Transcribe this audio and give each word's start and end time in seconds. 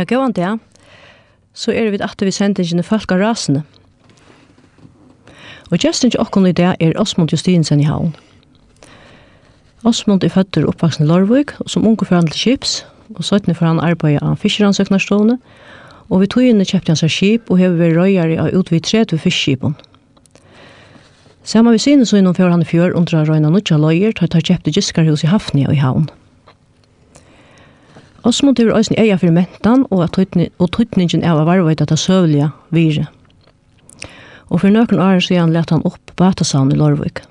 Ja, 0.00 0.06
gåan 0.08 0.32
det, 0.32 0.48
så 1.52 1.74
er 1.76 1.90
vi 1.92 1.98
at 2.00 2.22
vi 2.24 2.32
sender 2.32 2.64
ikke 2.64 2.82
folk 2.88 3.12
av 3.12 3.20
rasene. 3.20 3.64
Og 5.68 5.84
just 5.84 6.04
ikke 6.04 6.22
åkken 6.22 6.46
i 6.48 6.52
det 6.56 6.70
er 6.80 6.96
Osmond 6.96 7.28
Justinsen 7.34 7.82
i 7.82 7.88
havn. 7.88 8.14
Osmond 9.84 10.24
er 10.24 10.32
født 10.32 10.56
og 10.56 10.70
oppvaksen 10.72 11.04
i 11.04 11.08
Lorvøk, 11.08 11.52
og 11.60 11.68
som 11.68 11.84
unge 11.84 12.08
forhandlet 12.08 12.32
til 12.32 12.56
og 13.10 13.24
så 13.24 13.40
for 13.52 13.66
han 13.66 13.80
arbeidet 13.80 14.22
av 14.22 14.38
fiskeransøknarstående, 14.40 15.36
og 16.08 16.20
vi 16.20 16.26
tog 16.26 16.48
inn 16.48 16.64
kjøpte 16.64 16.94
hans 16.94 17.04
skip 17.12 17.50
og 17.50 17.58
hever 17.58 17.76
vært 17.76 17.96
røyere 17.98 18.40
av 18.40 18.54
utvidt 18.56 18.88
tredje 18.88 19.18
fiskskipen. 19.18 19.76
Samme 21.44 21.72
vi 21.72 21.78
synes 21.78 22.08
så 22.08 22.16
innom 22.16 22.34
før 22.34 22.54
han 22.54 22.62
i 22.62 22.68
fjør 22.68 22.96
under 22.96 23.20
å 23.20 23.26
røyne 23.28 23.52
nødja 23.52 23.76
løyer, 23.76 24.16
tar 24.16 24.32
jeg 24.32 24.48
kjøpte 24.48 24.72
Giskarhus 24.72 25.24
i 25.24 25.30
Hafnia 25.30 25.68
i 25.68 25.76
havn. 25.76 26.08
Osmond 28.22 28.60
er 28.60 28.68
også 28.74 28.94
eia 29.00 29.16
for 29.16 29.32
mentan 29.32 29.86
og, 29.90 30.04
og 30.04 30.70
tøytningen 30.76 31.24
av 31.24 31.40
at 31.40 31.86
til 31.88 31.98
søvlige 31.98 32.50
vire. 32.70 33.06
Og 34.50 34.60
for 34.60 34.68
nøkken 34.68 35.00
år 35.00 35.22
siden 35.24 35.54
lette 35.54 35.74
han 35.74 35.86
opp 35.86 36.12
Batasand 36.18 36.74
i 36.74 36.76
Lorvik. 36.76 37.22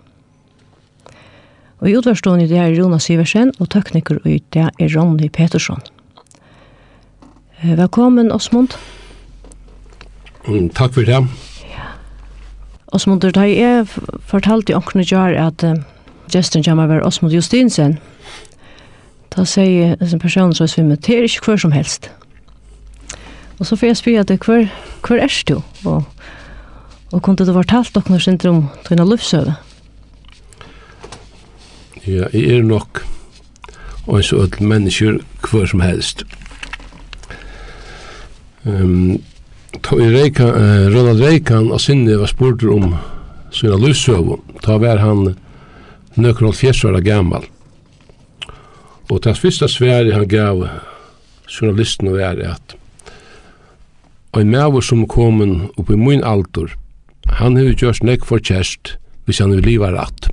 Og 1.80 1.90
i 1.90 1.96
utverstående 1.96 2.48
det 2.50 2.58
er 2.60 2.74
Rona 2.80 2.98
Siversen 3.00 3.54
og 3.60 3.70
tekniker 3.72 4.20
og 4.24 4.42
det 4.56 4.66
er 4.68 4.96
Ronny 4.96 5.30
Petersson. 5.30 5.84
Velkommen 7.62 8.32
Osmond. 8.32 8.76
Mm, 10.48 10.70
takk 10.72 10.96
for 10.96 11.04
det. 11.04 11.20
Ja. 11.70 11.88
Osmond, 12.96 13.22
da 13.22 13.46
jeg 13.46 13.86
fortalte 14.26 14.74
i 14.74 14.78
åkne 14.80 15.04
gjør 15.04 15.36
at 15.38 15.64
uh, 15.68 15.76
gesten 16.32 16.64
kommer 16.64 16.88
over 16.88 17.04
Osmond 17.06 17.36
Justinsen, 17.36 18.00
Da 19.36 19.46
sier 19.46 19.96
en 20.02 20.20
person 20.20 20.54
som 20.54 20.64
er 20.64 20.72
svimmet, 20.72 21.06
det 21.06 21.18
er 21.18 21.28
ikke 21.28 21.46
hver 21.46 21.62
som 21.62 21.72
helst. 21.72 22.10
Og 23.60 23.66
så 23.66 23.76
får 23.76 23.88
jeg 23.88 23.98
spyr 23.98 24.20
at 24.22 24.32
hver, 24.46 24.70
hver 25.08 25.24
er 25.24 25.44
du? 25.48 25.62
Og, 25.86 26.04
og 27.12 27.22
kunne 27.22 27.46
du 27.46 27.54
fortalt 27.54 27.94
dere 27.96 28.10
noe 28.14 28.24
sindre 28.24 28.50
om 28.50 28.66
dine 28.90 29.06
livsøve? 29.06 29.56
Ja, 32.08 32.26
jeg 32.34 32.58
er 32.58 32.64
nok 32.64 33.04
og 34.10 34.24
så 34.26 34.46
sånn 34.48 34.70
mennesker 34.72 35.20
hver 35.46 35.68
som 35.70 35.84
helst. 35.84 36.24
Um, 38.66 39.20
ta 39.86 40.00
i 40.02 40.10
Reika, 40.10 40.50
uh, 40.50 40.88
Ronald 40.90 41.22
Reikan 41.22 41.70
og 41.70 41.82
Sinne 41.84 42.18
var 42.20 42.32
spurt 42.32 42.66
om 42.66 42.96
sina 43.54 43.78
livsøve. 43.78 44.40
Ta 44.66 44.80
var 44.82 45.02
han 45.04 45.36
nøkron 46.18 46.58
fjersvara 46.58 47.04
gammal. 47.06 47.46
Og 49.09 49.24
det 49.24 49.38
første 49.38 49.68
sværet 49.68 50.14
han 50.14 50.28
gav 50.28 50.68
journalisten 51.50 52.14
var 52.14 52.38
at 52.46 52.75
en 54.38 54.50
maver 54.50 54.81
som 54.81 55.08
kom 55.08 55.42
upp 55.78 55.90
i 55.90 55.96
min 55.97 56.24
alder, 56.24 56.75
han 57.25 57.58
har 57.58 57.74
gjort 57.74 58.03
nekk 58.03 58.25
for 58.25 58.38
kjærst 58.38 58.98
hvis 59.25 59.40
han 59.42 59.52
vil 59.52 59.66
liva 59.66 59.90
rett. 59.94 60.30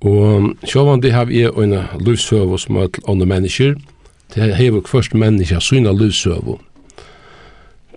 Og 0.00 0.54
sjåvandi 0.64 1.08
det 1.08 1.14
har 1.14 1.26
vi 1.28 1.42
en 1.44 1.74
livsøve 2.00 2.58
som 2.58 2.76
er 2.76 2.86
til 2.86 3.04
andre 3.08 3.26
mennesker. 3.26 3.74
Det 4.34 4.54
har 4.54 4.70
vi 4.72 4.80
først 4.86 5.14
mennesker 5.14 5.60
syna 5.60 5.92
livsøve. 5.92 6.56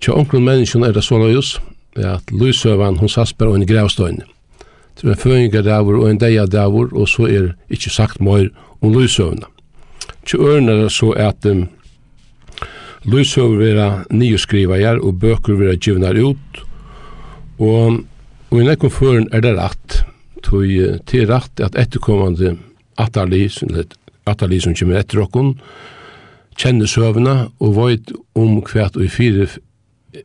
Tja 0.02 0.12
onkel 0.12 0.42
menneskene 0.42 0.90
er 0.90 0.92
det 0.92 1.04
sånn 1.06 1.24
at 1.24 2.30
livsøven 2.30 2.98
hon 2.98 3.08
sats 3.08 3.32
bare 3.32 3.54
en 3.54 3.66
gravstøyne. 3.66 4.26
Det 4.94 5.06
er 5.08 5.14
en 5.14 5.18
føringer 5.18 5.62
davur 5.62 6.02
og 6.02 6.10
en 6.10 6.18
deia 6.18 6.46
davur, 6.46 6.90
og 6.92 7.08
så 7.08 7.26
er 7.26 7.54
ikkje 7.70 7.90
sagt 7.90 8.20
mer 8.20 8.50
om 8.84 8.92
lysøvna. 8.92 9.48
Til 10.24 10.40
øren 10.44 10.68
er 10.68 10.82
det 10.84 10.92
så 10.92 11.12
at 11.16 11.46
um, 11.48 11.66
lysøvna 13.04 13.60
vera 13.60 13.88
nyskrivajar 14.10 15.00
og 15.00 15.20
bøker 15.20 15.58
vera 15.60 15.76
givna 15.76 16.12
ut, 16.12 16.64
og, 17.58 18.04
og 18.50 18.60
i 18.60 18.66
nekken 18.66 18.92
føren 18.92 19.28
er 19.32 19.44
det 19.44 19.56
rett, 19.58 20.02
tog 20.44 20.68
til 21.08 21.28
rett 21.30 21.60
at 21.64 21.76
etterkommande 21.80 22.56
atali, 23.00 23.46
atali 24.26 24.60
som 24.60 24.74
kommer 24.76 25.00
etter 25.00 25.22
okkon, 25.24 25.54
kjenner 26.58 26.90
søvna 26.90 27.36
og 27.62 27.76
veit 27.78 28.12
om 28.38 28.60
hva 28.62 28.88
og 28.92 29.02
i 29.02 29.10
fire 29.10 29.48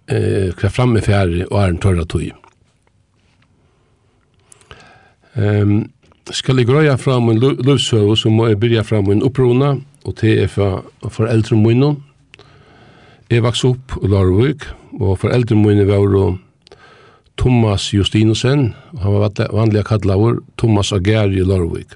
eh, 0.08 0.52
hva 0.54 0.70
framme 0.70 1.02
fjerde 1.02 1.48
og 1.50 1.58
er 1.62 1.74
en 1.74 1.82
tørre 1.82 2.06
tog. 2.10 2.28
Um, 5.40 5.88
skal 6.32 6.58
jeg 6.58 6.68
grøya 6.68 6.96
fram 6.96 7.30
en 7.30 7.40
løvsøv, 7.40 8.16
så 8.16 8.30
må 8.30 8.48
jeg 8.48 8.60
byrja 8.60 8.84
fram 8.86 9.10
en 9.12 9.24
opprona, 9.26 9.76
og 10.06 10.16
til 10.18 10.38
jeg 10.38 10.50
for 10.50 10.86
foreldre 11.10 11.58
mine. 11.58 11.96
Jeg 13.30 13.44
vaks 13.44 13.64
opp 13.68 13.98
i 14.04 14.10
Larvik, 14.10 14.66
og 15.00 15.20
foreldre 15.22 15.56
mine 15.56 15.88
var 15.88 16.38
Thomas 17.38 17.94
Justinusen, 17.94 18.74
og 18.94 19.00
han 19.00 19.14
var 19.14 19.54
vanlig 19.54 19.86
kallavur 19.86 20.42
Thomas 20.58 20.92
Ageri 20.92 21.40
i 21.40 21.46
Larvik. 21.46 21.96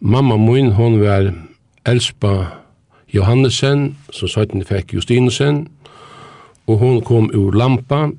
Mamma 0.00 0.36
min, 0.36 0.72
hon 0.72 1.00
var 1.00 1.32
Elspa 1.86 2.34
Johannesen, 3.14 3.96
som 4.12 4.28
søyten 4.28 4.64
fikk 4.64 4.94
Justinusen, 4.94 5.68
og 6.66 6.78
hon 6.78 7.00
kom 7.00 7.30
ur 7.34 7.52
Lampa, 7.52 8.10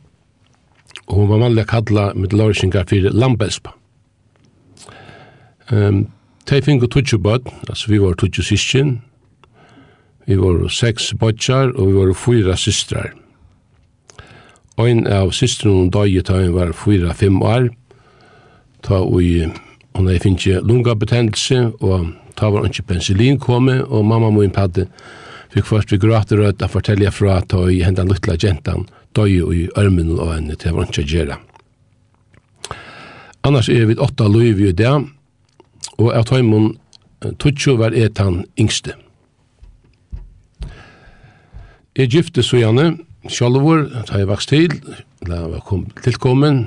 og 1.08 1.16
hon 1.16 1.30
var 1.30 1.42
vanlig 1.48 1.68
kalla 1.68 2.12
med 2.14 2.34
larsingar 2.34 2.86
fyrir 2.90 3.14
Lampelspa. 3.14 3.74
Um, 5.72 6.08
de 6.46 6.62
fingu 6.62 6.88
tutsi 6.88 7.18
bad, 7.18 7.48
altså 7.70 7.92
vi 7.92 8.02
var 8.02 8.14
tutsi 8.14 8.44
sistin. 8.44 9.02
vi 10.26 10.36
var 10.36 10.68
seks 10.70 11.14
bodjar, 11.20 11.74
og 11.76 11.88
vi 11.88 11.94
var 11.94 12.14
fyra 12.18 12.58
systrar. 12.58 13.14
Ein 14.82 15.06
av 15.08 15.32
systrun 15.32 15.86
hun 15.86 15.92
døg 15.94 16.18
i 16.18 16.50
var 16.52 16.74
fyra-fem 16.74 17.42
år, 17.42 17.70
ta 18.82 19.00
ui, 19.06 19.46
hun 19.96 20.08
hei 20.08 20.20
finnje 20.20 20.60
lungabetennelse, 20.62 21.72
og 21.80 22.12
ta 22.36 22.50
var 22.50 22.66
ikke 22.68 22.88
penicillin 22.90 23.40
komme, 23.40 23.84
og 23.86 24.06
mamma 24.06 24.32
mo 24.34 24.44
innpadde, 24.44 24.88
fikk 25.54 25.70
først 25.70 25.94
vi 25.94 26.02
gråter 26.02 26.42
rødt 26.42 26.66
å 26.66 26.68
fortelle 26.68 27.12
fra 27.12 27.40
ta 27.42 27.62
i 27.70 27.84
hendan 27.86 28.10
luttla 28.10 28.36
jentan, 28.36 28.90
døg 29.16 29.32
i 29.56 29.68
ørmen 29.78 30.18
og 30.18 30.34
henne 30.34 30.58
til 30.60 30.74
hva 30.74 30.84
hun 30.84 30.92
ikke 30.92 31.08
gjerra. 31.08 31.40
Annars 33.46 33.70
er 33.70 33.86
vi 33.86 33.96
åtta 34.02 34.26
løyvi 34.28 34.72
i 34.72 34.76
dag, 34.76 35.06
og 35.98 36.12
av 36.14 36.28
tøymon 36.30 36.74
Tutsjo 37.42 37.78
var 37.80 37.96
et 37.96 38.20
han 38.22 38.44
yngste. 38.60 38.94
Jeg 41.96 42.12
gifte 42.12 42.44
så 42.44 42.60
gjerne, 42.60 43.00
sjalvor, 43.32 43.86
da 44.10 44.20
jeg 44.20 44.30
vokst 44.30 44.52
til, 44.52 44.76
da 45.26 45.46
jeg 45.48 45.64
kom 45.66 45.86
tilkommen, 46.04 46.66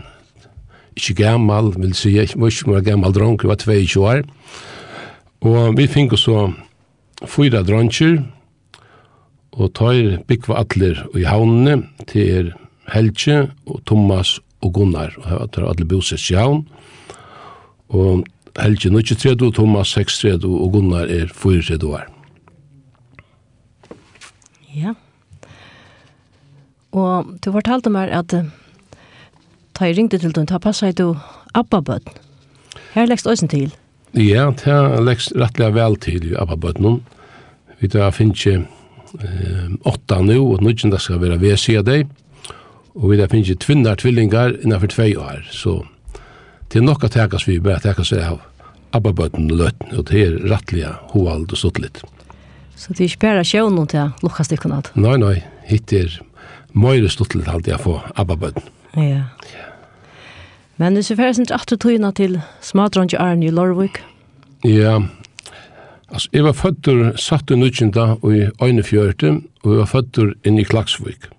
ikke 0.98 1.14
gammal, 1.20 1.70
vil 1.76 1.92
si, 1.94 2.16
jeg 2.16 2.32
var 2.34 2.50
ikke 2.50 2.72
mer 2.72 2.86
gammal 2.86 3.14
dronk, 3.14 3.44
jeg 3.44 3.52
var 3.52 3.60
22 3.60 4.06
år, 4.08 4.24
og 5.46 5.76
vi 5.78 5.86
fikk 5.86 6.16
så 6.18 6.48
fyra 7.28 7.62
dronker, 7.62 8.22
og 9.58 9.72
tar 9.74 10.18
byggva 10.28 10.60
atler 10.62 11.00
i 11.18 11.24
havnene. 11.26 11.82
Til 12.06 12.52
Helge 12.88 13.48
og 13.66 13.82
Thomas 13.86 14.38
og 14.62 14.72
Gunnar, 14.74 15.12
og 15.18 15.28
jeg 15.28 15.50
tar 15.54 15.68
alle 15.68 15.86
bosets 15.88 16.30
i 16.32 16.38
havn, 16.38 16.62
og 17.88 18.24
Helge 18.58 18.90
93, 18.90 19.52
Thomas 19.54 19.92
63 19.94 20.44
og 20.44 20.72
Gunnar 20.74 21.06
er 21.06 21.30
34 21.30 21.86
år. 21.86 22.06
Ja. 24.74 24.94
Og 26.92 27.34
du 27.44 27.52
fortalte 27.52 27.92
meg 27.92 28.10
at 28.14 28.32
da 29.78 29.86
jeg 29.86 29.98
ringte 29.98 30.18
til 30.18 30.34
den, 30.34 30.48
da 30.50 30.58
passet 30.58 30.98
du 30.98 31.14
Abba-bøtten. 31.54 32.16
Her 32.94 33.06
lekst 33.06 33.26
også 33.26 33.46
til. 33.46 33.70
Ja, 34.16 34.48
det 34.50 34.64
ta 34.64 34.98
lekst 35.04 35.36
rettelig 35.36 35.74
vel 35.76 35.96
til 36.02 36.32
i 36.32 36.34
Abba-bøtten. 36.34 37.02
Vi 37.78 37.90
tar 37.92 38.10
finnes 38.10 38.42
ikke 38.42 38.64
eh, 39.22 39.68
åtta 39.86 40.18
nå, 40.24 40.38
og 40.42 40.64
nå 40.64 40.74
skal 40.98 41.20
være 41.22 41.40
ved 41.40 41.56
siden 41.56 41.78
av 41.78 41.86
deg. 41.86 42.08
Og 42.98 43.12
vi 43.12 43.20
tar 43.20 43.30
finnes 43.30 43.50
ikke 43.50 43.64
tvinner 43.66 43.94
tvillinger 43.94 44.56
innenfor 44.64 44.90
tvei 44.90 45.14
år, 45.16 45.46
så 45.52 45.84
Det 46.68 46.82
er 46.82 46.84
nok 46.84 47.06
å 47.06 47.08
tekast 47.08 47.48
vi 47.48 47.58
bare 47.64 47.80
tekast 47.80 48.12
seg 48.12 48.24
av 48.26 48.42
abbabøtten 48.96 49.48
og 49.52 49.60
løtten, 49.62 49.92
og 49.96 50.04
det 50.10 50.20
er 50.20 50.34
rettelig 50.50 50.88
hovald 51.14 51.48
og 51.48 51.60
suttlitt. 51.60 52.02
Så 52.76 52.92
det 52.92 53.04
er 53.04 53.12
ikke 53.12 53.24
bare 53.24 53.44
sjøen 53.48 53.74
noe 53.74 53.88
til 53.90 54.12
lukkastikken? 54.24 54.74
Nei, 55.00 55.16
nei, 55.20 55.36
hitt 55.68 55.92
er 55.96 56.12
møyre 56.76 57.08
stuttlitt 57.10 57.48
alltid 57.48 57.74
jeg 57.74 57.84
får 57.86 58.04
abbabøtten. 58.20 58.68
Ja. 58.96 59.24
ja. 59.52 59.64
Men 60.78 60.94
du 60.94 61.02
ser 61.02 61.18
færre 61.18 61.34
ikke 61.34 61.56
alltid 61.56 61.80
tøyene 61.82 62.12
til 62.14 62.36
smadrande 62.62 63.18
Arne 63.18 63.48
i 63.48 63.54
Lorvik? 63.54 64.02
Ja, 64.66 64.98
altså 66.12 66.30
jeg 66.36 66.44
var 66.46 66.54
født 66.54 66.92
og 66.92 67.18
satt 67.18 67.50
i 67.50 67.58
nødgjenda 67.58 68.06
og 68.20 68.30
i 68.36 68.44
Øynefjørte, 68.62 69.34
og 69.64 69.72
jeg 69.72 69.80
var 69.80 69.90
født 69.90 70.22
inn 70.46 70.60
i 70.60 70.68
Klagsvik. 70.68 71.30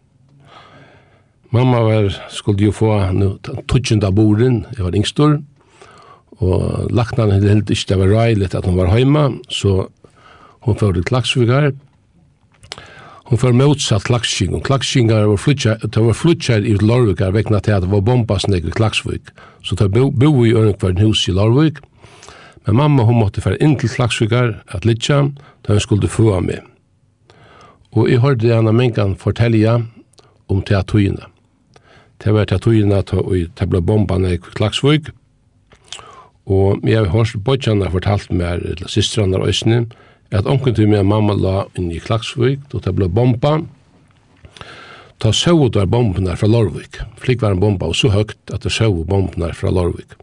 Mamma 1.50 1.80
var, 1.82 2.12
skulle 2.30 2.68
jo 2.68 2.72
få 2.72 2.94
tutsjenda 3.68 4.12
borden, 4.14 4.66
jeg 4.78 4.86
var 4.86 4.96
yngstor, 4.96 5.40
og 6.40 6.92
laknan 6.94 7.34
hadde 7.34 7.50
helt 7.50 7.72
ikke 7.74 7.90
det 7.90 7.98
var 8.00 8.12
reilig 8.14 8.50
at 8.54 8.68
hun 8.70 8.78
var 8.78 8.92
heima, 8.94 9.32
så 9.50 9.88
hun 10.68 10.78
får 10.78 10.94
til 10.94 11.08
klaksvigar. 11.10 11.72
Hun 13.30 13.38
får 13.38 13.58
motsatt 13.58 14.06
klaksing, 14.06 14.54
og 14.58 14.64
klakskingar 14.66 15.26
var 15.30 15.42
flytjar, 15.42 15.82
det 15.82 16.04
var 16.06 16.18
flytjar 16.18 16.66
i 16.66 16.76
Lorvikar 16.82 17.34
vekna 17.34 17.60
til 17.66 17.76
at 17.76 17.86
det 17.86 17.92
var 17.92 18.06
bombasnek 18.06 18.66
i 18.66 18.74
Klaksvik, 18.74 19.34
så 19.62 19.78
det 19.78 19.92
bo, 19.94 20.10
bo 20.10 20.46
i 20.46 20.54
Ørnkvarn 20.54 21.02
hus 21.02 21.28
i 21.30 21.34
Lorvik, 21.34 21.78
men 22.66 22.78
mamma 22.78 23.06
hun 23.06 23.22
måtte 23.22 23.42
fære 23.42 23.58
inn 23.62 23.74
til 23.78 23.90
klaksvigar 23.90 24.56
at 24.70 24.86
litja, 24.86 25.24
da 25.66 25.78
hun 25.78 25.82
skulle 25.82 26.10
få 26.10 26.30
av 26.38 26.46
meg. 26.46 26.62
Og 27.98 28.10
jeg 28.10 28.22
hørte 28.22 28.54
henne 28.54 28.74
mengan 28.74 29.18
fortelja 29.18 29.80
om 30.50 30.62
teatøyene. 30.66 31.26
Det 32.20 32.34
var 32.36 32.50
til 32.50 32.60
togene 32.60 33.00
til 33.08 33.24
å 33.24 33.40
tabla 33.56 33.80
bombene 33.80 34.36
i 34.36 34.40
Klagsvøk. 34.44 35.12
Og 36.50 36.86
jeg 36.88 36.98
har 36.98 37.12
hørt 37.14 37.36
bodjene 37.46 37.90
fortalt 37.94 38.32
meg, 38.34 38.64
eller 38.66 38.92
systrene 38.92 39.40
og 39.40 39.52
øsene, 39.52 39.86
at 40.36 40.48
onken 40.50 40.76
til 40.76 40.90
min 40.90 41.08
mamma 41.08 41.36
la 41.38 41.58
inn 41.80 41.92
i 41.94 42.02
Klagsvøk, 42.04 42.74
og 42.74 42.84
det 42.86 42.96
ble 42.98 43.08
bomba. 43.08 43.60
Ta 45.20 45.32
søv 45.36 45.66
ut 45.68 45.78
av 45.80 45.90
bombene 45.92 46.36
fra 46.40 46.48
Lorvik. 46.48 47.00
Flik 47.20 47.42
var 47.44 47.56
en 47.56 47.62
bomba, 47.64 47.88
og 47.88 47.96
så 47.96 48.12
høyt 48.12 48.36
at 48.54 48.66
det 48.66 48.74
søv 48.74 49.04
bombene 49.08 49.54
fra 49.56 49.72
Lorvik. 49.72 50.18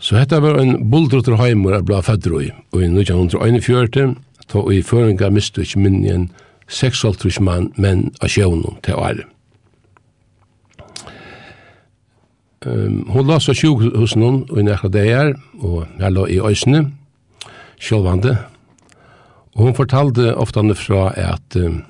Så 0.00 0.14
dette 0.14 0.38
var 0.42 0.60
en 0.60 0.76
buldrotter 0.90 1.34
heimer 1.40 1.74
jeg 1.74 1.88
ble 1.88 2.02
født 2.06 2.28
i, 2.38 2.50
og 2.70 2.84
i 2.84 2.90
1941, 2.90 4.14
ta 4.48 4.62
i 4.70 4.78
føringa 4.82 5.30
mistet 5.34 5.66
ikke 5.66 5.82
minnen 5.82 6.28
6,5 6.70 7.42
mann 7.42 7.72
menn 7.76 8.06
av 8.22 8.30
sjøvnum 8.30 8.78
til 8.86 8.94
året. 8.94 9.26
Um, 12.66 13.04
hun 13.14 13.28
la 13.28 13.36
seg 13.38 13.54
sjuk 13.54 13.84
hos 13.94 14.16
noen 14.18 14.40
i 14.50 14.64
nekla 14.66 14.90
dager, 14.90 15.36
og 15.62 15.84
jeg 16.00 16.14
la 16.14 16.24
i 16.26 16.40
øysene, 16.42 16.88
sjølvande. 17.78 18.34
Og 19.54 19.68
hun 19.68 19.76
fortalte 19.78 20.32
ofte 20.34 20.64
fra 20.74 21.12
at, 21.14 21.56
um, 21.56 21.84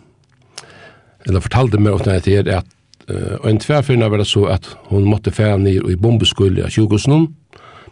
eller 1.25 1.41
fortalte 1.41 1.81
meg 1.81 1.97
ofte 1.97 2.13
at, 2.13 2.29
at 2.29 2.69
uh, 3.09 3.49
en 3.49 3.59
tverfyrna 3.59 4.11
var 4.13 4.21
det 4.21 4.29
så 4.29 4.45
at 4.45 4.69
hun 4.93 5.09
måtte 5.09 5.33
fære 5.33 5.59
ned 5.59 5.89
i 5.89 5.97
bombeskulde 5.97 6.65
av 6.65 6.71
sjukhusen, 6.71 7.31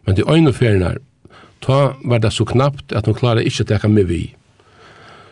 men 0.06 0.17
til 0.17 0.29
øyne 0.29 0.52
fyrna, 0.52 0.94
ta 1.64 1.96
var 2.05 2.20
det 2.20 2.32
så 2.32 2.44
knapt 2.44 2.93
at 2.93 3.06
hun 3.06 3.17
klarer 3.17 3.40
ikke 3.40 3.64
å 3.64 3.70
teka 3.72 3.88
med 3.88 4.05
vi. 4.12 4.34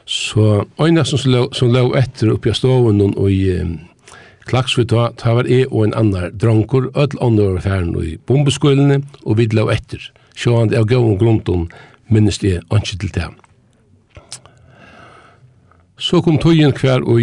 Så 0.07 0.65
øyne 0.81 1.05
som, 1.05 1.21
som 1.53 1.73
lå 1.73 1.91
etter 1.97 2.33
oppi 2.33 2.49
av 2.49 2.57
stoven 2.57 3.05
og 3.05 3.29
i 3.29 3.61
um, 3.61 3.83
Klaks 4.45 4.77
vi 4.79 4.85
ta, 4.85 5.09
ta 5.17 5.33
var 5.39 5.49
e 5.49 5.63
og 5.71 5.87
en 5.87 5.95
annar 5.97 6.33
dronkur, 6.37 6.91
öll 6.93 7.17
ånder 7.25 7.55
var 7.55 7.65
færen 7.65 7.95
i 8.03 8.17
bombeskuilene, 8.29 9.01
og 9.25 9.39
vi 9.39 9.49
lau 9.53 9.71
etter. 9.73 10.03
Sjåan 10.37 10.75
av 10.77 10.85
gavun 10.91 11.17
grunden 11.19 11.69
minnest 12.13 12.45
e 12.45 12.59
anki 12.71 12.99
til 13.01 13.13
det. 13.15 13.31
Så 15.97 16.21
kom 16.21 16.37
tøyen 16.43 16.75
hver 16.77 17.07
og 17.07 17.23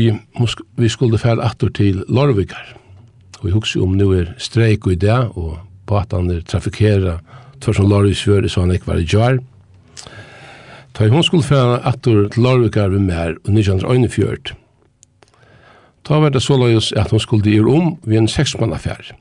vi 0.79 0.89
skulle 0.89 1.19
fære 1.21 1.43
atter 1.45 1.69
til 1.69 2.03
Lorvikar. 2.09 2.77
Og 3.39 3.45
vi 3.45 3.51
hugsi 3.51 3.79
om 3.79 3.93
nu 3.97 4.11
er 4.15 4.33
streik 4.37 4.87
i 4.87 4.95
dag, 4.95 5.37
og 5.37 5.59
batan 5.85 6.31
er 6.31 6.41
trafikera 6.41 7.19
tvers 7.61 7.79
om 7.79 7.89
Lorviksfjør, 7.89 8.47
så 8.47 8.61
han 8.61 8.71
ikke 8.71 8.87
var 8.87 9.01
i 9.01 9.05
jar. 9.05 9.37
Ta 10.93 11.07
hun 11.07 11.23
skulle 11.23 11.45
fære 11.45 11.83
atter 11.85 12.27
til 12.29 12.43
Lorvikar 12.43 12.89
vi 12.89 12.99
mer, 12.99 13.37
og 13.45 13.53
1941 13.53 14.57
Da 16.07 16.19
var 16.19 16.33
det 16.33 16.41
så 16.41 16.57
løyes 16.57 16.91
at 16.97 17.11
hun 17.11 17.19
skulle 17.19 17.51
gjøre 17.51 17.75
om 17.77 17.91
ved 18.03 18.17
en 18.17 18.29
seksmannaffær. 18.31 19.11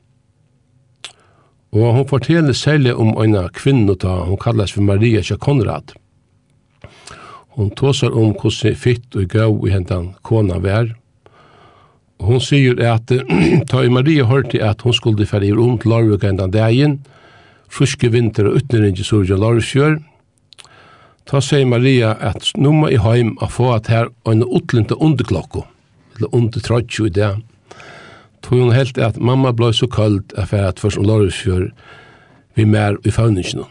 Og 1.72 1.94
hun 1.94 2.08
forteller 2.08 2.52
særlig 2.56 2.94
om 2.94 3.14
en 3.22 3.36
kvinne 3.54 3.94
da 3.94 4.24
hun 4.26 4.40
kalles 4.40 4.72
for 4.72 4.82
Maria 4.82 5.22
Kja 5.22 5.36
Konrad. 5.36 5.94
Hun 7.56 7.70
tåser 7.70 8.10
om 8.16 8.32
hvordan 8.32 8.76
fitt 8.76 9.16
og 9.16 9.28
gav 9.28 9.66
i 9.66 9.70
hendan 9.70 10.14
kona 10.22 10.58
vær. 10.58 10.94
Og 12.18 12.26
hun 12.26 12.40
sier 12.40 12.80
at 12.82 13.12
da 13.70 13.88
Maria 13.88 14.24
hørte 14.24 14.62
at 14.64 14.82
hon 14.82 14.96
skulle 14.96 15.26
fære 15.26 15.50
gjøre 15.50 15.66
om 15.66 15.78
til 15.78 15.90
Larvik 15.90 16.24
hentan 16.24 16.50
dagen, 16.50 17.00
fruske 17.70 18.10
vinter 18.10 18.48
og 18.48 18.62
utneringe 18.62 19.04
sorgen 19.04 19.40
Larvikjør, 19.40 20.00
Da 21.30 21.38
sier 21.38 21.66
Maria 21.68 22.16
at 22.26 22.48
nå 22.58 22.72
må 22.74 22.88
jeg 22.90 23.02
hjem 23.04 23.36
og 23.38 23.52
få 23.54 23.68
at 23.76 23.86
her 23.92 24.08
en 24.26 24.42
utlente 24.42 24.96
underklokko 24.98 25.62
eller 26.20 26.34
under 26.36 26.60
trotju 26.60 27.06
i 27.06 27.14
det. 27.16 27.36
Tog 28.42 28.58
hun 28.58 28.72
helt 28.72 28.98
at 28.98 29.20
mamma 29.20 29.52
blei 29.52 29.72
så 29.72 29.86
kald 29.86 30.32
at 30.36 30.48
for 30.48 30.68
at 30.68 30.80
først 30.80 30.98
om 30.98 31.08
lorgsfjør 31.08 31.70
vi 32.56 32.64
mer 32.64 32.96
i 33.04 33.10
fauninsjonen. 33.10 33.68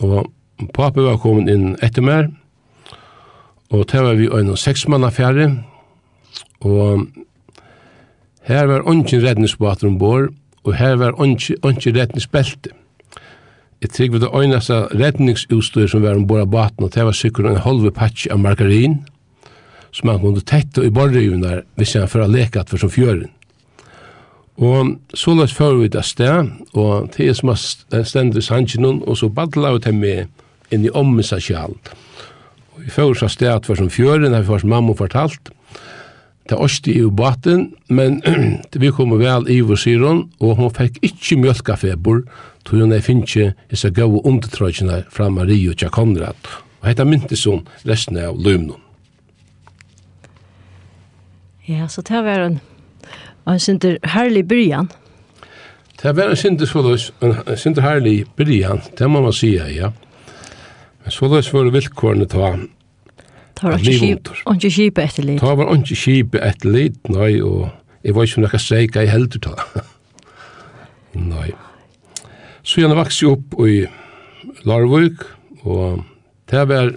Og 0.00 0.26
pappa 0.74 1.00
var 1.00 1.20
kommet 1.22 1.50
inn 1.52 1.76
etter 1.82 2.02
mer, 2.02 2.28
og 3.70 3.86
det 3.90 4.02
var 4.02 4.14
vi 4.14 4.28
en 4.30 4.56
seksmann 4.56 5.04
affære, 5.04 5.50
og 6.60 7.06
her 8.46 8.66
var 8.66 8.86
ungen 8.86 9.22
redningsbåter 9.22 9.88
ombord, 9.88 10.28
og 10.64 10.74
her 10.74 10.96
var 10.96 11.20
ungen 11.20 11.96
redningsbelte. 11.96 12.70
Jeg 13.82 13.90
trygg 13.90 14.12
var 14.12 14.18
det 14.18 14.30
øyneste 14.34 14.74
redningsutstyr 14.94 15.86
som 15.86 16.02
var 16.02 16.16
ombord 16.16 16.40
av 16.40 16.50
baten, 16.50 16.84
og 16.84 16.94
det 16.94 17.04
var 17.04 17.12
sikkert 17.12 17.46
en 17.46 17.60
halve 17.60 17.90
patch 17.90 18.26
av 18.30 18.38
margarin, 18.38 19.04
som 19.96 20.08
han 20.12 20.20
kunde 20.20 20.44
tätta 20.44 20.84
i 20.84 20.90
borrrivnar 20.90 21.64
hvis 21.74 21.94
han 21.94 22.08
för 22.08 22.20
att 22.20 22.30
leka 22.30 22.64
för 22.64 22.76
som 22.76 22.90
fjören. 22.90 23.30
Og 24.56 24.96
så 25.12 25.34
løs 25.36 25.52
fører 25.52 25.82
vi 25.82 25.88
det 25.92 26.04
sted, 26.04 26.48
og 26.72 27.10
det 27.12 27.26
er 27.28 27.34
som 27.36 27.52
er 27.52 28.04
stendet 28.08 28.40
i 28.40 28.44
sannsynun, 28.44 29.02
og 29.04 29.18
så 29.20 29.28
badla 29.28 29.74
vi 29.74 29.82
til 29.84 29.98
meg 30.00 30.72
inn 30.72 30.86
i 30.86 30.92
omvisa 30.96 31.36
kjalt. 31.36 31.90
Og 32.72 32.86
vi 32.86 32.94
fører 32.94 33.20
så 33.20 33.28
sted 33.28 33.52
at 33.52 33.68
for 33.68 33.76
som 33.76 33.90
fjøren, 33.92 34.32
har 34.32 34.40
vi 34.40 34.48
først 34.48 34.64
mamma 34.64 34.96
fortalt, 34.96 35.52
det 36.48 36.56
åste 36.56 36.94
i 36.94 37.02
baten, 37.10 37.74
men 37.88 38.22
vi 38.72 38.92
kom 38.94 39.12
vel 39.18 39.44
i 39.50 39.60
vår 39.60 39.82
syron, 39.82 40.24
og 40.40 40.56
hun 40.56 40.72
fikk 40.72 41.02
ikke 41.04 41.40
mjølkafeber, 41.42 42.24
tog 42.64 42.80
hun 42.80 42.96
jeg 42.96 43.04
finner 43.04 43.28
ikke 43.28 43.52
disse 43.70 43.92
gode 43.92 44.24
undertrøyene 44.24 45.02
fra 45.12 45.28
Marie 45.28 45.68
og 45.68 45.76
Tja 45.76 45.92
Konrad. 45.92 46.48
Og 46.80 46.88
dette 46.88 47.04
myntes 47.04 47.44
hun 47.44 47.66
resten 47.84 48.16
av 48.22 48.40
løvnum. 48.40 48.85
Ja, 51.68 51.88
så 51.88 52.02
det 52.02 52.22
var 52.24 52.44
en, 52.44 52.60
en 53.48 53.60
synder 53.60 53.98
herlig 54.04 54.44
byrjan. 54.48 54.90
Det 56.02 56.16
var 56.16 56.30
en 56.30 56.36
synder 56.36 56.66
en 57.22 57.56
synder 57.56 57.82
herlig 57.82 58.26
byrjan, 58.36 58.82
det 58.98 59.10
må 59.10 59.20
man 59.20 59.32
si, 59.32 59.56
ja. 59.56 59.90
Men 61.02 61.14
så 61.14 61.28
løs 61.30 61.52
var 61.54 61.64
det 61.64 61.72
vilkårene 61.72 62.26
ta 62.26 62.52
Det 63.56 63.62
var 63.62 63.78
ikke 63.78 64.70
kjipe 64.70 65.02
etter 65.02 65.24
litt. 65.24 65.40
Det 65.40 65.56
var 65.58 65.74
ikke 65.74 65.96
kjipe 65.96 66.42
etter 66.44 66.70
litt, 66.70 67.08
nei, 67.08 67.40
og 67.40 67.68
jeg 68.04 68.14
var 68.16 68.28
ikke 68.28 68.44
noe 68.44 68.60
jeg 68.60 68.90
kan 68.92 69.02
jeg 69.06 69.14
heldur 69.14 69.42
ta. 69.48 69.84
nei. 71.14 71.50
Så 72.62 72.82
jeg 72.82 72.98
vokste 72.98 73.30
opp 73.30 73.54
i 73.62 73.86
Larvøk, 74.66 75.24
og 75.64 76.04
det 76.50 76.68
var 76.68 76.92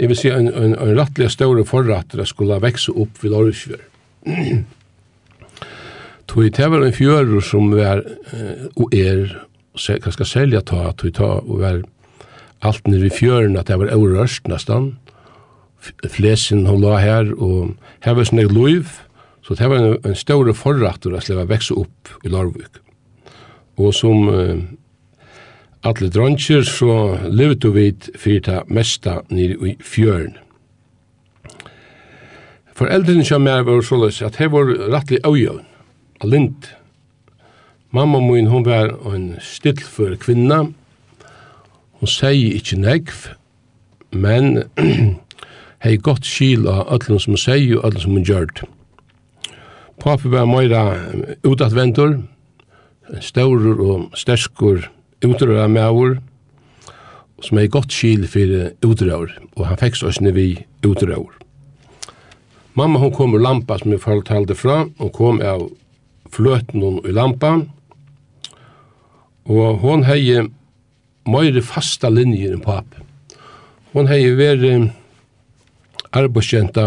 jeg 0.00 0.08
vil 0.08 0.16
si, 0.16 0.30
en, 0.32 0.48
en, 0.48 0.74
en 0.74 0.96
rettelig 0.96 1.30
større 1.34 1.64
forratter 1.68 2.24
skulle 2.28 2.56
vekse 2.62 2.92
opp 2.96 3.20
ved 3.20 3.36
Åresfjør. 3.36 3.82
Tog 6.30 6.46
det 6.56 6.68
var 6.72 6.84
en 6.86 6.94
fjør 6.94 7.40
som 7.42 7.72
var, 7.74 8.04
og 8.78 8.94
er, 8.94 9.32
ganske 9.74 10.26
selja 10.28 10.60
ta, 10.62 10.92
tog 10.94 11.12
ta, 11.16 11.30
og 11.42 11.58
var 11.58 11.80
alt 12.62 12.86
nere 12.88 13.08
i 13.08 13.12
fjøren, 13.12 13.58
at 13.58 13.66
det 13.68 13.80
var 13.80 13.90
overrørst 13.96 14.46
nesten. 14.48 14.92
Flesen 16.06 16.68
hun 16.68 16.84
la 16.84 17.00
her, 17.02 17.32
og 17.34 17.74
her 18.06 18.14
var 18.16 18.28
sånn 18.28 18.44
loiv, 18.52 18.94
så 19.42 19.56
det 19.58 19.68
var 19.72 19.82
en, 19.82 19.96
en 20.06 20.16
større 20.16 20.54
forratter 20.54 21.16
å 21.16 21.22
slippe 21.24 21.48
vekse 21.50 21.74
opp 21.74 22.14
i 22.22 22.30
Larvik. 22.30 22.78
Og 23.80 23.90
som 23.96 24.28
alle 25.82 26.10
dronjer, 26.12 26.62
så 26.62 27.18
levde 27.30 27.72
vi 27.72 27.92
fyrir 28.18 28.42
det 28.44 28.60
mesta 28.68 29.20
nere 29.32 29.56
i 29.70 29.76
fjøren. 29.80 30.36
Foreldrene 32.76 33.24
som 33.24 33.46
jeg 33.48 33.64
var 33.66 33.82
såleis 33.84 34.20
at 34.24 34.38
jeg 34.40 34.52
var 34.52 34.68
rettelig 34.92 35.20
avgjøvn, 35.24 35.64
av 36.20 36.28
lint. 36.32 36.68
Mamma 37.92 38.20
min, 38.20 38.48
hun 38.48 38.64
var 38.64 38.92
en 39.12 39.34
stillfør 39.42 40.14
kvinna. 40.20 40.62
Hun 42.00 42.08
sier 42.08 42.56
ikke 42.56 42.78
negv, 42.80 43.24
men 44.12 44.62
hei 45.84 45.96
gott 45.96 46.28
skil 46.28 46.68
av 46.68 46.86
öllum 46.92 47.20
som 47.20 47.36
hun 47.36 47.42
sier 47.42 47.80
og 47.80 47.88
öllum 47.88 48.04
som 48.04 48.16
hun 48.16 48.28
gjørt. 48.28 48.62
Papi 50.00 50.32
var 50.32 50.48
meira 50.48 50.84
utadventur, 51.44 52.22
staurur 53.20 53.84
og 53.84 54.16
sterskur 54.16 54.86
utrøra 55.24 55.68
maur, 55.68 56.18
som 57.40 57.58
er 57.58 57.72
godt 57.72 57.92
skil 57.92 58.26
for 58.28 58.70
utrøver, 58.84 59.36
og 59.56 59.66
han 59.68 59.80
fikk 59.80 60.00
oss 60.08 60.20
ned 60.20 60.36
vi 60.36 60.48
utrøver. 60.86 61.36
Mamma 62.78 63.00
hon 63.02 63.12
kom 63.12 63.34
ur 63.34 63.42
lampa 63.42 63.78
som 63.80 63.92
jeg 63.92 64.02
fortalte 64.04 64.54
fra, 64.54 64.84
hon 64.98 65.12
kom 65.12 65.40
av 65.42 65.66
fløten 66.30 66.84
hun 66.84 67.00
i 67.04 67.12
lampa, 67.16 67.56
og 69.50 69.80
hon 69.82 70.04
hei 70.06 70.38
møyre 71.28 71.62
fasta 71.64 72.10
linjer 72.12 72.54
enn 72.54 72.64
pap. 72.64 72.94
Hon 73.92 74.08
hei 74.10 74.22
veri 74.38 74.76
arbeidskjenta 76.14 76.86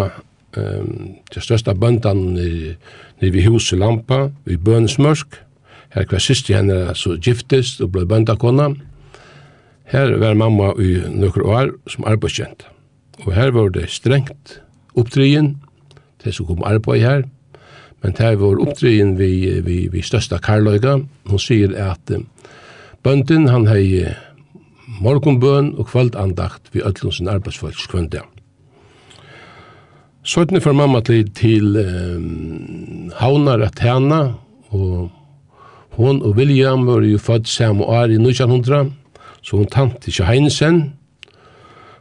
um, 0.57 1.17
til 1.31 1.43
største 1.43 1.75
bøndan 1.75 2.21
nere 2.37 3.43
hus 3.47 3.71
i 3.73 3.79
lampa, 3.79 4.29
i 4.47 4.55
bønesmørsk, 4.55 5.35
Her 5.93 6.07
hver 6.09 6.21
siste 6.21 6.55
henne 6.55 6.95
så 6.97 7.17
giftist 7.21 7.81
og 7.81 7.91
blei 7.93 8.07
bøndakonna. 8.09 8.71
Her 9.93 10.15
var 10.17 10.33
mamma 10.39 10.71
i 10.81 10.95
nokre 11.13 11.45
år 11.45 11.73
som 11.91 12.07
arbeidskjent. 12.09 12.65
Og 13.27 13.33
her 13.35 13.53
var 13.53 13.69
det 13.75 13.91
strengt 13.93 14.59
oppdryen, 14.97 15.57
til 16.23 16.33
som 16.33 16.49
kom 16.49 16.65
arbeid 16.65 17.03
her. 17.03 17.23
Men 18.01 18.15
her 18.17 18.35
var 18.41 18.61
oppdryen 18.63 19.17
vi, 19.19 19.61
vi, 19.61 19.87
vi 19.91 20.01
størsta 20.01 20.41
karløyga. 20.41 20.97
Hun 21.29 21.39
sier 21.39 21.75
at 21.77 22.15
bønden 23.03 23.47
han 23.51 23.67
hei 23.69 24.03
morgonbøn 25.03 25.73
og 25.77 25.87
kvöldandakt 25.91 26.73
vi 26.73 26.81
öllum 26.81 27.11
sin 27.11 27.29
arbeidsfolks 27.29 27.87
kvöndag. 27.87 28.25
Sånne 30.23 30.61
for 30.63 30.73
mamma 30.73 31.01
til, 31.03 31.27
til 31.35 31.75
um, 31.77 33.11
havnar 33.19 33.65
at 33.65 33.79
hana 33.83 34.21
og 34.71 35.11
Hon 35.93 36.21
og 36.25 36.35
William 36.37 36.87
var 36.87 37.03
jo 37.05 37.17
født 37.17 37.47
samme 37.47 37.83
år 37.83 38.03
i 38.03 38.17
1900, 38.17 38.91
så 39.41 39.57
hun 39.57 39.67
tante 39.69 40.07
ikke 40.07 40.25
Heinsen, 40.25 40.93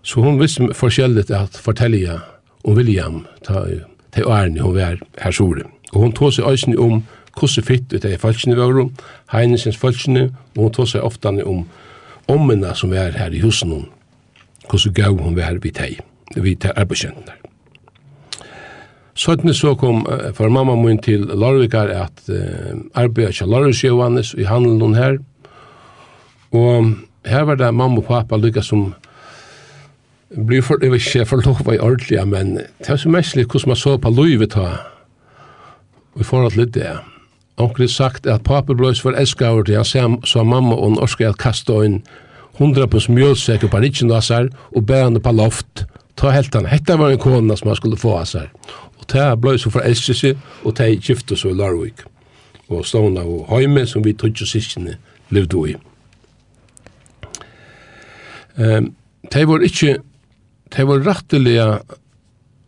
så 0.02 0.20
hun 0.20 0.40
visste 0.40 0.74
forskjellig 0.74 1.30
at 1.30 1.58
fortelle 1.60 2.20
om 2.64 2.76
William 2.76 3.26
til 3.44 4.24
årene 4.24 4.62
hun 4.62 4.74
var 4.74 4.96
her 5.18 5.30
sore. 5.30 5.66
Og 5.92 6.00
hun 6.00 6.12
tog 6.12 6.32
seg 6.32 6.48
øyne 6.48 6.78
om 6.78 7.02
hvordan 7.38 7.64
fitt 7.64 7.92
ut 7.92 8.04
av 8.04 8.16
falskene 8.20 8.56
var, 8.56 8.88
Heinesens 9.32 9.76
falskene, 9.76 10.30
og 10.56 10.62
hun 10.62 10.72
tog 10.72 10.88
seg 10.88 11.04
ofte 11.04 11.28
om 11.28 11.66
ommene 12.28 12.74
som 12.74 12.90
var 12.90 13.12
her 13.12 13.32
i 13.32 13.44
husen, 13.44 13.86
hvordan 14.70 14.94
gav 14.94 15.20
hun 15.20 15.36
var 15.36 15.60
vidt 15.60 15.78
her, 15.78 16.00
vidt 16.36 16.64
her 16.64 16.72
arbeidskjentene. 16.76 17.41
Sånn 19.18 19.52
så 19.52 19.74
kom 19.76 20.06
uh, 20.08 20.30
for 20.32 20.48
mamma 20.48 20.76
min 20.76 21.00
til 21.02 21.26
Larvikar 21.28 21.90
at 21.92 22.24
uh, 22.32 22.78
arbeida 22.96 23.32
til 23.36 23.50
Larviksjøvannes 23.52 24.34
i 24.40 24.48
handelen 24.48 24.96
her. 24.96 25.18
Og 26.52 26.94
her 27.28 27.44
var 27.48 27.60
det 27.60 27.74
mamma 27.74 28.00
og 28.00 28.08
pappa 28.08 28.36
lykka 28.40 28.64
som 28.64 28.94
blir 30.32 30.62
for, 30.64 30.80
jeg 30.80 30.92
vet 30.92 31.06
ikke, 31.06 31.28
forlova 31.28 31.74
i 31.74 31.80
ordentlig, 31.80 32.20
men 32.28 32.54
det 32.56 32.88
var 32.88 33.00
så 33.00 33.12
mestlig 33.12 33.46
hvordan 33.46 33.68
man 33.68 33.76
så 33.76 33.96
på 34.00 34.10
livet 34.16 34.54
da. 34.56 34.68
Vi 36.14 36.24
får 36.24 36.28
forhold 36.28 36.52
til 36.52 36.72
det. 36.72 36.92
Onkel 37.60 37.88
sagt 37.88 38.26
at 38.26 38.44
pappa 38.44 38.74
blei 38.74 38.94
for 38.96 39.16
elskaver 39.16 39.64
til 39.68 39.76
han 39.76 40.20
sa 40.24 40.42
mamma 40.42 40.74
og 40.74 40.96
norske 40.96 41.24
orska 41.24 41.28
at 41.28 41.38
kasta 41.38 41.82
inn 41.84 42.02
hundra 42.58 42.86
på 42.86 43.00
smjølsek 43.00 43.64
og 43.64 43.72
panikken 43.72 44.12
av 44.12 44.24
seg 44.24 44.50
og 44.72 44.86
bæ 44.88 45.04
henne 45.04 45.20
på 45.20 45.32
loft. 45.36 45.84
Ta 46.16 46.32
helt 46.32 46.54
han. 46.54 46.68
Hetta 46.68 46.96
var 46.96 47.12
en 47.12 47.20
kona 47.20 47.56
som 47.56 47.68
han 47.72 47.76
skulle 47.76 48.00
få 48.00 48.16
av 48.18 48.28
seg 48.28 48.48
ta 49.12 49.32
blei 49.36 49.58
så 49.60 49.70
forelsket 49.72 50.18
seg, 50.18 50.42
og 50.64 50.76
ta 50.78 50.88
gifte 50.88 51.36
så 51.36 51.52
i 51.52 51.56
Larvik. 51.56 52.04
Og 52.72 52.86
stående 52.88 53.24
og 53.26 53.48
heime 53.52 53.84
som 53.86 54.04
vi 54.04 54.14
tog 54.16 54.38
sikkene 54.48 54.96
levde 55.32 55.64
i. 55.72 55.74
Um, 58.56 58.92
det 59.32 59.48
var 59.48 59.64
ikke, 59.64 59.96
det 60.76 60.86
var 60.88 61.04
rettelig 61.06 61.58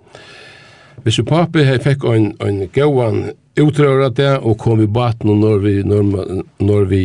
Hvis 1.03 1.19
papi 1.27 1.65
hei 1.67 1.79
fikk 1.81 2.05
en, 2.09 2.31
en 2.41 2.63
gauan 2.73 3.31
utrøra 3.61 4.09
at 4.09 4.17
det, 4.19 4.31
og 4.43 4.57
kom 4.59 4.81
i 4.83 4.87
baten 4.87 5.29
og 5.31 5.37
når 5.39 5.57
vi, 5.63 5.73
når, 5.83 6.43
når 6.59 6.87
vi, 6.91 7.01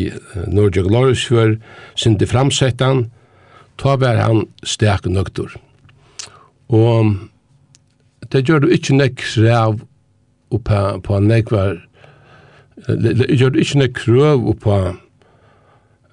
når 0.47 0.71
jeg 0.75 0.87
glorius 0.87 1.25
for 1.29 1.57
sindi 1.99 2.27
framsettan, 2.27 3.09
ta 3.79 3.97
var 3.97 4.19
han 4.21 4.47
stek 4.67 5.07
nøktor. 5.07 5.55
Og 6.71 7.15
det 8.33 8.45
gjør 8.47 8.65
du 8.65 8.69
ikke 8.75 8.99
nek 8.99 9.17
krev 9.19 9.81
oppa 10.51 10.99
på 11.03 11.21
nekvar, 11.23 11.79
det, 12.89 13.15
det 13.19 13.39
gjør 13.39 13.55
du 13.55 13.61
ikke 13.63 13.83
nek 13.83 13.95
krøv 13.95 14.47
oppa 14.55 14.79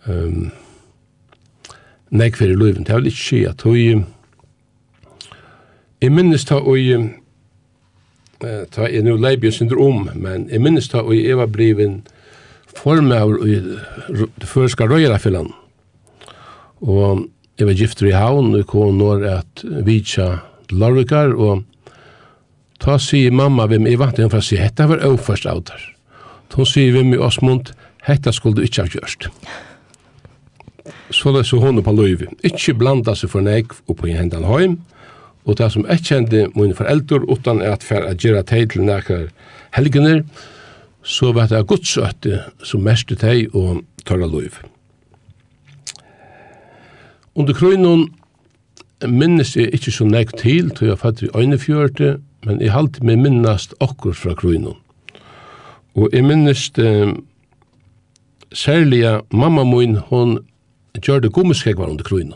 um, 0.06 0.50
nekvar 2.10 2.52
i 2.52 2.58
løyven. 2.58 2.86
Det 2.86 2.94
er 2.94 3.02
vel 3.02 3.12
ikke 3.12 3.26
skje 3.26 3.44
at 3.50 3.66
hun, 3.66 4.06
jeg 6.02 6.14
minnes 6.14 6.46
ta 6.46 6.60
og 6.62 6.78
ta 8.72 8.88
jeg 8.92 9.06
nu 9.06 9.16
leib 9.18 9.46
syndrom, 9.52 10.10
men 10.16 10.48
jeg 10.52 10.62
minnes 10.62 10.90
ta 10.92 11.02
og 11.02 11.16
jeg 11.16 11.38
var 11.40 11.50
blivin 11.52 12.02
formøver 12.78 13.48
i 13.48 13.56
det 14.38 14.48
første 14.50 14.88
røyerafillan. 14.88 15.50
Og 16.86 17.26
jeg 17.58 17.68
var 17.68 17.74
gifter 17.78 18.10
i 18.12 18.14
havn, 18.14 18.54
og 18.56 18.68
kom 18.70 19.00
når 19.00 19.26
at 19.32 19.64
vidtja 19.86 20.38
larvikar, 20.70 21.34
og 21.34 21.64
ta 22.84 23.00
sier 23.02 23.34
mamma 23.34 23.66
hvem 23.70 23.88
jeg 23.90 24.00
vant 24.00 24.20
for 24.28 24.42
å 24.42 24.46
si, 24.46 24.60
hetta 24.62 24.86
var 24.90 25.06
overførst 25.06 25.50
av 25.50 25.64
der. 25.70 25.88
Ta 26.54 26.66
sier 26.68 26.94
hvem 26.94 27.16
i 27.16 27.22
Osmund, 27.22 27.74
hetta 28.06 28.32
skulle 28.32 28.60
du 28.60 28.68
ikke 28.68 28.86
ha 28.86 28.94
gjørst. 28.94 29.32
Så 31.12 31.32
det 31.34 31.46
så 31.48 31.60
hun 31.60 31.82
på 31.84 31.96
løyvi. 31.96 32.30
Ikke 32.46 32.76
blanda 32.78 33.16
seg 33.16 33.32
for 33.32 33.44
nek 33.44 33.74
oppe 33.90 34.12
i 34.12 34.16
hendan 34.16 34.46
høym, 34.48 34.78
og 35.48 35.58
det 35.58 35.72
som 35.72 35.86
jeg 35.88 36.04
kjente 36.04 36.48
mine 36.56 36.76
foreldre, 36.76 37.24
utan 37.32 37.62
at 37.64 37.86
for 37.88 38.04
å 38.04 38.14
gjøre 38.14 38.44
teg 38.48 38.74
til 38.74 38.84
nekker 38.88 39.30
helgener, 39.78 40.24
så 41.08 41.32
var 41.32 41.48
det 41.48 41.64
godsøtte 41.70 42.42
som 42.68 42.84
mest 42.84 43.14
teg 43.22 43.56
og 43.56 43.86
tørre 44.04 44.28
lov. 44.28 44.60
Under 47.38 47.56
krøynen 47.56 48.10
minnes 49.08 49.54
jeg 49.56 49.72
ikke 49.78 49.94
så 49.94 50.08
nek 50.10 50.34
til, 50.42 50.72
til 50.76 50.92
jeg 50.92 51.00
fatt 51.00 51.24
i 51.24 51.32
øynefjørte, 51.32 52.18
men 52.44 52.60
jeg 52.62 52.74
halte 52.74 53.06
meg 53.06 53.22
minnast 53.22 53.76
okkur 53.80 54.18
fra 54.18 54.36
krøynen. 54.36 54.76
Og 55.98 56.12
jeg 56.14 56.26
minnes 56.26 56.68
eh, 56.82 57.14
særlig 58.52 59.06
mamma 59.32 59.64
min, 59.64 59.96
hun 60.10 60.40
gjør 60.98 61.24
det 61.24 61.32
gommerskegvar 61.32 61.94
under 61.94 62.04
krøynen. 62.04 62.36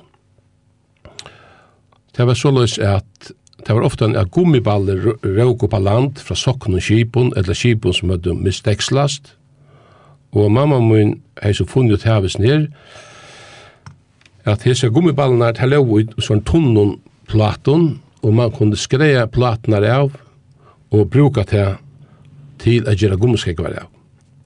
Det 2.18 2.28
var 2.28 2.36
såleis 2.36 2.78
at 2.80 3.32
det 3.68 3.76
var 3.76 3.86
ofta 3.86 4.10
at 4.18 4.32
gummiballer 4.32 5.16
råk 5.24 5.70
på 5.70 5.80
land 5.80 6.18
fra 6.20 6.36
sokken 6.36 6.76
og 6.76 6.82
kipon, 6.82 7.34
eller 7.38 7.54
kipon 7.54 7.94
som 7.94 8.10
hadde 8.10 8.34
mistekslast. 8.34 9.36
Og 10.32 10.52
mamma 10.52 10.80
min 10.80 11.22
hei 11.44 11.54
så 11.54 11.66
funnet 11.66 11.94
ut 11.94 12.08
heves 12.08 12.40
ned, 12.40 12.68
at 14.46 14.64
hese 14.66 14.90
gummiballene 14.90 15.52
er 15.52 15.58
til 15.60 15.76
å 15.78 15.84
ut 15.86 16.16
og 16.18 16.26
sånn 16.26 16.44
tunnen 16.48 16.96
platon, 17.30 18.00
og 18.24 18.34
man 18.34 18.52
kunne 18.52 18.80
skreia 18.80 19.28
platene 19.28 19.82
av, 19.86 20.16
og 20.92 21.10
bruka 21.10 21.46
det 21.48 21.68
til 22.60 22.88
at 22.90 23.02
gjøre 23.02 23.20
gummiskekvar 23.22 23.78
av. 23.84 23.90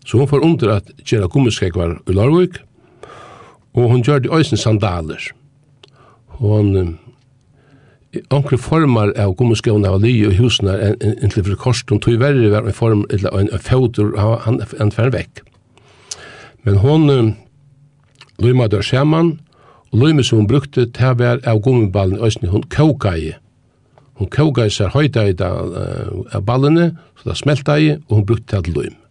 Så 0.06 0.20
hun 0.20 0.28
får 0.28 0.44
under 0.46 0.76
at 0.76 0.92
gjøre 1.06 1.32
gummiskekvar 1.32 1.98
i 2.06 2.14
Larvik, 2.14 2.60
og 3.76 3.90
hun 3.92 4.04
gjør 4.04 4.20
det 4.20 4.32
øysen 4.32 4.58
sandaler. 4.58 5.32
Hun 6.40 7.00
onkre 8.34 8.58
formar 8.58 9.14
av 9.20 9.36
gummiskåna 9.38 9.92
av 9.96 10.04
lye 10.04 10.30
og 10.30 10.38
husene 10.40 10.76
enn 10.96 11.32
til 11.34 11.46
for 11.46 11.60
korsen, 11.60 12.00
tog 12.02 12.20
verre 12.22 12.52
var 12.54 12.68
en 12.68 12.76
form, 12.76 13.06
eller 13.10 13.34
en, 13.40 13.50
en 13.54 13.64
fautor, 13.64 14.14
han, 14.18 14.62
han 14.80 14.94
fer 14.94 15.12
vekk. 15.14 15.42
Men 16.66 16.80
hon 16.82 17.10
um, 17.10 17.32
lyma 18.42 18.68
dør 18.72 18.86
saman, 18.86 19.36
og 19.92 20.02
lyma 20.02 20.26
som 20.26 20.42
hun 20.42 20.50
brukte, 20.50 20.88
til 20.92 21.14
å 21.14 21.18
være 21.20 21.46
av 21.50 21.62
gummiballen 21.66 22.20
i 22.20 22.28
Østene, 22.28 22.52
hun 22.52 22.66
koka 22.74 23.16
i. 23.18 23.34
Hun 24.20 24.32
koka 24.32 24.66
i 24.66 24.74
seg 24.74 24.96
høyta 24.96 25.28
i 25.30 25.36
da, 25.38 25.52
uh, 25.54 26.22
av 26.34 26.46
ballene, 26.48 26.92
så 27.20 27.32
det 27.32 27.40
smelta 27.42 27.80
i, 27.80 27.94
og 28.08 28.20
hun 28.20 28.30
brukte 28.32 28.62
til 28.66 28.78
lym. 28.80 29.02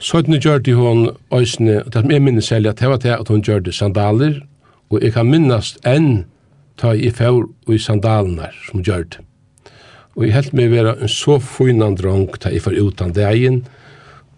Søytene 0.00 0.38
gjør 0.40 0.62
det 0.64 0.74
hun 0.78 1.08
Østene, 1.36 1.82
og 1.84 1.92
det 1.92 2.02
som 2.02 2.12
jeg 2.14 2.24
minnes 2.24 2.48
særlig 2.48 2.72
at 2.72 2.80
det 2.80 2.88
var 2.88 3.02
til 3.02 3.16
at 3.18 3.28
hun 3.28 3.44
gjør 3.44 3.64
det 3.66 3.76
sandaler, 3.76 4.40
og 4.90 5.02
jeg 5.04 5.12
kan 5.14 5.28
minnes 5.28 5.76
enn 5.86 6.24
ta 6.80 6.94
i 6.96 7.10
fær 7.12 7.42
og 7.44 7.74
i 7.74 7.78
sandalenar 7.78 8.56
som 8.66 8.84
gjør 8.84 9.04
det. 9.12 9.24
Og 10.16 10.24
jeg 10.26 10.34
helt 10.34 10.54
meg 10.56 10.72
være 10.72 10.96
en 10.98 11.12
så 11.12 11.38
fynan 11.38 11.96
drong 12.00 12.26
ta 12.40 12.50
i 12.50 12.60
fær 12.60 12.76
utan 12.76 13.12
degen, 13.16 13.62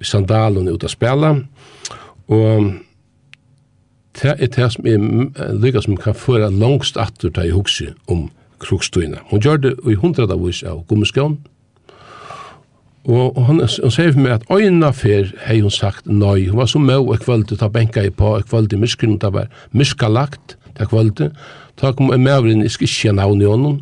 i 0.03 0.05
sandalen 0.05 0.69
ut 0.69 0.85
av 0.85 0.91
spela, 0.91 1.37
og 2.33 2.73
det 4.19 4.35
er 4.35 4.51
det 4.53 4.69
som 4.75 4.87
er 4.87 5.55
lykka 5.63 5.83
som 5.85 5.97
kan 5.97 6.17
føre 6.19 6.51
langst 6.53 6.99
atter 7.01 7.33
ta 7.33 7.47
i 7.47 7.55
hugsi 7.55 7.89
om 8.13 8.27
krukstuina. 8.63 9.23
Hun 9.31 9.41
gjør 9.41 9.63
det 9.63 9.73
i 9.89 9.97
hundradavis 9.99 10.63
av 10.69 10.85
gummiskån, 10.91 11.39
Og 13.11 13.39
han, 13.47 13.59
han 13.59 13.91
sier 13.91 14.13
for 14.15 14.23
meg 14.23 14.37
at 14.37 14.45
øyna 14.53 14.93
fer 14.95 15.33
hei 15.47 15.59
hun 15.61 15.75
sagt 15.75 16.07
nøy. 16.07 16.49
Hun 16.51 16.61
var 16.61 16.69
så 16.71 16.79
møy 16.79 17.01
og 17.01 17.19
kvölde, 17.25 17.59
ta 17.59 17.67
benka 17.69 18.05
i 18.07 18.13
på, 18.15 18.37
og 18.37 18.47
kvölde 18.47 18.77
i 18.77 18.83
myskren, 18.83 19.19
det 19.19 19.33
var 19.35 19.51
myskalagt, 19.75 20.57
ta 20.79 20.87
kvölde. 20.87 21.33
Ta 21.81 21.93
kom 21.93 22.13
en 22.15 22.23
mævren, 22.23 22.63
jeg 22.63 22.71
skal 22.71 22.89
ikke 22.89 23.17
navn 23.19 23.43
i 23.43 23.49
honom. 23.49 23.81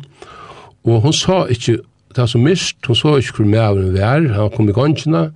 Og 0.83 1.01
hun 1.01 1.13
sa 1.13 1.45
ikke, 1.45 1.77
det 2.09 2.17
var 2.17 2.25
så 2.25 2.41
myst, 2.41 2.77
hun 2.87 2.97
sa 2.97 3.15
ikke 3.17 3.37
hvor 3.37 3.45
mævren 3.45 3.93
var, 3.93 4.25
han 4.33 4.49
kom 4.55 4.69
i 4.69 4.73
gongina, 4.73 5.29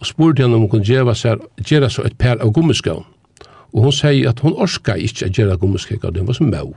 og 0.00 0.06
spurte 0.06 0.42
henne 0.42 0.54
om 0.54 0.66
hun 0.66 0.70
kunne 0.70 0.84
gjøre 0.84 1.14
seg, 1.16 1.40
gjøre 1.64 1.88
seg 1.90 2.10
et 2.10 2.18
per 2.18 2.42
av 2.44 2.52
gummiskaun. 2.52 3.06
Og 3.72 3.86
hun 3.88 3.92
sier 3.92 4.28
at 4.28 4.40
hun 4.44 4.52
orska 4.60 4.98
ikke 5.00 5.30
å 5.30 5.32
gjøre 5.32 5.56
gummiskaun, 5.62 6.12
det 6.12 6.26
var 6.26 6.36
så 6.36 6.44
møy. 6.44 6.74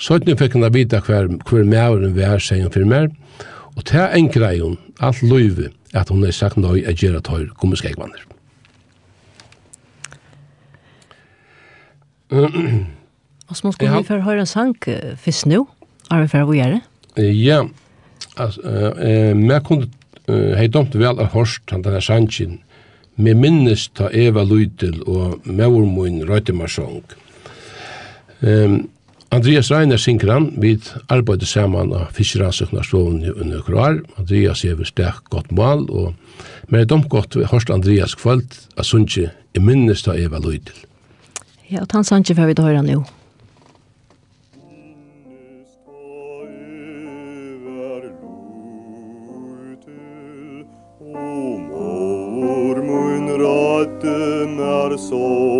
Så 0.00 0.16
hun 0.16 0.38
fikk 0.40 0.56
henne 0.56 0.72
vite 0.72 1.02
hver, 1.04 1.28
hver 1.44 1.68
mævren 1.68 2.16
var, 2.16 2.40
sier 2.40 2.64
hun 2.64 2.72
for 2.72 2.88
meg, 2.88 3.12
Og 3.76 3.84
til 3.86 4.00
en 4.00 4.28
grei 4.32 4.58
hun, 4.60 4.78
alt 5.00 5.22
løyve, 5.22 5.70
at 5.94 6.08
hun 6.08 6.24
er 6.24 6.34
sagt 6.34 6.56
nøy 6.56 6.82
at 6.86 6.96
gjøre 7.00 7.20
tøyr 7.20 7.52
gommiskån. 7.58 8.12
Og 13.50 13.56
så 13.56 13.72
skulle 13.72 13.96
vi 13.98 14.06
få 14.06 14.20
høre 14.22 14.44
en 14.44 14.46
sang 14.46 14.76
først 15.18 15.46
nå? 15.46 15.64
Er 16.10 16.22
vi 16.22 16.28
for 16.30 16.50
å 16.50 16.54
gjøre? 16.54 16.80
Ja, 17.18 17.64
altså, 18.36 18.60
jeg 19.00 19.62
kunne 19.66 19.90
hei 20.58 20.68
domt 20.70 20.94
vel 20.94 21.18
av 21.18 21.32
hørst 21.34 21.72
han 21.74 21.82
denne 21.82 22.02
sangen, 22.04 22.60
med 23.20 23.36
minnes 23.36 23.88
ta 23.94 24.08
Eva 24.16 24.44
Lydel 24.46 25.02
og 25.02 25.44
Mauer 25.44 25.84
Røytemarsong. 26.28 27.02
Um, 28.40 28.88
Andreas 29.30 29.70
Reiner 29.70 29.96
Sinkran, 29.96 30.48
vi 30.58 30.72
arbeider 31.08 31.46
sammen 31.46 31.92
av 31.94 32.08
fiskeransøknarsloven 32.16 33.20
i 33.22 33.30
under 33.30 33.62
år. 33.62 34.00
Andreas 34.18 34.64
er 34.66 34.80
sterk 34.88 35.30
godt 35.30 35.52
mål, 35.54 35.86
og 35.90 36.14
men 36.68 36.80
er 36.80 36.90
domt 36.90 37.08
godt 37.08 37.38
vi 37.38 37.46
hørst 37.46 37.70
Andreas 37.70 38.16
kvalt, 38.18 38.58
at 38.76 38.86
sunnje 38.86 39.30
er 39.30 39.62
minnes 39.62 40.02
da 40.02 40.18
Eva 40.18 40.38
Løydel. 40.42 40.74
Ja, 41.70 41.82
og 41.82 41.94
han 41.94 42.04
sunnje 42.04 42.34
får 42.34 42.50
vi 42.50 42.58
da 42.58 42.66
høyra 42.66 42.82
nu. 42.82 43.04
Er 54.90 54.96
så 54.98 55.59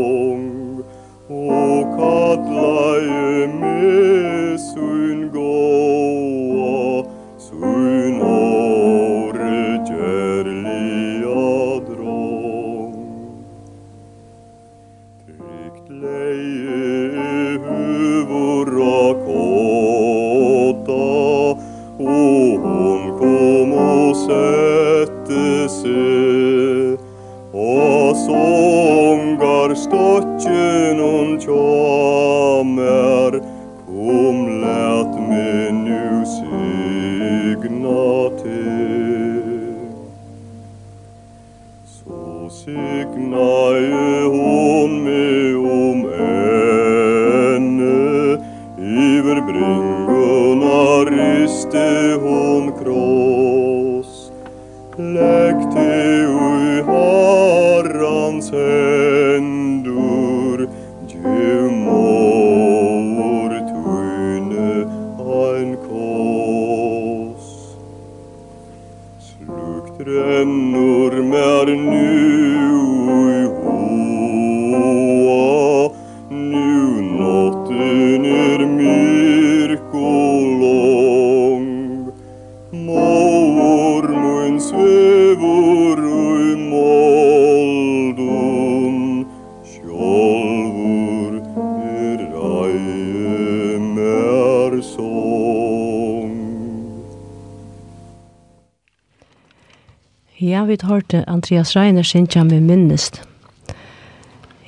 vi 100.71 100.79
hørte 100.87 101.25
Andreas 101.29 101.77
Reiner 101.77 102.03
synkja 102.03 102.45
med 102.45 102.61
minnest. 102.61 103.23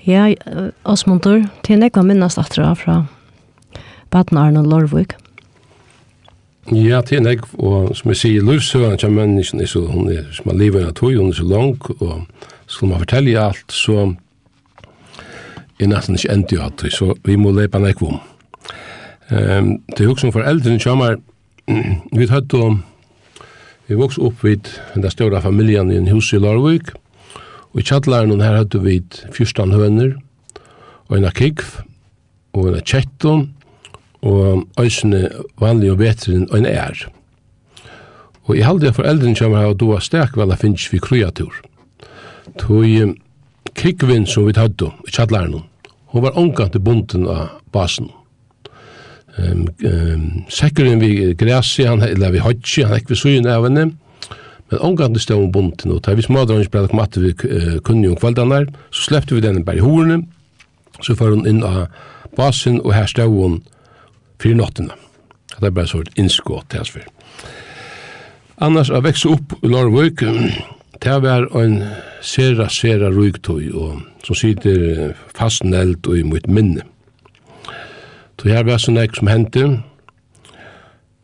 Ja, 0.07 0.35
Osmundur, 0.85 1.45
til 1.63 1.79
nekva 1.79 2.03
minnast 2.03 2.39
atra 2.39 2.73
fra 2.75 3.05
Baden 4.11 4.39
Arne 4.39 4.65
Lorvik. 4.67 5.15
Ja, 6.73 7.01
til 7.07 7.23
nekv, 7.23 7.47
og 7.59 7.95
som 7.97 8.11
jeg 8.11 8.19
sier, 8.21 8.43
livsøvann 8.47 8.99
kja 8.99 9.11
menneskene, 9.11 9.67
så 9.67 9.85
hun 9.91 10.11
er, 10.11 10.27
som 10.35 10.51
er 10.53 10.59
livet 10.59 10.87
av 10.87 10.93
tog, 10.99 11.15
hun 11.19 11.31
er 11.31 11.39
så 11.39 11.47
lang, 11.47 11.75
og 11.99 12.27
skal 12.67 12.91
man 12.91 13.03
fortelle 13.03 13.39
alt, 13.39 13.73
så 13.73 14.13
er 15.79 15.91
nesten 15.91 16.19
ikke 16.19 16.35
endt 16.35 16.55
jo 16.55 16.63
alt, 16.63 16.85
så 16.95 17.15
vi 17.27 17.37
må 17.37 17.51
lepa 17.55 17.83
nekv 17.83 18.07
om. 18.11 18.21
Um, 19.31 19.75
det 19.91 20.05
er 20.05 20.11
jo 20.11 20.17
som 20.19 20.35
foreldrene 20.35 20.83
kommer, 20.83 21.19
vi 22.13 22.27
tatt 22.31 22.55
om, 22.59 22.83
Vi 23.93 23.99
vokste 24.01 24.23
opp 24.25 24.39
vid 24.41 24.69
den 24.95 25.11
stora 25.13 25.43
familien 25.45 25.91
i 25.93 25.99
en 26.01 26.07
hus 26.09 26.31
i 26.33 26.39
Larvik, 26.41 26.95
og 27.75 27.81
i 27.83 27.85
kjallaren 27.85 28.41
her 28.41 28.55
hadde 28.63 28.79
vi 28.81 28.95
fyrstan 29.37 29.75
høner, 29.77 30.15
og 31.11 31.19
en 31.19 31.27
kikv, 31.37 31.83
og 32.57 32.71
en 32.71 32.87
kjetton, 32.89 33.43
og 34.25 34.65
øysene 34.81 35.27
vanlig 35.61 35.91
og 35.93 36.01
bedre 36.01 36.39
enn 36.39 36.49
en 36.57 36.71
er. 36.71 37.05
Og 38.49 38.57
i 38.57 38.65
halde 38.65 38.95
foreldren 38.97 39.37
kommer 39.37 39.61
her 39.61 39.75
og 39.75 39.83
doa 39.85 40.01
stek 40.01 40.41
vel 40.41 40.57
a 40.57 40.57
finnes 40.57 40.89
vi 40.89 41.03
kreatur. 41.03 41.53
Tog 42.57 42.89
kikvin 43.77 44.25
som 44.25 44.49
vi 44.49 44.57
hadde 44.57 44.89
i 45.05 45.13
kjallaren, 45.13 45.67
hun 46.17 46.25
var 46.25 46.41
omgant 46.41 46.81
i 46.81 46.81
bunden 46.81 47.29
av 47.29 47.59
basen 47.77 48.09
um, 49.39 49.67
um, 49.89 50.25
sekkuren 50.53 51.01
vi 51.01 51.33
græsi, 51.39 51.87
han, 51.89 52.03
eller 52.03 52.35
vi 52.35 52.43
hodsi, 52.43 52.85
han 52.87 52.97
ekk 52.99 53.13
vi 53.13 53.19
sugen 53.19 53.49
av 53.51 53.67
henne, 53.69 53.91
men 54.73 54.85
omgande 54.85 55.21
stod 55.21 55.47
om 55.47 55.53
bunten, 55.53 55.93
og 55.93 56.03
da 56.07 56.17
vi 56.17 56.25
smadrarens 56.25 56.71
ble 56.73 56.87
kom 56.89 57.03
at 57.05 57.19
vi 57.21 57.33
uh, 57.33 57.79
kunni 57.85 58.11
om 58.11 58.19
kvaldanar, 58.19 58.69
så 58.91 59.09
slepte 59.11 59.37
vi 59.37 59.45
den 59.45 59.65
bare 59.65 59.81
i 59.81 59.85
horene, 59.85 60.23
så 61.03 61.17
får 61.19 61.37
hun 61.37 61.49
inn 61.49 61.63
av 61.67 61.87
basen, 62.37 62.81
og 62.81 62.95
her 62.97 63.09
stod 63.11 63.33
hun 63.33 63.61
fyrir 64.43 64.59
nottena. 64.59 64.97
Det 65.59 65.69
er 65.69 65.75
bare 65.77 65.91
så 65.91 66.01
et 66.03 66.15
innskått 66.19 66.71
til 66.71 66.83
hans 66.83 66.93
fyrir. 66.95 67.11
Annars, 68.63 68.93
å 68.95 69.01
vekse 69.03 69.31
opp 69.33 69.57
i 69.63 69.69
Lorvøk, 69.71 70.23
det 71.03 71.15
var 71.25 71.49
en 71.59 71.81
sera, 72.23 72.69
sera 72.71 73.11
røyktøy, 73.11 73.73
og 73.75 74.03
som 74.23 74.39
sitter 74.39 75.17
fastnelt 75.35 76.07
og 76.07 76.21
i 76.21 76.25
mitt 76.27 76.47
minne. 76.47 76.87
Så 78.43 78.49
her 78.51 78.65
var 78.67 78.81
sånn 78.83 78.99
ek 78.99 79.13
som 79.15 79.29
hendte, 79.31 79.61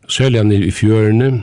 særlig 0.07 0.39
han 0.39 0.53
i 0.55 0.71
fjørene, 0.71 1.33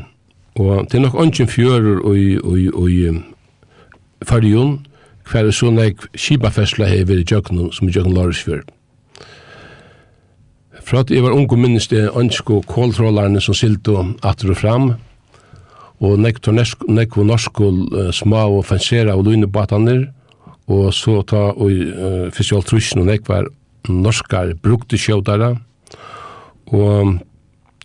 og 0.57 0.87
det 0.89 0.97
er 0.97 1.03
nok 1.05 1.19
ønsken 1.21 1.51
fjører 1.53 1.99
og 2.01 2.15
i, 2.17 2.39
og 2.41 2.55
i, 2.57 2.71
og 2.73 2.87
i 2.89 4.25
fargen, 4.25 4.71
hver 5.29 5.51
er 5.51 5.53
sånn 5.53 5.77
ek 5.83 6.07
kibafestla 6.17 6.89
hever 6.89 7.21
i 7.21 7.27
Jøknum, 7.29 7.69
som 7.77 7.91
i 7.91 7.93
Jøknum 7.93 8.17
Larsfjør. 8.17 8.63
Fra 10.81 11.03
at 11.05 11.13
jeg 11.13 11.27
var 11.27 11.37
ung 11.37 11.45
og 11.45 11.61
minnes 11.61 11.91
det 11.93 12.07
ønske 12.09 12.57
og 12.57 12.65
kåltrålarne 12.73 13.45
som 13.45 13.59
silto 13.59 13.99
atter 14.25 14.55
og 14.57 14.61
fram, 14.63 14.89
og 16.01 16.17
nek 16.25 16.41
nek 16.89 17.21
og 17.21 17.29
norsk 17.35 17.61
og 17.69 18.01
små 18.17 18.47
og 18.57 18.65
fansera 18.65 19.13
og 19.13 19.29
lune 19.29 19.45
bataner, 19.45 20.07
og 20.73 20.89
så 20.97 21.21
ta 21.21 21.51
og 21.53 21.69
uh, 21.69 22.33
fysioltrusjen 22.33 23.05
og 23.05 23.13
nek 23.13 23.29
var 23.29 23.53
norskar 23.93 24.55
brukte 24.63 24.99
skjøtare, 25.01 25.55
og 26.75 27.17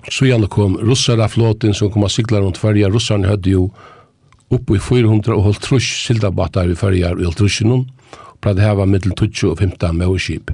så 0.10 0.26
gjerne 0.26 0.50
kom 0.50 0.78
russara 0.82 1.28
flåten 1.30 1.76
som 1.78 1.92
kom 1.94 2.06
av 2.08 2.14
sigla 2.14 2.42
rundt 2.42 2.58
fyrja, 2.58 2.90
russarne 2.90 3.30
hadde 3.30 3.54
jo 3.54 3.68
oppe 4.52 4.76
i 4.76 4.82
400 4.82 5.36
og 5.36 5.46
holdt 5.46 5.64
trusk 5.64 6.08
sildabatar 6.08 6.72
i 6.72 6.78
fyrja 6.78 7.14
og 7.14 7.24
holdt 7.28 7.40
trusjennom, 7.44 7.86
og 7.86 8.42
pleide 8.42 8.66
heva 8.66 8.88
mittel 8.90 9.14
20 9.14 9.52
og 9.54 9.60
15 9.60 9.98
med 9.98 10.20
skip. 10.20 10.52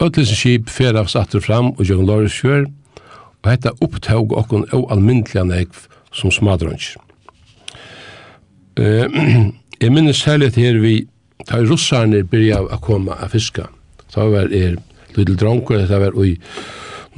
Øtlese 0.00 0.34
skip 0.38 0.70
feravs 0.70 1.16
atter 1.16 1.40
fram 1.40 1.72
og 1.74 1.84
gjør 1.84 2.04
Loris 2.06 2.40
fjør, 2.40 2.66
og 3.42 3.50
hetta 3.50 3.74
opptog 3.84 4.32
okkon 4.32 4.66
og 4.72 4.88
almyndelig 4.92 5.44
negv 5.46 5.86
som 6.12 6.30
smadrunns. 6.30 6.96
Eh, 8.78 9.06
jeg 9.82 9.92
minnes 9.92 10.24
herlighet 10.24 10.58
her 10.58 10.78
vi, 10.82 11.06
da 11.48 11.60
russarne 11.62 12.24
byrja 12.24 12.62
å 12.64 12.78
komme 12.82 13.14
av 13.14 13.34
fiska, 13.34 13.68
Da 14.14 14.26
var 14.30 14.52
er 14.54 14.78
lydel 15.16 15.36
Dronko, 15.38 15.76
det 15.76 16.00
var 16.00 16.16
ui 16.16 16.36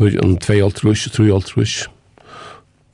nur 0.00 0.16
um 0.24 0.36
tvei 0.40 0.60
altrus, 0.64 1.06
tru 1.12 1.28
altrus. 1.34 1.84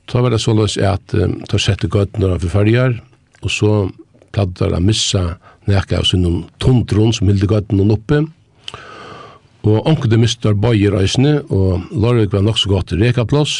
Da 0.07 0.21
var 0.23 0.31
det 0.31 0.41
så 0.43 0.55
løs 0.55 0.77
at 0.77 1.13
um, 1.15 1.39
da 1.47 1.59
sette 1.59 1.89
gøttene 1.91 2.33
av 2.33 2.43
forferdier, 2.43 2.97
og 3.43 3.51
så 3.51 3.71
plattar 4.35 4.75
a 4.75 4.81
missa 4.83 5.37
nekka 5.67 6.01
av 6.01 6.07
sin 6.07 6.25
tundrun 6.63 7.13
som 7.15 7.27
hildi 7.27 7.49
gøttene 7.49 7.87
oppe. 7.95 8.23
Og 9.67 9.87
anker 9.89 10.15
mistar 10.19 10.55
bøyer 10.55 10.93
reisene, 10.95 11.41
og 11.51 11.89
Lorvik 11.91 12.31
var 12.31 12.45
nok 12.45 12.59
så 12.59 12.71
godt 12.71 12.95
rekaplås. 12.95 13.59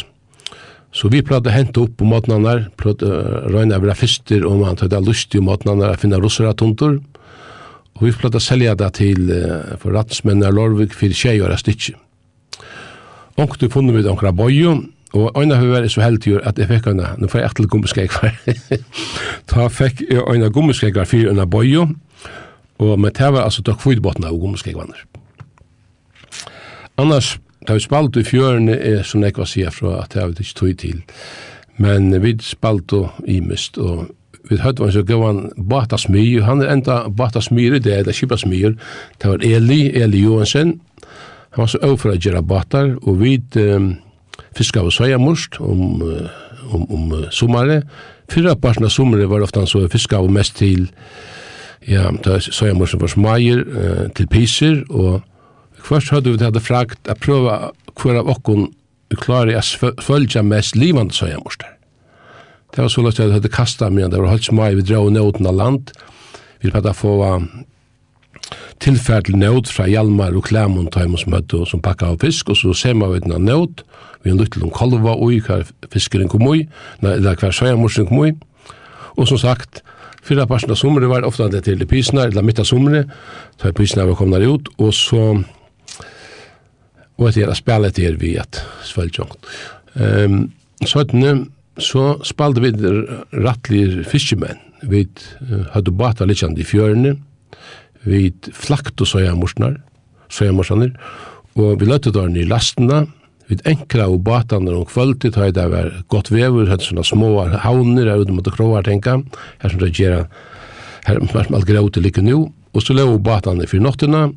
Så 0.96 1.12
vi 1.12 1.20
prøvde 1.26 1.52
å 1.52 1.56
hente 1.56 1.82
opp 1.84 1.98
på 2.00 2.08
måten 2.08 2.34
han 2.38 2.48
der, 2.48 2.62
prøvde 2.80 3.10
å 3.12 3.42
røyne 3.52 3.76
av 3.76 3.88
fister 4.00 4.46
om 4.48 4.64
han 4.64 4.80
tøyde 4.80 5.04
lustig 5.04 5.42
om 5.42 5.50
måten 5.52 5.74
han 5.74 5.84
der, 5.84 6.00
finne 6.00 6.20
russere 6.22 6.54
tuntor. 6.56 7.02
Og 7.98 8.06
vi 8.06 8.12
skulle 8.14 8.40
selja 8.40 8.76
det 8.78 8.92
til 8.94 9.32
uh, 9.32 9.74
for 9.82 9.96
rattsmenn 9.98 10.46
av 10.46 10.54
Lorvik 10.54 10.94
for 10.94 11.10
tjejer 11.10 11.50
og 11.50 11.58
stitje. 11.60 11.96
Ongt 13.38 13.62
du 13.62 13.70
funnet 13.70 13.94
med 13.94 14.10
onkra 14.10 14.32
bojo, 14.32 14.76
og 15.14 15.38
øyna 15.38 15.58
høy 15.58 15.68
var 15.72 15.88
så 15.88 16.02
heldig 16.02 16.40
at 16.46 16.60
jeg 16.60 16.68
fikk 16.68 16.88
øyna, 16.92 17.16
nå 17.18 17.30
får 17.30 17.40
jeg 17.40 17.50
etter 17.50 17.68
gummeskegvar. 17.72 18.38
Da 19.50 19.68
fikk 19.72 20.04
jeg 20.10 20.26
øyna 20.26 20.50
gummeskegvar 20.54 21.06
fyrir 21.10 21.32
øyna 21.32 21.46
bojo, 21.46 21.88
og 22.78 23.00
med 23.00 23.16
det 23.18 23.34
var 23.34 23.46
altså 23.48 23.64
takk 23.66 23.80
kvudbottna 23.82 24.28
av 24.30 24.38
gummeskegvanner. 24.38 25.06
Annars, 26.98 27.38
da 27.68 27.78
vi 27.78 27.86
spalt 27.86 28.18
i 28.18 28.26
fjørene, 28.26 28.74
er 28.74 29.04
som 29.06 29.24
jeg 29.24 29.38
var 29.38 29.50
sier 29.50 29.74
fra 29.74 30.02
at 30.04 30.16
jeg 30.16 30.30
vet 30.30 30.44
ikke 30.44 30.60
tog 30.60 30.78
til, 30.82 31.02
men 31.78 32.10
vi 32.22 32.36
spalt 32.42 32.94
i 33.26 33.40
mist, 33.40 33.78
og 33.78 34.10
vi 34.50 34.60
hørte 34.62 34.84
han 34.84 34.94
så 34.96 35.04
gav 35.08 35.24
han 35.26 35.40
Bata 35.70 35.98
Smyr, 36.00 36.44
han 36.48 36.62
er 36.62 36.72
enda 36.74 37.00
Bata 37.10 37.42
Smyr 37.44 37.78
i 37.78 37.84
det, 37.84 38.04
det 38.06 38.14
er 38.14 38.18
kipasmyr, 38.18 38.76
det 39.22 39.32
var 39.32 39.46
Eli, 39.46 39.82
Eli 39.98 40.24
Johansen, 40.24 40.78
han 41.56 41.64
var 41.64 41.72
så 41.72 41.82
overfor 41.82 42.14
å 42.14 42.20
gjøre 42.22 42.44
batar, 42.46 42.92
og 43.02 43.22
vi 43.22 43.38
um, 43.62 43.96
fiska 44.58 44.84
av 44.84 44.92
søyamurst 44.94 45.60
om, 45.64 46.04
om, 46.70 46.84
om 46.94 47.16
sommare, 47.34 47.82
fyrra 48.32 48.56
parten 48.60 48.86
av 48.86 48.94
sommare 48.94 49.30
var 49.30 49.46
ofte 49.46 49.64
han 49.64 49.70
så 49.70 49.86
fiska 49.92 50.20
av 50.20 50.30
mest 50.32 50.58
til, 50.60 50.88
ja, 51.88 52.10
søyamursten 52.46 53.02
var 53.02 53.14
smager, 53.14 53.64
uh, 53.64 54.06
til 54.18 54.30
piser, 54.32 54.84
og 54.90 55.24
først 55.88 56.14
hadde 56.14 56.34
vi 56.34 56.42
det 56.42 56.52
hadde 56.52 56.64
frakt, 56.64 57.10
å 57.10 57.18
prøve 57.20 57.58
hver 57.98 58.22
av 58.22 58.30
okken 58.36 58.70
klare 59.16 59.56
å 59.58 59.92
følge 60.04 60.44
mest 60.44 60.76
livande 60.76 61.16
søyamurster. 61.16 61.77
Det 62.78 62.84
var 62.84 62.92
så 62.94 63.02
lagt 63.02 63.18
at 63.18 63.26
jeg 63.26 63.34
hadde 63.34 63.50
kastet 63.50 63.90
meg, 63.90 64.12
det 64.14 64.20
var 64.22 64.36
helt 64.36 64.46
smai, 64.46 64.76
vi 64.78 64.84
drar 64.86 65.08
nøyden 65.10 65.48
av 65.50 65.56
land, 65.58 65.88
vi 66.62 66.70
hadde 66.70 66.92
få 66.94 67.16
tilfærd 68.78 69.26
til 69.26 69.40
nøyd 69.42 69.72
fra 69.74 69.88
Hjalmar 69.90 70.38
og 70.38 70.46
Klemon, 70.46 70.92
ta 70.94 71.02
som 71.18 71.34
møtte 71.34 71.64
som 71.66 71.82
pakka 71.82 72.12
av 72.14 72.22
fisk, 72.22 72.52
og 72.54 72.60
så 72.60 72.76
ser 72.78 72.94
man 72.94 73.16
ved 73.16 73.26
en 73.26 73.50
nøyd, 73.50 73.82
vi 74.22 74.30
har 74.30 74.38
lyttet 74.38 74.62
om 74.62 74.70
kolva 74.70 75.18
og 75.18 75.34
hver 75.48 75.66
fiskeren 75.90 76.30
kom 76.30 76.46
i, 76.54 76.68
eller 77.02 77.34
hver 77.34 77.50
søyamorsen 77.50 78.12
kom 78.12 78.28
i, 78.30 78.32
og 79.18 79.26
som 79.26 79.42
sagt, 79.42 79.82
Fyra 80.28 80.44
parten 80.46 80.70
av 80.70 80.76
sommeren 80.76 81.08
var 81.08 81.24
ofta 81.24 81.48
det 81.48 81.64
til 81.64 81.82
pysene, 81.88 82.28
eller 82.28 82.44
mitt 82.44 82.60
av 82.60 82.68
sommeren, 82.68 83.10
så 83.58 83.70
er 83.70 83.76
pysene 83.78 84.06
var 84.10 84.18
kommet 84.20 84.44
ut, 84.46 84.70
og 84.78 84.94
så 84.94 85.38
og 87.18 87.34
det 87.34 87.48
her 87.48 87.54
spillet 87.58 87.98
her 87.98 88.18
vi 88.22 88.36
at 88.38 88.60
svelgjøngt. 88.86 89.48
Um, 89.96 90.52
så 90.86 91.02
er 91.02 91.46
så 91.78 92.18
spalte 92.26 92.64
vi 92.64 92.72
rattlige 93.44 94.04
fiskemenn. 94.08 94.60
Vi 94.88 95.06
hadde 95.74 95.94
bata 95.98 96.26
litt 96.26 96.44
i 96.44 96.66
fjørene, 96.66 97.16
vi 98.06 98.32
flakt 98.54 99.02
og 99.02 99.10
søyamorsner, 99.10 99.78
søyamorsner, 100.30 100.92
og 101.58 101.80
vi 101.82 101.88
løtte 101.90 102.14
der 102.14 102.30
i 102.38 102.46
lastene, 102.46 103.08
vi 103.48 103.58
enkla 103.66 104.10
og 104.12 104.22
bata 104.28 104.60
når 104.60 104.82
om 104.82 104.88
kvalitet, 104.90 105.38
da 105.38 105.48
det 105.52 105.66
var 105.72 105.90
godt 106.12 106.32
vever, 106.34 106.68
hadde 106.70 106.86
sånne 106.86 107.06
små 107.08 107.32
havner, 107.64 108.12
ute 108.20 108.36
mot 108.36 108.50
kroar, 108.54 108.86
tenka, 108.86 109.22
her 109.64 109.74
som 109.74 109.82
det 109.82 109.94
gjør, 109.96 110.28
her 111.08 111.22
som 111.24 111.56
alt 111.56 111.70
greit 111.70 111.94
til 111.96 112.06
lykke 112.06 112.26
nå, 112.28 112.42
og 112.76 112.84
så 112.84 112.94
lå 112.94 113.08
batene 113.24 113.68
for 113.70 113.82
nåttene, 113.82 114.28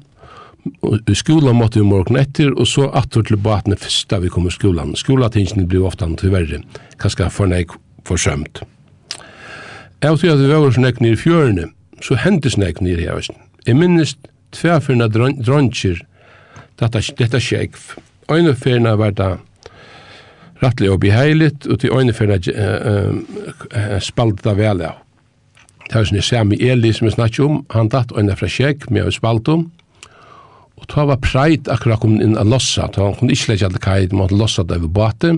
i 1.09 1.14
skolan 1.14 1.57
måtte 1.57 1.81
vi 1.81 1.87
morgen 1.87 2.18
etter, 2.20 2.53
og 2.53 2.68
så 2.68 2.88
atter 2.96 3.25
til 3.27 3.40
batene 3.40 3.79
først 3.81 4.11
da 4.11 4.18
vi 4.20 4.31
kom 4.33 4.49
i 4.49 4.55
skolan. 4.55 4.94
Skolatingene 4.99 5.66
blir 5.68 5.87
ofte 5.88 6.09
til 6.20 6.35
verre, 6.35 6.61
kanskje 7.01 7.31
for 7.33 7.51
nek 7.51 7.73
forsømt. 8.09 8.62
Jeg 10.01 10.16
tror 10.16 10.33
at 10.33 10.40
vi 10.40 10.49
var 10.49 10.73
snakk 10.73 11.01
nere 11.01 11.16
i 11.16 11.20
fjørene, 11.20 11.66
så 12.01 12.16
hendte 12.16 12.53
snakk 12.53 12.81
nere 12.85 13.05
i 13.05 13.09
høysen. 13.11 13.37
Jeg 13.66 13.77
minnes 13.77 14.14
tverfyrna 14.57 15.09
dronjer, 15.12 16.01
dette, 16.81 17.03
dette 17.18 17.40
sjekv. 17.40 17.94
Øynefyrna 18.31 18.94
var 18.96 19.12
da 19.16 19.35
rattelig 20.62 20.90
og 20.92 21.01
beheiligt, 21.01 21.66
og 21.66 21.81
til 21.81 21.92
øynefyrna 21.92 22.37
uh, 22.37 23.14
uh, 23.77 23.99
spalte 24.01 24.49
da 24.49 24.57
vel 24.57 24.83
av. 24.88 25.05
Det 25.90 25.99
er 25.99 26.07
sånn 26.07 26.20
jeg 26.20 26.29
ser 26.29 26.44
med 26.46 26.61
Eli 26.62 26.92
som 26.94 27.09
jeg 27.09 27.16
snakker 27.16 27.44
om, 27.44 27.62
han 27.75 27.90
datt 27.90 28.12
øyne 28.14 28.37
fra 28.38 28.49
sjekv 28.49 28.92
med 28.94 29.09
å 29.09 29.14
spalt 29.14 29.49
om, 29.51 29.66
Og 30.80 30.86
ta 30.88 31.04
var 31.08 31.20
preit 31.22 31.68
akkurat 31.68 32.00
kom 32.02 32.18
inn 32.20 32.38
a 32.40 32.44
lossa, 32.46 32.88
ta 32.88 33.04
han 33.04 33.18
kunne 33.18 33.36
ikke 33.36 33.52
lekkja 33.52 33.72
til 33.74 33.84
kaj, 33.84 33.98
man 34.10 34.24
måtte 34.24 34.38
lossa 34.40 34.64
det 34.64 34.80
over 34.80 34.92
bate. 35.00 35.34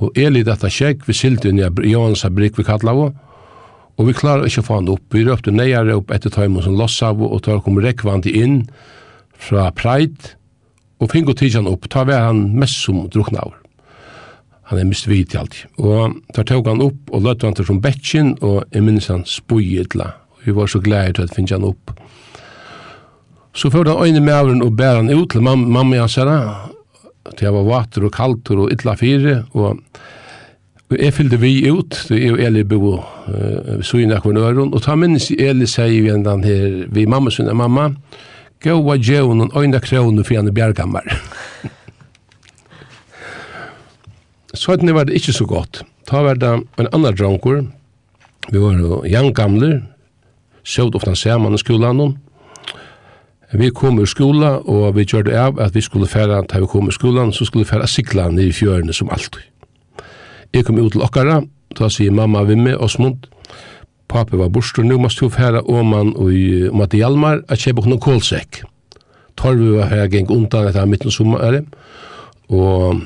Og 0.00 0.16
Eli 0.18 0.42
dette 0.46 0.70
kjekk, 0.72 1.04
vi 1.08 1.16
silte 1.16 1.50
inn 1.50 1.60
i 1.60 1.68
Johans 1.90 2.24
abrik 2.24 2.56
vi 2.58 2.64
kallar 2.64 2.96
av, 2.96 3.12
og 4.00 4.08
vi 4.08 4.16
klarar 4.16 4.48
ikke 4.48 4.62
å 4.64 4.66
få 4.70 4.78
han 4.78 4.88
opp. 4.88 5.04
Vi 5.12 5.26
røpte 5.26 5.52
neier 5.52 5.90
opp 5.92 6.12
etter 6.14 6.32
tøymon 6.32 6.64
som 6.64 6.78
lossa 6.78 7.12
av, 7.12 7.20
og 7.20 7.42
ta 7.44 7.58
kom 7.60 7.80
rekvandi 7.84 8.32
inn 8.40 8.62
fra 9.36 9.68
preit, 9.76 10.34
og 11.00 11.12
fingo 11.12 11.36
tidsjan 11.36 11.68
opp, 11.68 11.88
ta 11.92 12.04
var 12.08 12.30
han 12.30 12.46
mest 12.60 12.80
som 12.84 13.04
drukna 13.12 13.44
av. 13.44 13.56
Han 14.70 14.78
er 14.78 14.86
mist 14.86 15.08
vidt 15.10 15.34
i 15.34 15.38
alt. 15.40 15.56
Og 15.82 16.14
ta 16.36 16.44
tåg 16.46 16.68
han 16.70 16.82
opp, 16.84 17.10
og 17.10 17.24
løtte 17.26 17.48
han 17.48 17.56
til 17.58 17.66
som 17.66 17.80
betsjen, 17.82 18.36
og 18.40 18.62
jeg 18.70 18.84
minnes 18.86 19.08
han 19.10 19.24
spoi. 19.26 19.80
Vi 20.44 20.54
var 20.54 20.70
så 20.70 20.80
glad 20.80 21.16
til 21.16 21.26
at 21.26 21.34
finnes 21.34 21.56
han 21.56 21.66
opp. 21.66 21.90
Og 21.90 21.96
Så 23.52 23.70
får 23.70 23.84
han 23.84 24.06
øyne 24.06 24.20
med 24.20 24.62
og 24.62 24.76
bærer 24.76 24.96
han 25.02 25.10
ut 25.10 25.30
til 25.30 25.42
mam 25.42 25.58
mamma 25.58 25.98
hans 25.98 26.14
herre, 26.14 26.70
til 27.36 27.44
jeg 27.44 27.54
var 27.54 27.66
vater 27.66 28.04
og 28.06 28.12
kalter 28.12 28.58
og 28.58 28.70
ytla 28.72 28.94
fire, 28.94 29.44
og 29.52 29.78
jeg 30.90 31.14
fyllde 31.14 31.38
vi 31.38 31.70
ut, 31.70 32.06
det 32.08 32.18
er 32.18 32.28
jo 32.32 32.36
Eli 32.36 32.62
bo 32.64 32.96
uh, 32.98 33.82
søgne 33.82 34.16
akkur 34.16 34.34
øren, 34.38 34.74
og 34.74 34.82
ta 34.82 34.96
minnes 34.98 35.30
Eli 35.30 35.66
sier 35.66 36.02
vi 36.02 36.10
enn 36.10 36.24
den 36.26 36.44
her, 36.44 36.86
vi 36.90 37.06
mamma 37.06 37.30
sønne 37.30 37.54
mamma, 37.54 37.90
gå 38.62 38.74
og 38.74 38.98
djevn 38.98 39.40
og 39.46 39.62
øyne 39.62 39.80
kroner 39.80 40.24
for 40.26 40.34
henne 40.34 40.54
bjergammer. 40.54 41.06
så 44.54 44.72
at 44.72 44.80
det 44.80 44.94
var 44.94 45.04
det 45.04 45.14
ikke 45.14 45.32
så 45.32 45.46
godt. 45.46 45.82
Ta 46.06 46.22
var 46.22 46.34
det 46.34 46.50
en 46.78 46.90
annan 46.92 47.14
dronker, 47.14 47.62
vi 48.50 48.58
var 48.58 48.78
jo 48.78 49.32
gamler, 49.34 49.82
sjøvd 50.64 50.94
ofte 50.94 51.14
sammen 51.16 51.54
i 51.54 51.58
skolen, 51.58 52.00
og 52.00 52.16
Vi 53.52 53.70
kom 53.74 53.98
ur 53.98 54.06
skola, 54.06 54.58
og 54.64 54.94
vi 54.94 55.04
gjør 55.04 55.26
det 55.26 55.34
av 55.34 55.60
at 55.60 55.74
vi 55.74 55.82
skulle 55.82 56.06
færa, 56.06 56.42
da 56.46 56.60
vi 56.60 56.68
kom 56.70 56.86
ur 56.86 56.94
skolan, 56.94 57.32
så 57.32 57.44
skulle 57.44 57.64
vi 57.64 57.70
færa 57.70 57.86
sikla 57.86 58.28
ned 58.30 58.44
i 58.44 58.54
fjørene 58.54 58.92
som 58.92 59.10
alltid. 59.10 59.42
Jeg 60.54 60.64
kom 60.64 60.78
ut 60.78 60.92
til 60.92 61.02
okkara, 61.02 61.40
da 61.78 61.88
sier 61.90 62.14
mamma 62.14 62.42
vi 62.46 62.54
med 62.54 62.78
Osmund, 62.78 63.26
papi 64.08 64.38
var 64.38 64.48
borster, 64.48 64.82
nu 64.82 64.98
måste 64.98 65.24
vi 65.24 65.30
færa 65.34 65.62
Åman 65.66 66.14
og 66.16 66.32
i 66.34 66.70
Matti 66.74 67.02
Hjalmar, 67.02 67.42
at 67.48 67.58
kjøpe 67.58 67.86
noen 67.86 68.02
kålsekk. 68.02 68.62
Torvi 69.38 69.70
var 69.76 69.90
her 69.90 70.10
geng 70.10 70.30
undan 70.30 70.68
etter 70.68 70.86
midten 70.86 71.10
sommaren, 71.10 71.66
og 72.48 73.02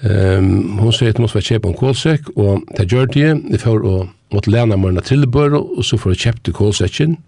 Um, 0.00 0.78
hon 0.80 0.94
sier 0.96 1.12
at 1.12 1.18
hun 1.20 1.28
var 1.28 1.42
kjøpe 1.44 1.68
en 1.68 1.76
kålsekk, 1.76 2.30
og 2.40 2.62
det 2.76 2.86
gjør 2.88 3.10
det. 3.12 3.30
vi 3.52 3.58
får 3.60 3.82
å 3.84 3.96
måtte 4.32 4.50
lena 4.50 4.76
meg 4.76 4.96
en 4.96 5.56
og 5.60 5.84
så 5.84 5.98
får 6.00 6.14
jeg 6.14 6.20
kjøpte 6.24 6.52
kålsekken 6.52 7.18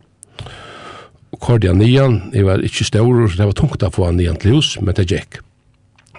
kordi 1.40 1.70
han 1.70 1.80
nian, 1.80 2.18
jeg 2.34 2.46
var 2.46 2.64
ikke 2.64 2.84
stor, 2.84 3.28
så 3.28 3.38
det 3.38 3.48
var 3.48 3.56
tungt 3.56 3.84
å 3.84 3.90
få 3.92 4.08
han 4.08 4.18
nian 4.20 4.38
til 4.40 4.58
hus, 4.58 4.74
men 4.80 4.96
det 4.98 5.08
gikk. 5.10 5.40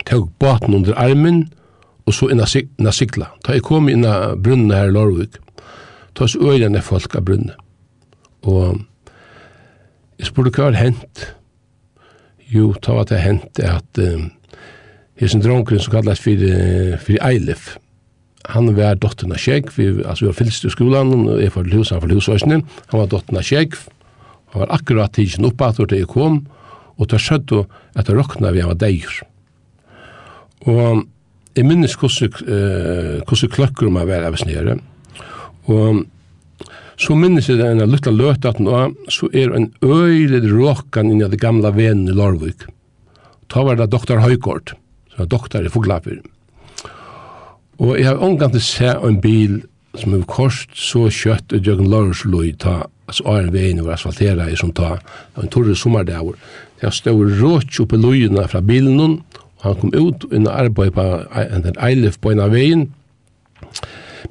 Tog 0.09 0.29
baten 0.41 0.75
under 0.75 0.97
armen, 0.99 1.45
og 2.05 2.15
så 2.17 2.29
inna, 2.33 2.47
inna 2.79 2.91
sigla. 2.91 3.29
Da 3.45 3.55
jeg 3.55 3.63
kom 3.67 3.87
inna 3.91 4.33
brunnen 4.35 4.73
her 4.73 4.89
i 4.89 4.95
Lorvik, 4.95 5.37
ta 6.13 6.25
oss 6.25 6.35
øyene 6.35 6.81
folk 6.83 7.15
av 7.15 7.27
brunnen. 7.27 7.53
Og 8.43 8.81
jeg 10.19 10.29
spurte 10.29 10.51
hva 10.57 10.71
har 10.71 10.79
hent. 10.81 11.27
Jo, 12.53 12.73
da 12.83 12.97
var 12.97 13.07
det 13.09 13.21
hent 13.23 13.61
at 13.63 14.01
um, 14.01 14.27
hesen 15.21 15.41
dronken 15.41 15.79
som 15.81 15.95
kallas 15.95 16.21
fyrir, 16.21 16.97
fyrir 17.01 17.23
Eilif, 17.25 17.73
han 18.51 18.67
var 18.75 18.97
dottern 18.99 19.31
av 19.31 19.39
Kjegv, 19.39 19.77
altså 20.03 20.25
vi 20.25 20.29
var 20.29 20.35
fylst 20.35 20.65
i 20.67 20.71
skolan, 20.73 21.13
og 21.15 21.39
jeg 21.39 21.53
var 21.55 21.63
til 21.63 21.77
hus, 21.79 21.93
han 21.93 22.01
var 22.03 22.11
til 22.11 22.51
han 22.91 22.99
var 22.99 23.11
dottern 23.11 23.39
av 23.39 23.47
Kjegv, 23.47 23.85
Han 24.53 24.65
var 24.65 24.73
akkurat 24.77 25.13
tidsen 25.17 25.47
oppe 25.49 25.65
at 25.65 25.81
det 25.89 26.05
kom, 26.11 26.43
og 26.97 27.09
det 27.09 27.21
skjødde 27.21 27.63
at 27.97 28.05
det 28.05 28.15
råkna 28.15 28.53
vi 28.53 28.61
han 28.61 28.69
var 28.69 28.81
deir. 28.81 29.13
Og 30.69 31.03
jeg 31.57 31.67
minnes 31.67 31.95
hvordan, 31.97 32.33
eh, 32.47 33.21
hvordan 33.25 33.53
kløkker 33.53 33.89
man 33.89 34.07
var 34.07 34.25
av 34.27 34.37
snere. 34.37 34.77
Og 35.69 36.05
så 36.97 37.17
minnes 37.17 37.49
jeg 37.49 37.57
denne 37.57 37.87
lukta 37.89 38.13
løte 38.13 38.51
at 38.53 38.61
nå, 38.61 38.93
så 39.09 39.29
er 39.33 39.53
en 39.57 39.71
øylig 39.81 40.45
råkan 40.45 41.09
inn 41.09 41.23
i 41.23 41.29
det 41.29 41.41
gamla 41.41 41.73
venen 41.73 42.09
i 42.09 42.15
Larvik. 42.15 42.67
Ta 43.49 43.65
var 43.65 43.77
det 43.77 43.89
doktor 43.89 44.21
Høygård, 44.21 44.75
som 45.13 45.25
er 45.25 45.29
doktor 45.29 45.65
i 45.65 45.73
Foglafyr. 45.73 46.21
Og 47.81 47.97
jeg 47.97 48.05
har 48.05 48.21
omgang 48.21 48.53
til 48.53 48.61
å 48.61 48.69
se 48.69 48.91
en 48.93 49.19
bil 49.21 49.61
som 49.99 50.15
er 50.15 50.25
kost 50.29 50.73
så 50.79 51.05
kjøtt 51.11 51.53
og 51.53 51.61
djøkken 51.65 51.91
Lorsløy 51.91 52.53
ta, 52.59 52.83
altså 53.07 53.27
åren 53.29 53.53
veien 53.53 53.83
var 53.85 53.97
asfaltera 53.97 54.49
i 54.49 54.57
som 54.57 54.73
ta, 54.73 54.97
en 55.37 55.51
torre 55.53 55.75
sommerdagur. 55.77 56.39
Det 56.81 56.91
stod 56.93 57.37
rått 57.39 57.79
oppe 57.83 57.99
løyene 57.99 58.47
fra 58.49 58.61
bilen, 58.61 58.99
og 58.99 59.63
han 59.63 59.79
kom 59.79 59.93
ut 59.93 60.25
og 60.27 60.49
arbeid 60.51 60.95
på 60.97 61.05
en 61.39 61.69
eilif 61.77 62.19
på 62.19 62.33
en 62.33 62.43
av 62.43 62.51
veien, 62.55 62.89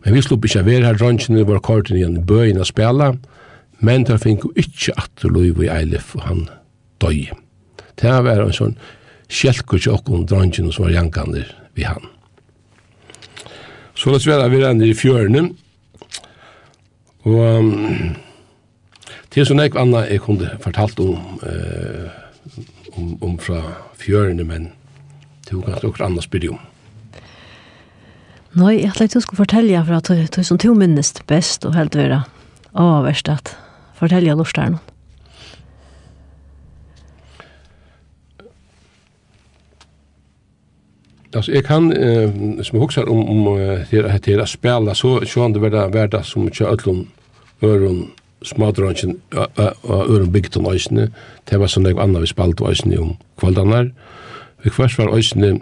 Men 0.05 0.15
vi 0.15 0.23
slupp 0.25 0.47
ikke 0.47 0.65
være 0.67 0.89
her, 0.89 0.99
rønnsjene 0.99 1.45
var 1.47 1.61
korten 1.65 1.99
igjen 1.99 2.19
i 2.19 2.25
bøyen 2.27 2.61
å 2.63 2.67
spela, 2.67 3.13
men 3.83 4.07
der 4.09 4.21
fikk 4.23 4.49
ikke 4.59 4.95
at 4.99 5.27
lov 5.27 5.63
i 5.63 5.71
Eilif, 5.71 6.15
og 6.17 6.27
han 6.27 6.43
døy. 7.03 7.29
Det 8.01 8.15
var 8.27 8.43
en 8.43 8.57
sånn 8.57 8.77
kjelkur 9.33 9.83
til 9.83 9.95
okken 9.97 10.27
rønnsjene 10.31 10.75
som 10.75 10.89
var 10.89 10.97
jankande 10.97 11.45
vi 11.77 11.87
han. 11.87 12.05
Så 14.03 14.11
la 14.11 14.19
oss 14.19 14.27
være 14.27 14.49
vi 14.51 14.59
renner 14.59 14.89
i 14.91 14.95
fjørene. 14.99 15.45
Og 17.23 17.37
um, 17.39 18.17
til 19.31 19.47
sånn 19.47 19.63
jeg 19.63 19.77
anna 19.79 20.01
jeg 20.09 20.25
kunne 20.25 20.49
fortalt 20.65 20.99
om, 21.05 21.39
uh, 21.47 22.11
om, 22.99 23.13
om 23.23 23.37
fra 23.39 23.61
fjørene, 24.03 24.43
men 24.43 24.73
det 25.47 25.55
var 25.55 25.69
kanskje 25.69 25.93
også 25.93 26.09
annet 26.09 26.27
spyrir 26.27 26.57
om. 26.57 26.65
Nei, 28.59 28.81
jeg 28.83 28.91
tror 28.97 29.13
du 29.15 29.21
skulle 29.23 29.45
fortelle 29.45 29.85
for 29.87 30.01
at 30.01 30.35
du 30.35 30.43
som 30.43 30.59
to 30.59 30.75
minnest 30.75 31.23
best 31.31 31.63
og 31.69 31.79
helt 31.79 31.95
være 31.95 32.25
avverst 32.75 33.31
at 33.31 33.55
fortelle 34.01 34.35
lortstjernen. 34.35 34.83
Alltså 41.35 41.53
jag 41.53 41.67
kan 41.67 41.93
eh, 41.93 42.31
som 42.63 42.81
huxar 42.81 43.09
om 43.09 43.29
om 43.29 43.55
det 43.91 44.09
här 44.09 44.21
det 44.25 44.47
spela 44.47 44.95
så 44.95 45.27
så 45.27 45.43
han 45.43 45.53
det 45.53 45.59
vara 45.59 45.89
värda 45.89 46.23
som 46.23 46.51
kör 46.51 46.67
öllum 46.67 47.07
öron 47.63 48.11
smadranchen 48.43 49.21
öron 49.85 50.33
bigt 50.33 50.57
om 50.57 50.75
isen 50.75 51.13
det 51.45 51.57
var 51.57 51.67
sån 51.67 51.83
där 51.83 52.01
andra 52.01 52.21
vi 52.21 52.27
spalt 52.27 52.61
var 52.61 52.73
isen 52.73 52.99
om 52.99 53.17
kvaldanar 53.39 53.95
vi 54.63 54.71
kvarst 54.71 54.99
var 54.99 55.19
isen 55.19 55.61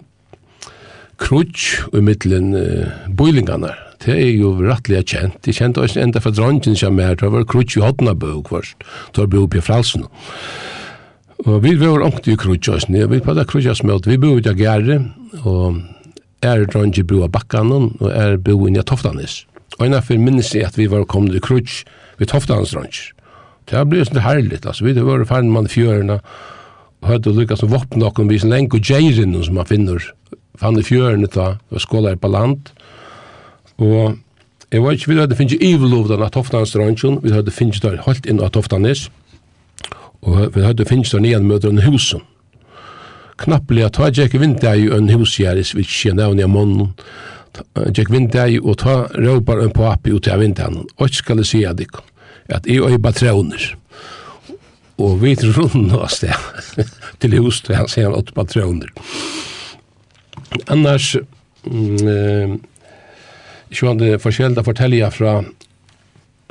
krutch 1.17 1.79
i 1.93 2.01
mitten 2.01 2.53
eh, 2.53 2.87
boilingarna 3.07 3.75
det 4.05 4.11
är 4.11 4.31
ju 4.31 4.67
rättliga 4.67 5.03
känt 5.03 5.33
det 5.41 5.53
kände 5.53 5.85
isen 5.85 6.03
ända 6.03 6.21
för 6.21 6.31
dranchen 6.31 6.75
som 6.75 6.99
är 6.99 7.15
det 7.15 7.29
var 7.29 7.45
krutch 7.45 7.77
i 7.77 7.79
hotna 7.79 8.13
bög 8.13 8.49
först 8.49 8.77
då 9.11 9.27
blev 9.27 9.47
på 9.47 9.61
fralsen 9.61 10.03
Og 11.41 11.63
vi 11.63 11.73
var 11.79 12.03
ångt 12.05 12.27
i 12.29 12.35
krutjøsene, 12.37 12.99
jeg 13.01 13.09
vil 13.09 13.21
prate 13.25 13.47
krutjøsmelt. 13.49 14.05
Vi 14.05 14.19
bor 14.21 14.37
ut 14.37 14.49
av 14.49 14.59
Gjære, 14.59 14.97
og 15.41 15.79
er 16.45 16.67
dronje 16.69 17.01
bo 17.07 17.23
av 17.25 17.31
Bakkanen, 17.33 17.95
og 17.97 18.11
er 18.13 18.37
bo 18.37 18.67
inn 18.67 18.77
i 18.77 18.83
Toftanis. 18.85 19.39
Og 19.79 19.87
en 19.87 19.95
av 19.95 20.03
affir 20.03 20.19
minnes 20.21 20.51
jeg 20.53 20.67
at 20.67 20.77
vi 20.77 20.85
var 20.91 21.07
kommet 21.09 21.33
i 21.37 21.41
krutj 21.41 21.81
ved 22.19 22.29
Toftanis 22.29 22.75
dronje. 22.75 23.09
Det 23.65 23.77
har 23.77 23.87
blivit 23.89 24.11
sånn 24.11 24.21
herligt, 24.21 24.67
altså. 24.69 24.85
Vi 24.85 24.93
var 25.01 25.23
ferdig 25.25 25.53
med 25.53 25.69
fjørene, 25.73 26.19
og 27.01 27.09
hadde 27.09 27.33
lykket 27.33 27.63
som 27.63 27.71
våpen 27.71 28.03
noen 28.03 28.33
som 28.43 28.53
lenge 28.53 28.77
og 28.77 28.85
gjeirinn 28.85 29.33
som 29.41 29.57
man 29.57 29.69
finner. 29.69 30.11
Fann 30.61 30.77
i 30.77 30.85
fjørene 30.85 31.29
da, 31.33 31.55
og 31.71 31.81
skåla 31.81 32.13
på 32.21 32.29
land. 32.29 32.69
Og 33.81 34.19
jeg 34.69 34.83
var 34.83 34.93
ikke, 34.93 35.09
vi 35.09 35.17
hadde 35.17 35.39
finnet 35.39 35.57
i 35.57 35.73
ivelov 35.73 36.13
av 36.13 36.29
Toftanis 36.35 36.75
dronje, 36.77 37.15
vi 37.25 37.33
hadde 37.33 37.55
finnet 37.55 37.81
der 37.81 37.97
holdt 38.05 38.29
inn 38.29 38.43
av 38.43 38.53
Toftanis 38.53 39.07
og 40.21 40.55
vi 40.55 40.63
hadde 40.65 40.85
finnst 40.85 41.15
der 41.15 41.23
nian 41.23 41.47
møter 41.49 41.71
en 41.71 41.81
husen. 41.85 42.21
Knappelig 43.41 43.87
at 43.87 43.97
ta 43.97 44.11
Jack 44.13 44.35
Vindai 44.37 44.85
og 44.91 44.99
en 44.99 45.09
husgjerris, 45.09 45.73
vi 45.73 45.85
kjenner 45.87 46.29
av 46.29 46.37
nye 46.37 46.49
månen, 46.49 46.91
Jack 47.95 48.11
Vindai 48.13 48.59
og 48.61 48.77
ta 48.83 49.07
råpar 49.17 49.63
en 49.63 49.73
papi 49.75 50.13
ut 50.13 50.29
av 50.31 50.39
vindan, 50.43 50.83
og 50.97 51.07
ikke 51.07 51.23
skal 51.23 51.39
jeg 51.41 51.51
si 51.51 51.65
at 51.65 51.79
jeg 51.81 51.91
at 52.51 52.67
jeg 52.67 52.83
er 52.83 52.99
patroner. 52.99 53.75
Og 55.01 55.21
vi 55.21 55.35
rundt 55.35 55.93
oss 55.95 56.19
det, 56.23 56.35
til 57.19 57.37
hus 57.39 57.61
til 57.65 57.77
han 57.79 57.89
sier 57.89 58.09
han 58.09 58.17
åtte 58.17 58.35
patroner. 58.35 58.91
Annars, 60.67 61.15
mm, 61.63 62.59
ikke 63.71 63.87
var 63.87 63.99
det 64.01 64.21
forskjellig 64.21 64.59
å 64.59 64.67
fortelle 64.67 65.11
fra 65.15 65.37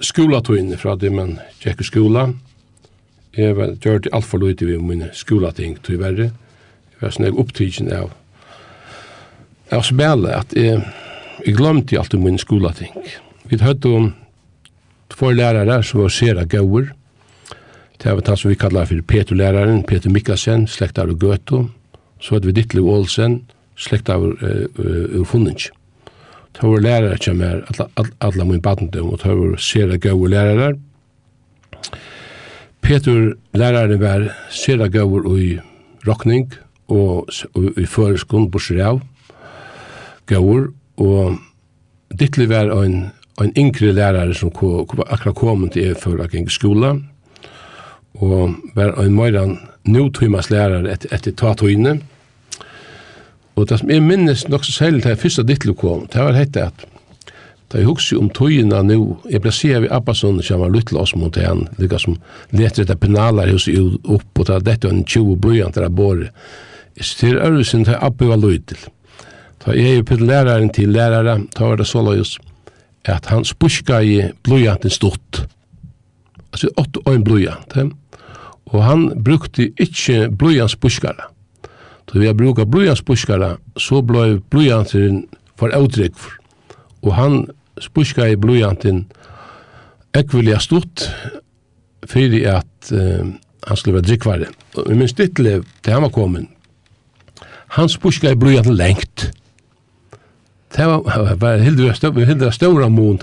skolatøyene, 0.00 0.78
fra 0.80 0.96
det 0.96 1.12
man 1.12 1.36
tjekker 1.60 1.84
skolan, 1.84 2.38
Jeg 3.36 3.56
var, 3.56 3.76
gjort 3.78 4.08
alt 4.12 4.26
for 4.26 4.42
lite 4.42 4.66
ved 4.66 4.78
mine 4.82 5.10
skolating, 5.14 5.76
tog 5.82 5.94
jeg 5.94 6.02
verre. 6.02 6.30
Jeg 6.90 7.02
var 7.02 7.12
sånn 7.14 7.38
opptidsen 7.38 7.90
av, 7.94 8.10
av 9.70 9.84
spille, 9.86 10.32
at 10.34 10.54
jeg, 10.58 10.80
jeg 11.46 11.54
glemte 11.58 11.98
alltid 12.00 12.24
mine 12.24 12.42
skolating. 12.42 12.96
Vi 13.50 13.60
hadde 13.62 13.94
om 13.94 14.10
två 15.14 15.30
lærere 15.36 15.78
som 15.86 16.02
var 16.02 16.14
sera 16.14 16.44
gauer. 16.44 16.90
Det 18.02 18.16
var 18.16 18.22
han 18.26 18.36
som 18.40 18.50
vi 18.50 18.58
kallar 18.58 18.88
for 18.90 19.02
Peter-læreren, 19.06 19.84
Peter 19.86 20.10
Mikkelsen, 20.10 20.66
slektar 20.66 21.10
og 21.12 21.20
Gøto. 21.20 21.68
Så 22.20 22.34
hadde 22.34 22.50
vi 22.50 22.56
Ditlev 22.56 22.88
Olsen, 22.88 23.42
slekt 23.76 24.10
av 24.12 24.24
uh, 24.24 25.24
Funnitj. 25.24 25.70
Det 26.56 26.66
var 26.66 26.82
lærere 26.82 27.18
som 27.22 27.40
er 27.46 27.62
alle 28.20 28.44
mine 28.44 28.62
badendom, 28.62 29.12
og 29.14 29.20
det 29.22 29.36
var 29.36 29.60
sera 29.62 29.98
gauer 30.02 30.32
lærere. 30.32 30.72
Peter 32.80 33.34
læraren 33.54 34.00
var 34.00 34.26
sera 34.50 34.88
gaur 34.88 35.26
i 35.36 35.58
rokning 36.06 36.50
og 36.88 37.30
i 37.78 37.86
føreskund 37.86 38.50
borser 38.50 38.80
av 38.82 39.00
gaur 40.30 40.70
og 41.00 41.38
dittlig 42.18 42.48
var 42.50 42.72
en, 42.74 43.10
en 43.40 43.52
yngre 43.58 43.92
lærare 43.94 44.34
som 44.34 44.50
ko, 44.50 44.84
ko, 44.86 45.02
akkurat 45.06 45.38
kom 45.38 45.68
til 45.68 45.90
jeg 45.90 46.00
før 46.02 46.24
jeg 46.24 46.34
gikk 46.34 46.54
skola 46.54 46.94
og 48.20 48.56
var 48.74 48.96
en 49.00 49.14
møyran 49.14 49.58
nødtøymas 49.86 50.50
lærare 50.50 50.90
et, 50.92 51.06
etter 51.14 51.36
tatøyne 51.36 52.00
og 53.60 53.68
det 53.68 53.80
som 53.80 53.90
jeg 53.92 54.02
minnes 54.02 54.46
nok 54.48 54.64
så 54.64 54.72
særlig 54.72 55.04
det 55.04 55.18
første 55.20 55.42
dittlig 55.44 55.76
kom. 55.76 56.06
Det 56.08 56.22
var 56.22 56.38
hette 56.38 56.62
at 56.70 56.86
Da 57.70 57.78
jeg 57.78 57.86
husker 57.86 58.18
om 58.18 58.30
tøyina 58.34 58.80
nu, 58.82 59.20
jeg 59.30 59.42
ble 59.44 59.52
sier 59.54 59.84
vi 59.84 59.90
Abbasson 59.94 60.40
som 60.42 60.64
var 60.64 60.72
lyttel 60.74 60.98
oss 60.98 61.14
mot 61.14 61.36
han, 61.38 61.68
lykka 61.78 62.00
som 62.02 62.16
leter 62.50 62.82
etter 62.82 62.98
penalar 62.98 63.50
hos 63.52 63.68
jo 63.70 63.92
opp 64.10 64.42
og 64.42 64.48
ta 64.48 64.58
dette 64.58 64.90
en 64.90 65.04
20 65.04 65.36
bøyant 65.38 65.78
der 65.78 65.88
båre. 65.88 66.32
Til 66.98 67.38
øvelsen 67.38 67.86
til 67.86 67.96
Abbe 68.00 68.26
var 68.26 68.40
lyttel. 68.42 68.80
Da 69.62 69.76
jeg 69.76 70.00
er 70.00 70.06
på 70.08 70.18
læreren 70.18 70.72
til 70.74 70.90
lærere, 70.90 71.38
da 71.54 71.64
var 71.64 71.78
det 71.78 71.86
så 71.86 72.02
løs 72.02 72.38
at 73.08 73.26
han 73.26 73.44
spuska 73.44 74.00
i 74.00 74.22
bløyanten 74.44 74.90
stort. 74.90 75.46
Altså 76.52 76.68
åtte 76.76 77.00
og 77.06 77.14
en 77.14 77.24
bløyant. 77.24 77.76
Og 78.66 78.84
han 78.84 79.06
brukte 79.24 79.70
ikke 79.80 80.28
bløyant 80.30 80.74
spuskare. 80.74 81.30
Da 82.10 82.18
vi 82.18 82.26
har 82.26 82.34
brukt 82.34 82.66
bløyant 82.70 82.98
spuskare, 82.98 83.56
så 83.78 84.02
blei 84.02 84.40
bløyanteren 84.50 85.24
for 85.56 85.72
avdrekk 85.74 86.18
for. 86.18 86.36
Og 87.02 87.14
han 87.16 87.46
spuska 87.80 88.28
i 88.28 88.38
blujantin 88.40 89.04
ekvilja 90.16 90.58
stort 90.62 91.06
fyrir 92.10 92.48
at 92.58 92.92
uh, 92.92 93.28
han 93.66 93.76
skulle 93.76 93.98
være 93.98 94.08
drikkvare. 94.08 94.48
Og 94.80 94.94
minst 94.96 95.20
ytterlig 95.20 95.60
til 95.84 95.94
han 95.94 96.06
var 96.06 96.14
kommet, 96.14 96.48
han 97.76 97.88
spuska 97.88 98.32
i 98.32 98.38
blujantin 98.38 98.74
lengt. 98.78 99.30
Det 100.70 100.86
var, 100.86 101.34
var 101.40 101.58
hildra, 101.58 101.92
stå, 101.94 102.12
hildra 102.14 102.52
ståra 102.54 102.88
mån, 102.88 103.18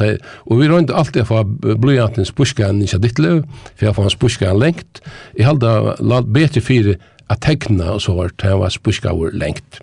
og 0.45 0.59
vi 0.59 0.67
røynte 0.67 0.95
alltid 0.95 1.23
for 1.29 1.47
blujantin 1.79 2.27
spuska 2.27 2.67
i 2.67 2.83
ikke 2.83 2.99
dittlev, 3.03 3.43
for 3.75 3.87
jeg 3.87 3.95
får 3.95 4.07
han 4.07 4.15
spuska 4.15 4.49
han 4.51 4.59
lengt. 4.59 5.01
Jeg 5.37 5.47
halda 5.47 5.95
la 5.99 6.21
bedre 6.21 6.61
fyrir 6.61 6.97
at 7.31 7.41
tegna 7.43 7.93
og 7.95 8.01
så 8.03 8.15
var 8.15 8.35
det 8.35 8.51
var 8.59 8.69
spuska 8.69 9.15
lengt. 9.33 9.79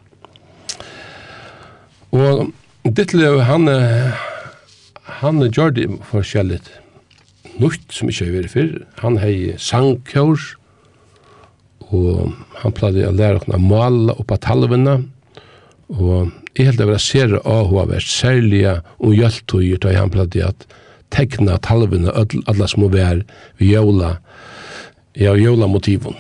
Og 2.12 2.52
Ditlev, 2.84 3.38
han, 3.40 3.64
han 5.04 5.42
gjør 5.44 5.74
det 5.76 5.88
forskjellig 6.08 6.60
nytt 7.60 7.92
som 7.92 8.10
ikke 8.10 8.28
har 8.28 8.36
vært 8.38 8.52
før. 8.54 8.70
Han 9.02 9.18
har 9.22 9.58
sangkjør, 9.60 10.44
og 11.94 12.32
han 12.62 12.74
pleide 12.74 13.10
å 13.10 13.14
lære 13.14 13.44
å 13.44 13.60
male 13.60 14.16
opp 14.16 14.32
av 14.34 14.40
talvene, 14.46 14.96
og 15.94 16.32
jeg 16.54 16.70
helt 16.70 16.80
over 16.80 16.96
å 16.96 17.02
se 17.02 17.24
av 17.26 17.70
hva 17.70 17.84
vært 17.90 18.08
særlig 18.08 18.62
og 18.70 19.12
hjelptøyer 19.14 19.80
til 19.82 19.98
han 19.98 20.12
pleide 20.14 20.48
at 20.48 20.66
tekna 21.14 21.58
talvene, 21.62 22.10
alle 22.10 22.68
små 22.70 22.88
vær, 22.90 23.20
vi 23.60 23.74
jævla, 23.74 24.16
ja, 25.18 25.34
jævla 25.38 25.68
motiven. 25.70 26.16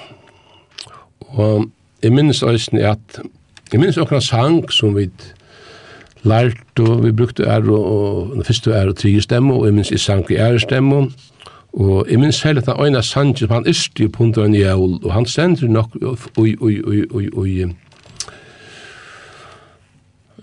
Og 1.34 1.70
jeg 2.04 2.12
minnes 2.14 2.42
også 2.44 2.78
at, 2.84 3.22
jeg 3.72 3.80
minnes 3.80 3.98
okra 3.98 4.20
sang 4.22 4.60
som 4.70 4.94
vi 4.94 5.08
lært, 6.24 6.80
og 6.80 7.04
vi 7.04 7.12
brukte 7.12 7.44
er 7.44 7.70
og, 7.70 7.84
og 7.84 8.34
den 8.34 8.44
første 8.44 8.72
er 8.72 8.88
og 8.88 8.96
tredje 8.96 9.20
stemme, 9.20 9.54
og 9.54 9.66
jeg 9.66 9.74
minns 9.74 9.90
jeg 9.90 10.00
sang 10.00 10.30
i 10.30 10.36
ære 10.40 10.60
stemme, 10.60 11.10
og 11.72 12.06
jeg 12.10 12.18
minns 12.18 12.42
heller 12.42 12.62
at 12.62 12.66
den 12.66 12.86
øyne 12.86 13.02
sang 13.02 13.38
som 13.38 13.50
han 13.50 13.66
yrste 13.68 14.08
på 14.08 14.22
hundra 14.22 14.46
en 14.46 14.54
jævl, 14.54 14.98
og 15.04 15.12
han 15.12 15.26
sender 15.26 15.68
nok, 15.68 15.96
oi, 16.36 16.56
oi, 16.60 16.80
oi, 16.82 17.04
oi, 17.10 17.28
oi, 17.36 17.74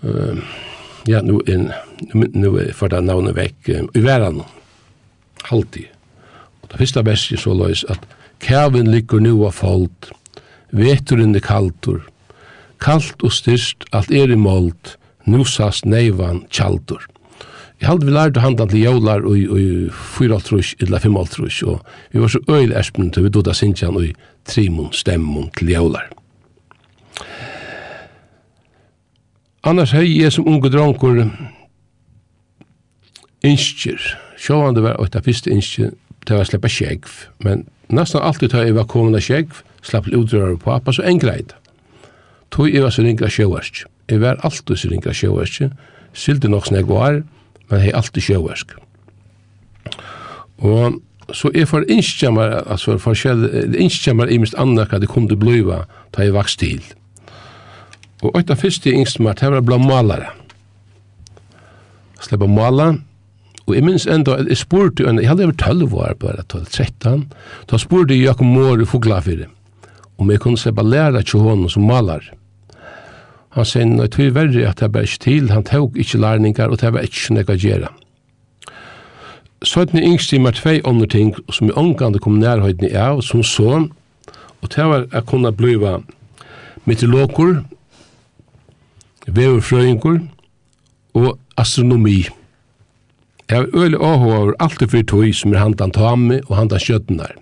Uh, 0.02 0.38
ja, 1.08 1.20
nu 1.20 1.40
er, 1.46 1.70
nu 2.14 2.56
er 2.56 2.72
for 2.74 2.90
det 2.90 3.04
navnet 3.06 3.36
vekk, 3.36 3.68
um, 3.78 3.88
i 3.94 4.00
verden, 4.02 4.40
halvtid. 5.46 5.92
Og 6.62 6.72
det 6.72 6.80
første 6.80 7.04
verset 7.06 7.38
så 7.38 7.54
løs 7.54 7.84
at 7.88 8.02
Kæven 8.42 8.90
ligger 8.90 9.22
nu 9.22 9.44
av 9.46 9.54
fold, 9.54 10.10
veturen 10.74 11.36
er 11.38 11.44
kaltur, 11.46 12.00
kalt 12.82 13.22
og 13.22 13.30
styrst, 13.30 13.86
alt 13.94 14.10
er 14.10 14.34
i 14.34 14.38
målt, 14.38 14.96
nu 15.26 15.38
nusast 15.38 15.86
neivan 15.86 16.44
tjaldur. 16.50 17.06
Jeg 17.80 17.88
halde 17.88 18.06
vi 18.06 18.12
lærte 18.14 18.40
handla 18.40 18.66
til 18.66 18.84
jævlar 18.84 19.24
og 19.26 19.38
i 19.38 19.46
4,5 19.90 20.74
eller 20.80 20.98
5,5 20.98 21.66
og 21.66 21.80
vi 22.12 22.20
var 22.20 22.28
så 22.28 22.38
øyla 22.48 22.78
erspen 22.78 23.10
til 23.10 23.24
vi 23.24 23.28
doda 23.28 23.52
sinjan 23.52 23.96
og 23.96 24.04
i 24.04 24.14
trimon 24.46 24.92
stemmon 24.92 25.50
til 25.58 25.68
jævlar. 25.70 26.06
Annars 29.64 29.92
hei 29.94 30.22
jeg 30.22 30.32
som 30.32 30.46
unge 30.46 30.70
dronkur 30.70 31.24
innskjer. 33.42 33.98
Sjåvande 34.38 34.82
var 34.82 35.00
åtta 35.02 35.20
fyrste 35.22 35.50
innskjer 35.50 35.92
til 36.26 36.38
å 36.38 36.46
sleppa 36.46 36.70
skjegv, 36.70 37.10
men 37.42 37.66
nesten 37.90 38.22
alltid 38.22 38.54
tar 38.54 38.66
jeg 38.66 38.74
var 38.74 38.88
kommende 38.90 39.20
skjegv, 39.22 39.62
slapp 39.82 40.06
til 40.10 40.56
på 40.58 40.72
appa, 40.74 40.92
så 40.92 41.02
en 41.02 41.18
greit. 41.18 41.54
Tog 42.50 42.70
jeg 42.70 42.82
var 42.82 42.90
så 42.90 43.02
ringa 43.02 43.30
sjøvarsk. 43.30 43.84
Jeg 44.12 44.20
var 44.20 44.40
alltid 44.44 44.76
så 44.76 44.90
ringa 44.90 45.14
sjøverske, 45.16 45.70
sildi 46.12 46.50
nok 46.52 46.68
snakk 46.68 46.90
var, 46.90 47.22
men 47.70 47.80
hei 47.80 47.92
alltid 47.96 48.26
sjøversk. 48.26 48.74
Og 50.60 50.98
så 51.32 51.48
er 51.56 51.64
for 51.70 51.86
innskjemmer, 51.88 52.58
altså 52.68 52.98
for 52.98 53.12
forskjell, 53.12 53.46
innskjemmer 53.80 54.28
i 54.28 54.36
minst 54.42 54.58
anna 54.60 54.84
hva 54.84 55.00
det 55.00 55.08
kunne 55.08 55.38
bliva, 55.38 55.86
ta 56.12 56.26
jeg 56.26 56.36
vaks 56.36 56.58
til. 56.60 56.82
Og 58.22 58.36
etter 58.38 58.58
første 58.58 58.92
innskjemmer, 58.92 59.38
det 59.40 59.50
var 59.54 59.64
bla 59.64 59.80
malare. 59.80 60.28
Sleppa 62.22 62.46
mala, 62.46 62.92
og 63.64 63.74
jeg 63.78 63.86
minns 63.86 64.04
enda, 64.10 64.36
jeg 64.44 64.60
spurte, 64.60 65.06
jeg 65.06 65.30
hadde 65.30 65.48
over 65.48 65.56
12 65.56 65.96
år 66.04 66.14
bare, 66.20 66.44
12-13, 66.52 67.24
da 67.70 67.80
spurte 67.80 68.12
jeg 68.12 68.28
Jakob 68.28 68.46
Måre 68.52 68.84
i 68.84 68.92
Foglafyrir, 68.92 69.48
om 70.20 70.30
jeg 70.30 70.44
kunne 70.44 70.60
sleppa 70.60 70.84
læra 70.84 71.24
til 71.24 71.40
honom 71.46 71.72
som 71.72 71.88
malar. 71.88 72.28
Han 73.52 73.68
sier, 73.68 73.84
nei, 73.84 74.08
tog 74.08 74.32
verre 74.36 74.64
at 74.68 74.80
det 74.80 74.88
var 74.94 75.04
ikke 75.04 75.24
til, 75.26 75.50
han 75.52 75.66
tog 75.68 75.98
ikke 76.00 76.20
lærningar, 76.22 76.72
og 76.72 76.80
det 76.80 76.92
var 76.94 77.04
ikke 77.04 77.36
nekka 77.36 77.56
gjerra. 77.60 77.90
Søytene 79.62 80.02
yngst 80.02 80.32
i 80.32 80.40
mer 80.42 80.56
tvei 80.56 80.80
andre 80.88 81.06
ting, 81.06 81.34
som 81.52 81.68
i 81.68 81.76
omgående 81.76 82.18
kom 82.18 82.40
nærhøyden 82.40 82.88
i 82.88 82.94
av, 82.96 83.20
som 83.22 83.44
så, 83.46 83.84
og 84.62 84.72
det 84.74 84.86
var 84.88 85.06
at 85.12 85.26
kunne 85.28 85.52
bliva 85.52 85.98
meteorologer, 86.88 87.60
veverfrøyngur 89.26 90.18
og 91.14 91.38
astronomi. 91.56 92.24
Jeg 93.50 93.58
har 93.58 93.68
øyelig 93.74 94.00
åhå 94.00 94.32
over 94.32 94.52
alt 94.60 94.80
det 94.80 94.90
fyrir 94.90 95.06
tog 95.06 95.34
som 95.34 95.52
er 95.52 95.60
handan 95.60 95.92
tame 95.92 96.40
og 96.48 96.56
handan 96.56 96.80
skjøttenar. 96.80 97.36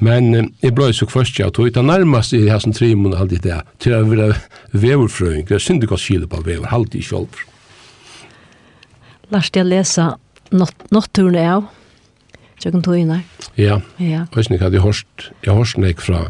Men 0.00 0.34
eh, 0.34 0.48
jeg 0.64 0.74
blei 0.76 0.90
så 0.96 1.06
kvart 1.08 1.38
jeg 1.38 1.52
tog, 1.56 1.68
utan 1.70 1.88
nærmast 1.90 2.34
i 2.36 2.46
hans 2.48 2.66
tre 2.76 2.94
måneder 2.94 3.20
halde 3.20 3.40
det 3.44 3.60
til 3.84 3.96
å 3.96 4.04
være 4.08 4.32
veverfrøyng, 4.72 5.44
det 5.48 5.58
er 5.58 5.62
synd 5.62 5.84
godt 5.88 6.02
skille 6.02 6.28
på 6.30 6.40
vever, 6.46 6.68
halde 6.72 7.02
kjolv. 7.04 7.44
Lars, 9.30 9.52
jeg 9.54 9.68
lesa 9.68 10.14
Notturen 10.50 11.36
er 11.38 11.48
av, 11.52 11.66
tjøkken 12.58 12.82
tog 12.82 12.96
inn 12.98 13.12
her. 13.14 13.26
Ja, 13.54 13.76
ja. 14.02 14.24
og 14.32 14.40
jeg 14.42 14.58
hadde 14.58 14.82
hørt, 14.82 15.28
jeg 15.46 15.54
hørt 15.54 15.76
nek 15.78 16.02
fra 16.02 16.24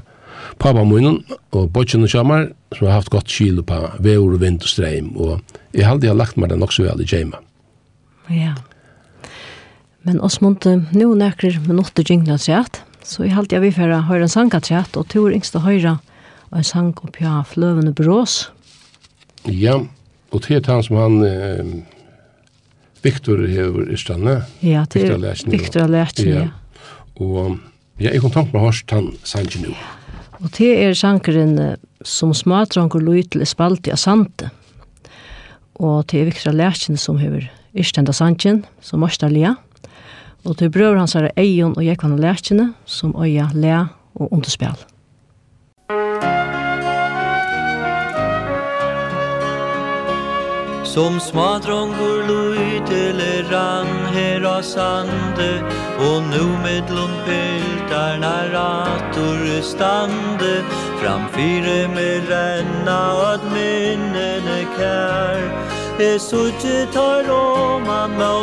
pappa 0.61 0.83
munnen, 0.85 1.23
og 1.57 1.71
bodgen 1.73 2.05
og 2.05 2.13
kjammer, 2.13 2.51
som 2.77 2.91
har 2.91 2.99
haft 2.99 3.13
godt 3.15 3.33
skille 3.33 3.65
på 3.65 3.79
vever 3.97 4.35
og 4.37 4.43
vind 4.43 4.61
og 4.61 4.69
streim, 4.69 5.15
og 5.17 5.41
jeg 5.73 5.89
halde 5.89 6.11
jeg 6.11 6.19
lagt 6.19 6.37
meg 6.37 6.53
den 6.53 6.67
også 6.67 6.85
vel 6.85 7.01
i 7.01 7.09
kjema. 7.09 7.41
Ja. 8.29 8.53
Men 10.05 10.21
Osmund, 10.25 10.65
nå 10.67 11.09
nekker 11.17 11.57
minutter 11.65 12.05
jinglet 12.05 12.45
seg 12.45 12.61
at, 12.61 12.83
Så 13.11 13.25
jeg 13.27 13.35
halte 13.35 13.57
jeg 13.57 13.65
vi 13.65 13.73
for 13.75 13.91
å 13.91 14.05
høre 14.07 14.29
en 14.29 14.31
sangatrett, 14.31 14.95
og 14.95 15.09
tur 15.11 15.33
yngste 15.35 15.65
høre 15.65 15.97
en 16.55 16.67
sang 16.67 16.93
opp 17.03 17.17
ja, 17.19 17.41
fløvende 17.47 17.91
brås. 17.97 18.45
Ja, 19.51 19.81
og 20.31 20.45
til 20.45 20.63
han 20.67 20.85
som 20.87 20.99
han, 21.01 21.17
eh, 21.27 21.73
Victor 23.03 23.43
hever 23.49 23.91
i 23.91 23.99
stedet. 23.99 24.37
Ja, 24.63 24.85
til 24.85 25.09
Victor 25.51 25.89
Lertsen, 25.91 26.29
ja. 26.29 26.45
ja. 26.45 26.51
Og 27.19 27.59
ja, 27.99 28.13
jeg 28.13 28.21
kom 28.23 28.35
tanke 28.35 28.55
med 28.55 28.63
hørst 28.69 28.95
han 28.95 29.11
sangen 29.27 29.67
nå. 29.67 29.75
Og 30.41 30.53
til 30.57 30.71
er 30.73 30.95
sangeren 30.95 31.57
som 32.07 32.31
smadranker 32.37 33.03
lov 33.03 33.27
til 33.33 33.43
spalte 33.49 33.93
av 33.93 33.99
sante. 34.01 34.53
Og 35.81 36.07
til 36.13 36.29
Victor 36.29 36.55
Lerchen 36.55 37.01
som 37.01 37.19
hever 37.19 37.49
i 37.75 37.85
stedet 37.85 38.15
sangen, 38.15 38.63
som 38.85 39.03
Marstalia. 39.03 39.57
Ja 39.57 39.70
Og 40.45 40.57
til 40.57 40.71
brøver 40.73 40.99
hans 40.99 41.15
er 41.15 41.29
Eion 41.37 41.77
og 41.77 41.85
Jekvann 41.85 42.17
og 42.17 42.23
Lærkjene, 42.23 42.73
som 42.87 43.13
øya 43.17 43.51
le 43.55 43.75
og 44.15 44.33
Underspjall. 44.33 44.79
Som 50.91 51.21
smadrongur 51.21 52.25
lujtele 52.27 53.45
rann 53.53 53.91
her 54.15 54.43
av 54.43 54.63
sande 54.67 55.51
Og 56.03 56.25
nu 56.33 56.47
medlom 56.65 57.13
piltarna 57.27 58.33
rator 58.51 59.45
stande 59.63 60.65
Framfyre 60.99 61.87
med 61.95 62.27
renna 62.33 62.99
og 63.15 63.27
at 63.35 63.47
minnene 63.55 64.65
kær 64.75 65.80
Esuci 66.01 66.87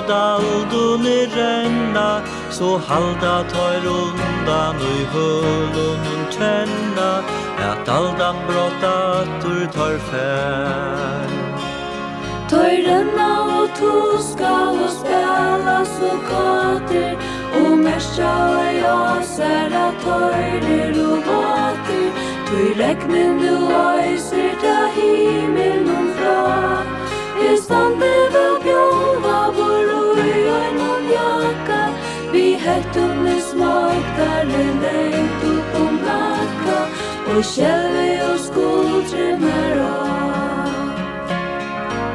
aldun 0.09 1.05
i 1.05 1.25
renna. 1.35 2.21
Så 2.51 2.77
halda 2.77 3.43
tar 3.51 3.85
undan 3.85 4.37
tayrundan 4.45 4.75
ui 4.89 5.01
hulunun 5.13 6.23
kjenna. 6.35 7.11
At 7.69 7.89
aldan 7.89 8.35
bråta 8.47 8.93
atur 9.21 9.65
tar 9.75 9.97
fær. 10.09 11.29
Tøyrenna 12.49 13.31
og 13.57 13.69
tuska 13.79 14.53
og 14.83 14.89
spela 14.99 15.79
så 15.95 16.11
kater. 16.29 17.17
Og 17.61 17.77
merska 17.77 18.33
og 18.53 18.69
jasera 18.83 19.87
tøyrer 20.03 21.01
og 21.09 21.17
vater 21.25 22.09
Tøy 22.47 22.69
regnen 22.81 23.41
du 23.41 23.55
øyser 23.81 24.53
ta 24.61 24.77
himmelen 24.95 26.13
fra. 26.19 26.96
Vi 27.39 27.57
stande 27.65 28.13
vel 28.33 28.55
bjóva 28.65 29.39
vor 29.57 29.87
og 29.99 30.19
i 30.25 30.37
øynon 30.59 31.03
jakka. 31.17 31.81
Vi 32.33 32.45
hettum 32.65 33.23
ni 33.25 33.37
smaktar 33.51 34.53
i 34.61 34.65
lengt 34.83 35.43
upp 35.53 35.79
om 35.81 35.95
nakka. 36.07 36.79
Og 37.35 37.43
kjelvi 37.53 38.11
og 38.31 38.39
skuldre 38.47 39.27
mer 39.45 39.77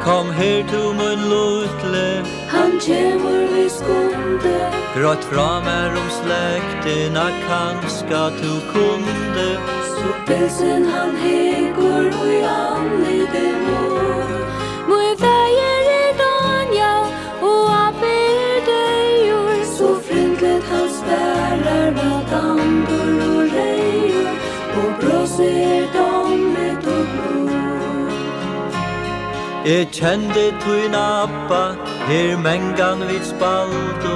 Kom 0.03 0.29
her 0.31 0.63
to 0.67 0.93
mun 0.93 1.19
lutle 1.31 2.25
Han 2.49 2.71
kjemur 2.79 3.45
vi 3.53 3.69
skunde. 3.69 4.57
Grått 4.95 5.23
fra 5.31 5.61
mer 5.67 5.95
om 6.01 6.09
slektina 6.19 7.25
kanska 7.47 8.21
tu 8.41 8.51
kunde. 8.73 9.47
Så 9.95 10.09
pilsen 10.27 10.85
han 10.85 11.15
hegur 11.23 12.11
og 12.19 12.27
i 12.27 12.41
anlide 12.57 13.47
mor 13.63 13.92
dampur 22.33 23.17
och 23.35 23.45
rejor 23.55 24.35
och 24.79 24.93
blåser 24.99 25.87
dom 25.93 26.55
ett 26.67 26.87
och 26.87 27.05
blod. 27.13 27.63
Jeg 29.65 29.87
kjente 29.91 30.45
tyn 30.63 30.95
appa 30.95 31.63
her 32.07 32.37
mengan 32.37 32.99
vid 33.07 33.23
spalto 33.23 34.15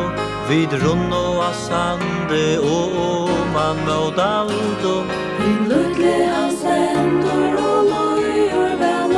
vid 0.49 0.73
runno 0.83 1.25
av 1.49 1.53
sande 1.53 2.59
Og 2.59 3.29
man 3.53 3.77
mot 3.87 4.19
alto 4.19 4.95
Min 5.39 5.69
lutle 5.69 6.15
hans 6.35 6.59
sender 6.61 7.55
Og 7.67 7.79
lojor 7.91 8.71
väl 8.81 9.15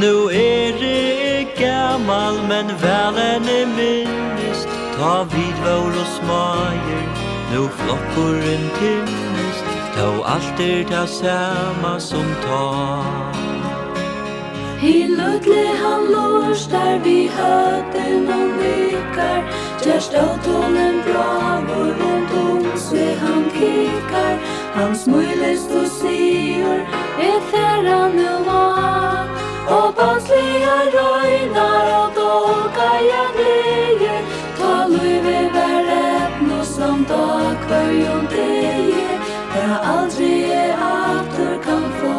Nu 0.00 0.14
er 0.32 0.72
det 0.80 1.48
gammal 1.58 2.34
men 2.48 2.66
vel 2.82 3.16
enn 3.30 3.48
är 3.58 3.66
minnist 3.76 4.68
Ta 4.98 5.24
vid 5.32 5.56
vår 5.64 5.92
og 6.02 6.08
smager 6.16 7.15
Nu 7.52 7.68
flokkurin 7.68 8.70
tinnist 8.78 9.64
Tau 9.96 10.22
alt 10.22 10.60
er 10.60 10.84
ta 10.84 11.06
sama 11.06 12.00
som 12.00 12.26
ta 12.42 12.62
Hi 14.80 15.06
lødle 15.08 15.66
han 15.82 16.02
lors 16.12 16.68
vi 17.04 17.18
høtten 17.36 18.28
og 18.38 18.48
vikar 18.60 19.42
av 20.20 20.34
tonen 20.44 20.96
bravor 21.06 21.92
rundt 22.00 22.32
om 22.40 22.64
sve 22.76 23.06
han 23.22 23.44
kikar 23.54 24.34
Han 24.74 24.96
smulest 24.96 25.70
og 25.70 25.86
sier 26.00 26.82
Er 27.28 27.40
færa 27.52 28.00
nu 28.18 28.32
var 28.48 29.30
Og 29.78 29.94
bansliga 29.94 30.78
røynar 30.96 31.86
og 32.00 32.10
dolka 32.18 32.90
jeg 33.10 33.30
blir 33.36 33.65
dag 37.08 37.56
kvarjon 37.66 38.26
deje 38.30 39.08
Her 39.54 39.78
aldri 39.94 40.32
er 40.52 40.72
atur 40.90 41.56
kan 41.64 41.84
få. 42.00 42.14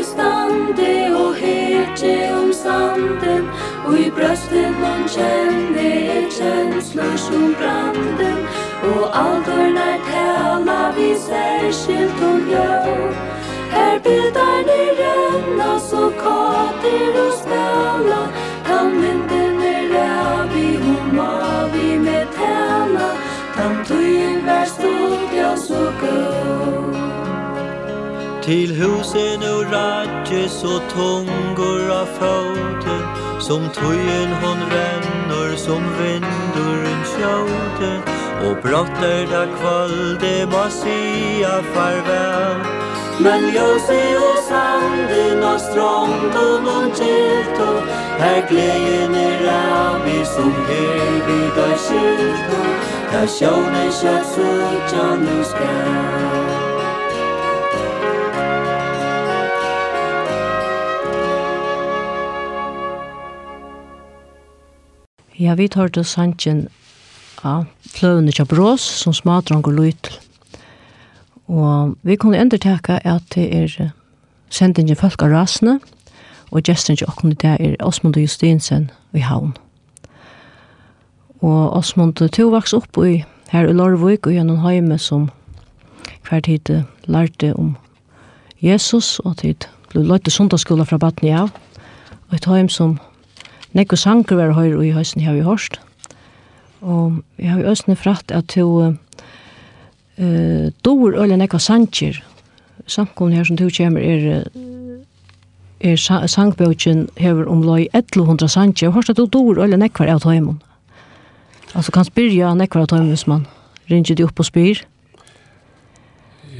Stande 0.00 1.12
og 1.12 1.34
hete 1.36 2.12
om 2.32 2.52
sanden 2.52 3.48
Og 3.84 3.98
i 4.00 4.10
brøsten 4.10 4.80
man 4.80 5.04
kjensler 6.40 7.16
som 7.16 7.54
branden. 7.60 8.38
Og 8.82 9.02
aldor 9.22 9.66
nær 9.76 9.98
tävla 10.08 10.80
vi 10.96 11.08
særskilt 11.28 12.22
om 12.30 12.38
björn 12.48 13.14
Her 13.74 13.98
bildar 14.04 14.60
ni 14.68 14.82
rønna 15.00 15.72
så 15.90 16.04
kater 16.22 17.18
og 17.24 17.32
spela 17.40 18.22
Tandvinden 18.66 19.60
är 19.72 19.82
rävi 19.94 20.68
och 20.92 21.14
mavi 21.14 21.98
med 21.98 22.26
täla 22.36 23.10
Tandtujen 23.56 24.46
vær 24.46 24.64
stod 24.64 25.36
ja 25.36 25.56
så 25.56 25.82
god 26.00 26.96
Til 28.42 28.74
husen 28.80 29.42
og 29.42 29.60
radjes 29.72 30.52
så 30.52 30.80
tungur 30.94 31.90
av 32.00 32.06
foten. 32.18 33.02
Som 33.40 33.62
tujen 33.76 34.32
hon 34.42 34.58
rävi 34.72 34.89
som 35.64 35.82
vinduren 35.98 37.02
sjåte 37.12 37.90
Og 38.48 38.56
brått 38.64 39.00
da 39.32 39.42
kvalde 39.58 40.32
må 40.52 40.64
sia 40.72 41.60
farvel. 41.74 42.62
Men 43.20 43.44
ljøse 43.52 43.98
og 44.16 44.38
sanden 44.48 45.44
og 45.44 45.60
strånden 45.60 46.68
og 46.76 46.86
kjelto 46.96 47.70
Her 48.22 48.40
gleden 48.48 49.14
er 49.20 49.48
av 49.52 50.08
i 50.08 50.20
som 50.34 50.52
her 50.70 51.16
vid 51.28 51.64
av 51.68 51.76
kjelto 51.86 52.60
Der 53.12 53.32
sjåne 53.38 53.88
kjøtt 54.00 54.30
så 54.34 54.52
tja 54.88 55.08
nu 55.20 55.40
skal 55.52 56.39
Ja, 65.40 65.54
vi 65.54 65.70
tar 65.72 65.88
til 65.88 66.04
sannsyn 66.04 66.66
av 67.48 67.62
fløvende 67.88 68.32
til 68.36 68.44
brås, 68.44 68.84
som 68.84 69.14
smadrong 69.16 69.62
og 69.64 69.72
lytel. 69.72 70.18
Og 71.48 71.94
vi 72.04 72.18
kunne 72.20 72.36
enderteke 72.36 72.98
at 73.08 73.24
det 73.32 73.46
er 73.56 73.88
sendingen 74.52 75.00
folk 75.00 75.24
av 75.24 75.32
rasene, 75.32 75.78
og 76.52 76.68
gesten 76.68 77.00
til 77.00 77.08
åkken 77.08 77.32
det 77.40 77.54
er 77.56 77.80
Osmund 77.80 78.20
og 78.20 78.26
Justinsen 78.28 78.90
i 79.16 79.24
havn. 79.24 79.56
Og 81.40 81.72
Osmund 81.72 82.20
to 82.20 82.50
vaks 82.52 82.76
opp 82.76 83.00
i, 83.00 83.24
her 83.48 83.64
i 83.64 83.72
Lorvøk 83.72 84.26
og 84.26 84.36
gjennom 84.36 84.60
heime 84.60 84.98
som 84.98 85.30
hver 86.28 86.44
tid 86.44 86.84
lærte 87.08 87.54
om 87.56 87.78
Jesus, 88.60 89.18
og 89.24 89.38
tid 89.40 89.64
ble 89.88 90.04
løyte 90.04 90.30
sundagsskola 90.30 90.84
fra 90.84 91.00
Batnia, 91.00 91.48
og 92.28 92.36
et 92.36 92.44
heim 92.44 92.68
som 92.68 92.98
nekko 93.76 93.96
sanker 93.96 94.36
var 94.36 94.56
høyre 94.56 94.86
i 94.86 94.92
høysen 94.94 95.22
her 95.22 95.36
vi 95.36 95.44
Horst. 95.46 95.80
Og 96.80 97.20
jeg 97.38 97.50
har 97.50 97.60
jo 97.60 97.70
østene 97.70 97.96
fratt 97.96 98.32
at 98.32 98.48
to 98.54 98.66
uh, 98.80 98.94
dår 100.84 101.20
øyne 101.22 101.36
nekko 101.36 101.58
sanker. 101.58 102.22
Samkomne 102.86 103.36
her 103.36 103.44
som 103.44 103.56
to 103.56 103.68
kommer 103.76 104.00
er 104.00 104.44
er 105.80 105.96
sangbøkjen 106.26 107.08
hever 107.16 107.46
om 107.48 107.62
loj 107.62 107.86
1100 107.94 108.48
sanker. 108.48 108.86
Jeg 108.86 108.92
har 108.92 108.98
hørt 108.98 109.10
at 109.10 109.16
du 109.16 109.26
dår 109.26 109.62
øyne 109.64 109.76
nekko 109.76 110.04
er 110.04 110.14
av 110.14 110.20
tøymon. 110.20 110.62
Altså 111.74 111.92
kan 111.92 112.04
spyrja 112.04 112.54
nekko 112.54 112.78
er 112.78 112.82
av 112.82 112.88
tøymon 112.92 113.08
hvis 113.14 113.26
man 113.26 113.46
ringer 113.90 114.14
de 114.14 114.24
opp 114.24 114.40
og 114.40 114.44
spyr. 114.44 114.82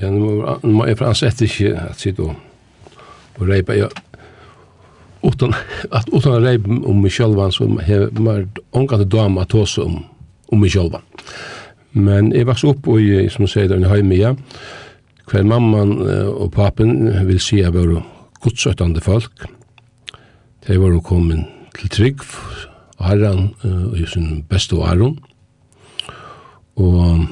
Ja, 0.01 0.11
nu 0.11 0.45
må 0.63 0.87
jeg 0.87 0.97
for 0.99 1.11
ansett 1.11 1.43
ikke 1.45 1.75
at 1.77 2.01
sitte 2.01 2.23
og 2.23 2.37
reipa 3.49 3.77
Ja, 3.77 3.89
utan 5.23 5.55
att 5.91 6.09
utan 6.13 6.35
att 6.35 6.43
rejba 6.43 6.87
om 6.87 7.03
mig 7.03 7.11
själva 7.11 7.51
som 7.51 7.79
har 7.79 8.21
mer 8.21 8.49
ångat 8.71 9.11
dam 9.11 9.39
att 9.39 9.49
ta 9.49 9.67
sig 9.67 9.85
om 9.85 10.05
om 10.47 10.61
mig 10.61 10.71
själva. 10.71 11.01
Men 11.91 12.33
jag 12.33 12.45
vaks 12.45 12.65
upp 12.65 12.89
och 12.89 13.01
jag, 13.01 13.33
som 13.33 13.49
säger 13.49 13.69
där 13.69 13.79
i 13.79 13.85
Hajmia 13.85 14.37
kvar 15.27 15.43
mamman 15.43 16.01
och 16.29 16.53
papen 16.53 17.27
vill 17.27 17.41
se 17.41 17.65
att 17.65 17.75
våra 17.75 18.03
godsötande 18.41 19.01
folk. 19.01 19.33
De 20.67 20.77
var 20.79 21.01
kommet 21.01 21.47
til 21.79 21.89
Trygg 21.89 22.25
og 22.99 23.07
Herren 23.09 23.55
uh, 23.65 23.95
i 23.97 24.05
sin 24.07 24.43
beste 24.49 24.77
og 24.77 24.89
Aron. 24.91 25.17
Og 26.77 27.27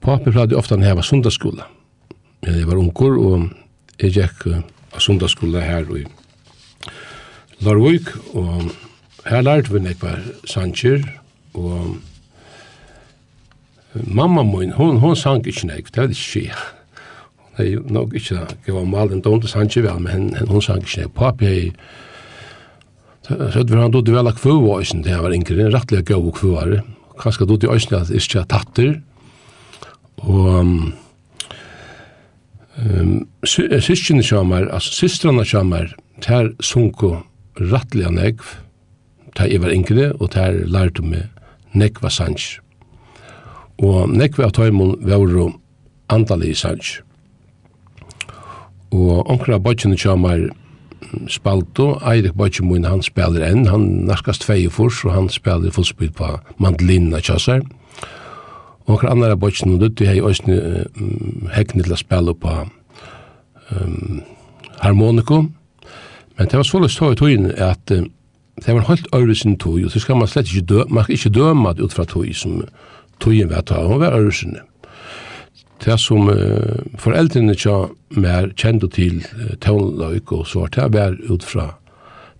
papen 0.00 0.32
pleide 0.32 0.58
ofte 0.58 0.76
han 0.76 0.86
heva 0.86 1.02
sundagsskola. 1.02 1.66
Jeg 2.46 2.66
var 2.68 2.78
unger 2.78 3.18
og 3.18 3.48
jeg 3.98 4.14
gikk 4.20 4.46
uh, 4.46 4.62
av 4.94 5.02
sundagsskola 5.02 5.64
her 5.66 5.90
og 5.90 6.04
i 6.04 6.06
Larvik, 7.64 8.08
og 8.34 8.70
her 9.26 9.40
lærte 9.40 9.72
vi 9.72 9.80
nekva 9.80 10.16
sanger, 10.44 11.04
og 11.56 11.96
mamma 14.04 14.42
min, 14.44 14.74
hon, 14.76 14.98
hon 15.00 15.16
sang 15.16 15.46
ikke 15.46 15.70
nekva, 15.70 15.88
det 15.94 16.02
var 16.02 16.12
ikke 16.12 16.20
skje. 16.20 16.50
Hun 17.56 17.64
er 17.64 17.92
nok 17.96 18.14
ikke, 18.14 18.42
jeg 18.66 18.74
var 18.74 18.84
malen, 18.84 19.22
da 19.24 19.32
hun 19.32 19.46
sang 19.48 19.70
ikke 19.70 19.86
vel, 19.86 20.02
men 20.04 20.34
hon 20.50 20.62
sang 20.62 20.84
ikke 20.84 21.06
nekva. 21.06 21.14
Papi, 21.16 21.46
hei, 21.46 21.72
så 23.26 23.64
var 23.64 23.86
han 23.86 23.94
dodde 23.94 24.12
vel 24.14 24.28
av 24.28 24.36
kvøva 24.36 24.76
øysen 24.82 25.02
til 25.06 25.24
var 25.24 25.34
yngre, 25.34 25.64
en 25.64 25.72
rettelig 25.74 26.04
gav 26.06 26.28
og 26.28 26.36
kvøvare. 26.36 26.82
Kanskje 27.22 27.48
dodde 27.48 27.72
øysen 27.72 27.96
at 27.96 28.12
jeg 28.12 28.22
ikke 28.24 28.46
tatter, 28.52 29.00
og... 30.18 30.62
Um, 32.76 33.24
syskene 33.48 34.20
kommer, 34.20 34.66
altså 34.68 34.92
systrene 34.92 35.46
kommer, 35.48 35.94
ter 36.20 36.50
sunko 36.60 37.14
rattliga 37.60 38.10
negv, 38.12 38.44
ta 39.36 39.46
jeg 39.48 39.62
var 39.62 39.74
yngre, 39.74 40.12
og 40.20 40.32
der 40.34 40.62
lærte 40.66 41.04
meg 41.04 41.28
negva 41.76 42.10
sanj. 42.12 42.58
Og 43.82 44.08
negva 44.08 44.48
av 44.48 44.54
tøymon 44.56 44.96
var 45.04 45.50
andalig 46.12 46.56
sanj. 46.56 47.00
Og 48.94 49.26
onkra 49.28 49.58
bøtjene 49.58 49.98
kjamar 49.98 50.46
spalto, 51.30 51.96
Eirik 52.06 52.36
bøtjene 52.38 52.70
min, 52.70 52.86
han 52.88 53.02
spiller 53.04 53.44
enn, 53.46 53.66
han 53.70 54.06
narkast 54.08 54.46
fei 54.46 54.66
furs, 54.72 55.02
og 55.04 55.14
han 55.14 55.28
spiller 55.32 55.74
fullspill 55.74 56.12
på 56.16 56.30
mandlinna 56.62 57.20
kjassar. 57.20 57.64
Og 58.86 58.96
onkra 58.96 59.12
andre 59.12 59.36
bøtjene 59.38 59.80
dutti 59.82 60.06
hei 60.08 60.20
òsne 60.22 60.56
um, 60.96 61.48
hekni 61.52 61.84
til 61.84 61.96
a 61.96 62.00
spille 62.00 62.34
på 62.38 62.54
um, 63.74 64.22
harmoniko, 64.80 65.44
Men 66.36 66.48
det 66.48 66.58
var 66.58 66.68
så 66.68 66.80
løst 66.82 67.02
i 67.02 67.14
tøyen 67.16 67.50
at 67.50 67.92
uh, 67.92 68.04
det 68.56 68.72
var 68.72 68.80
en 68.80 68.88
helt 68.88 69.08
øyresin 69.14 69.58
tog, 69.58 69.80
og 69.84 69.90
så 69.90 70.00
skal 70.00 70.16
man 70.16 70.28
slett 70.28 70.48
ikke 70.48 70.66
døma, 70.66 70.94
man 70.94 71.04
skal 71.04 71.14
ikke 71.14 71.30
døma 71.30 71.72
det 71.72 71.84
ut 71.84 71.92
fra 71.92 72.04
tog 72.04 72.28
som 72.34 72.62
tøyen 73.20 73.50
var 73.50 73.60
tøy, 73.68 73.84
og 73.84 74.00
var 74.00 74.16
øyresin. 74.16 74.56
Det 75.84 76.00
som 76.00 76.28
uh, 76.28 76.80
foreldrene 76.98 77.54
tja 77.54 77.86
mer 78.10 78.48
kjente 78.56 78.88
til 78.88 79.20
uh, 79.36 79.56
tøynløyk 79.60 80.32
og 80.32 80.46
så 80.46 80.64
var 80.64 80.72
det 80.76 80.92
var 80.94 81.16
ut 81.28 81.44
fra 81.44 81.74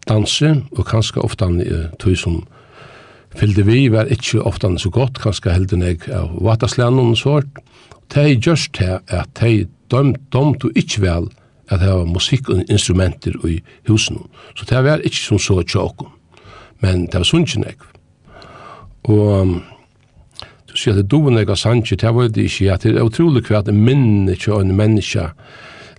danse, 0.08 0.54
og 0.72 0.86
kanskje 0.86 1.24
ofte 1.24 1.44
uh, 1.44 1.90
tog 2.00 2.16
som 2.16 2.42
fylde 3.36 3.66
vi 3.66 3.88
var 3.92 4.08
ikke 4.12 4.42
ofte 4.42 4.70
så 4.78 4.90
godt, 4.90 5.20
kanskje 5.20 5.52
helden 5.52 5.82
jeg 5.82 6.08
av 6.08 6.32
vataslænen 6.40 7.12
og 7.12 7.18
så. 7.20 7.40
Det 8.12 8.22
er 8.22 8.40
just 8.40 8.78
det 8.78 9.00
at 9.08 9.28
de 9.40 9.66
dømte 9.90 10.70
ikke 10.74 11.02
vel 11.02 11.28
at 11.68 11.80
det 11.80 11.90
var 11.90 12.04
musikk 12.06 12.48
og 12.48 12.64
instrumenter 12.70 13.34
i 13.48 13.60
husen. 13.88 14.20
Så 14.54 14.66
det 14.70 14.84
var 14.84 15.04
ikke 15.04 15.22
som 15.22 15.38
så 15.38 15.62
tjåk, 15.62 16.06
men 16.80 17.06
det 17.06 17.20
var 17.20 17.26
sunnkje 17.26 17.62
nekv. 17.64 17.86
Og 19.06 19.54
du 20.66 20.74
sier 20.76 20.94
at 20.94 21.02
det 21.02 21.10
doen 21.10 21.38
ega 21.38 21.56
sannsje, 21.56 21.96
det 21.96 22.14
var 22.14 22.28
det 22.28 22.48
ikke, 22.50 22.72
at 22.72 22.82
det 22.86 22.96
er 22.96 23.06
utrolig 23.06 23.44
hva 23.46 23.62
at 23.62 23.72
minne 23.74 24.34
ikke 24.34 24.60
en 24.60 24.76
menneska, 24.76 25.30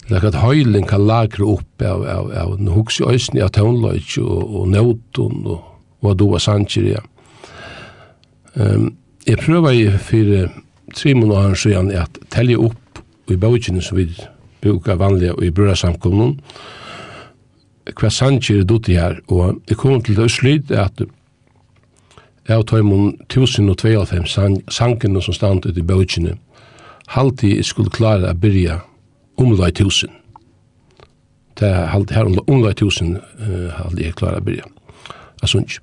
Lek 0.08 0.24
at 0.24 0.38
høylen 0.40 0.86
kan 0.88 1.04
lagre 1.04 1.44
opp 1.44 1.84
av, 1.84 2.06
av, 2.08 2.30
av 2.32 2.54
en 2.56 2.70
hugs 2.72 3.02
i 3.02 3.08
øysni 3.12 3.42
av 3.44 3.52
tøvnløyts 3.58 4.14
og, 4.22 4.54
og 4.56 4.70
nøyton, 4.72 5.42
og, 5.52 5.66
og 6.00 6.16
du 6.20 6.30
var 6.32 6.44
sannsjer, 6.44 6.94
ja. 6.94 7.04
Um, 8.56 8.94
jeg 9.28 9.42
prøver 9.44 9.76
i 9.76 9.84
for 10.00 10.48
tre 10.96 11.14
måneder 11.14 11.60
siden 11.60 11.92
at 11.92 12.16
telje 12.32 12.56
opp 12.70 13.02
i 13.28 13.36
bøkene 13.36 13.84
som 13.84 14.00
vi 14.00 14.08
bruka 14.62 14.96
vanliga 14.96 15.34
i 15.44 15.52
brødsamkommunen. 15.52 16.40
Hva 17.98 18.10
sanger 18.12 18.60
er 18.60 18.68
dutt 18.68 18.90
i 18.90 18.98
her, 19.00 19.20
og 19.32 19.62
jeg 19.70 19.78
kom 19.78 20.02
til 20.04 20.18
det 20.18 20.32
slid 20.32 20.72
at 20.72 21.02
jeg 22.48 22.66
tar 22.68 22.80
imot 22.80 23.16
1092 23.28 24.30
sang, 24.32 24.62
sangene 24.72 25.22
som 25.22 25.36
stand 25.36 25.66
ut 25.66 25.78
i 25.78 25.84
bøkene, 25.84 26.38
halvtid 27.08 27.58
jeg 27.58 27.68
skulle 27.68 27.92
klare 27.92 28.32
å 28.32 28.36
byrja 28.40 28.82
omlai 29.40 29.72
tusen. 29.72 30.12
Det 31.60 31.68
er 31.68 31.90
halvtid 31.92 32.16
her 32.16 32.30
omlai 32.48 32.74
tusen 32.78 33.18
uh, 33.18 33.72
halvtid 33.80 34.06
jeg 34.06 34.20
klare 34.20 34.42
å 34.42 34.46
byrja. 34.48 34.68
Jeg 35.42 35.80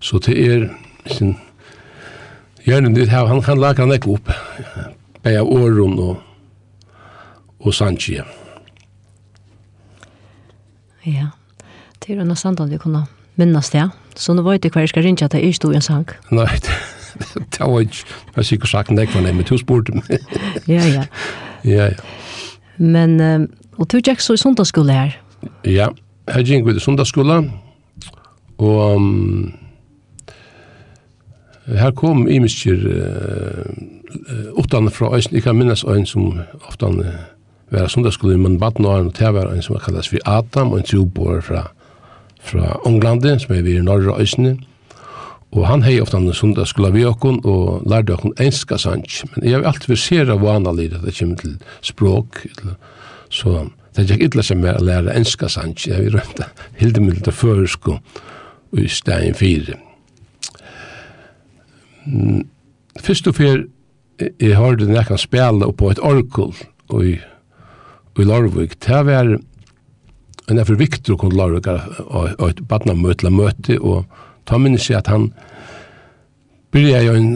Så 0.00 0.18
det 0.18 0.36
er 0.36 0.68
sin 1.06 1.36
gjerne 2.64 2.92
nytt 2.92 3.10
her, 3.10 3.26
han 3.26 3.42
kan 3.42 3.58
lage 3.58 3.82
han 3.82 3.92
ikke 3.92 4.16
opp, 4.16 4.30
bare 5.22 5.42
åren 5.42 5.98
og 5.98 6.20
og 7.62 7.74
Sanchie. 7.74 8.24
Ja, 11.06 11.32
det 12.02 12.12
er 12.12 12.20
jo 12.20 12.26
noe 12.26 12.38
sant 12.38 12.60
at 12.62 12.70
vi 12.70 12.78
kunne 12.78 13.06
minnes 13.40 13.70
det, 13.72 13.88
så 14.18 14.34
nå 14.36 14.44
vet 14.46 14.64
jeg 14.64 14.74
hva 14.74 14.84
jeg 14.84 14.92
skal 14.92 15.06
ringe 15.06 15.24
at 15.24 15.34
jeg 15.34 15.48
ikke 15.48 15.60
stod 15.60 15.74
i 15.74 15.78
en 15.80 15.86
sang. 15.86 16.10
Nei, 16.30 16.48
det 16.58 17.60
var 17.60 17.80
ikke, 17.80 18.04
jeg 18.06 18.34
har 18.36 18.48
sikkert 18.48 18.70
sagt 18.70 18.94
det, 18.96 19.08
men 19.22 19.42
du 19.48 19.56
spurte 19.58 19.96
meg. 19.96 20.18
ja, 20.74 20.84
ja. 20.86 21.06
Ja, 21.64 21.84
ja. 21.92 21.98
Men, 22.82 23.20
og 23.78 23.86
du 23.92 24.00
gikk 24.02 24.18
så 24.18 24.34
i 24.34 24.40
sundagsskole 24.40 24.92
her? 24.92 25.12
Ja, 25.62 25.92
jeg 26.26 26.46
gikk 26.48 26.66
i 26.66 26.80
sundagsskole, 26.82 27.36
og 28.58 28.96
um, 28.96 29.52
her 31.66 31.90
kom 31.94 32.26
i 32.28 32.40
imisker 32.40 32.82
uh, 32.88 34.58
utan 34.58 34.90
fra 34.90 35.14
Øysten, 35.16 35.36
jeg 35.36 35.42
kan 35.42 35.56
minnes 35.56 35.84
Øysen 35.84 36.06
som 36.06 36.40
ofte 36.66 36.86
uh, 36.86 37.06
var 37.72 37.88
sundagsskolen, 37.88 38.42
men 38.42 38.58
baden 38.60 38.86
og 38.86 39.12
det 39.18 39.34
var 39.34 39.52
en 39.52 39.62
som 39.62 39.78
kallas 39.80 40.08
for 40.08 40.18
Adam, 40.28 40.72
og 40.72 40.78
en 40.78 40.86
trobor 40.86 41.40
fra, 41.40 41.62
fra 42.40 42.76
Ånglande, 42.86 43.38
som 43.40 43.54
er 43.54 43.62
vi 43.62 43.76
i 43.76 43.82
Norra 43.82 44.20
Øysene. 44.20 44.58
Og 45.52 45.66
han 45.68 45.82
hei 45.84 45.98
ofta 46.00 46.16
en 46.16 46.32
sundagsskola 46.32 46.90
vi 46.94 47.04
okkon, 47.04 47.40
og 47.44 47.82
lærde 47.88 48.14
okkon 48.14 48.34
enska 48.40 48.78
sanj. 48.80 49.22
Men 49.34 49.48
jeg 49.48 49.60
vil 49.60 49.68
alltid 49.68 50.30
av 50.30 50.40
vana 50.40 50.70
at 50.70 51.04
det 51.04 51.14
kommer 51.18 51.36
til 51.36 51.58
språk, 51.82 52.46
så 53.28 53.68
det 53.92 53.98
er 54.04 54.14
ikke 54.14 54.28
ytla 54.30 54.42
som 54.42 54.64
er 54.64 54.78
å 54.80 54.84
lære 54.84 55.16
enska 55.16 55.48
sanj. 55.48 55.86
Jeg 55.86 56.00
vil 56.00 56.16
rømta 56.16 56.48
hildemiddel 56.80 57.22
til 57.22 57.32
føresko 57.32 57.98
i 58.80 58.88
stein 58.88 59.34
4. 59.34 59.76
Fyrst 63.00 63.28
og 63.28 63.36
fyr, 63.36 63.66
jeg 64.40 64.56
hørte 64.56 64.88
nekkan 64.88 65.20
spela 65.20 65.68
på 65.72 65.90
et 65.92 66.00
orkul, 66.00 66.56
og 66.88 67.04
i 67.04 67.18
i 68.18 68.24
Larvik, 68.28 68.76
det 68.84 69.06
var 69.06 69.38
en 70.50 70.58
er 70.58 70.66
for 70.68 70.76
Viktor 70.76 71.16
kom 71.16 71.30
til 71.30 71.38
Larvik 71.38 71.68
og 71.68 72.48
et 72.48 72.60
badna 72.68 72.94
møte, 72.94 73.78
og 73.80 74.04
ta 74.46 74.58
minnes 74.58 74.90
jeg 74.90 74.98
at 74.98 75.08
han 75.08 75.30
byrja 76.72 77.02
jo 77.04 77.14
en 77.14 77.30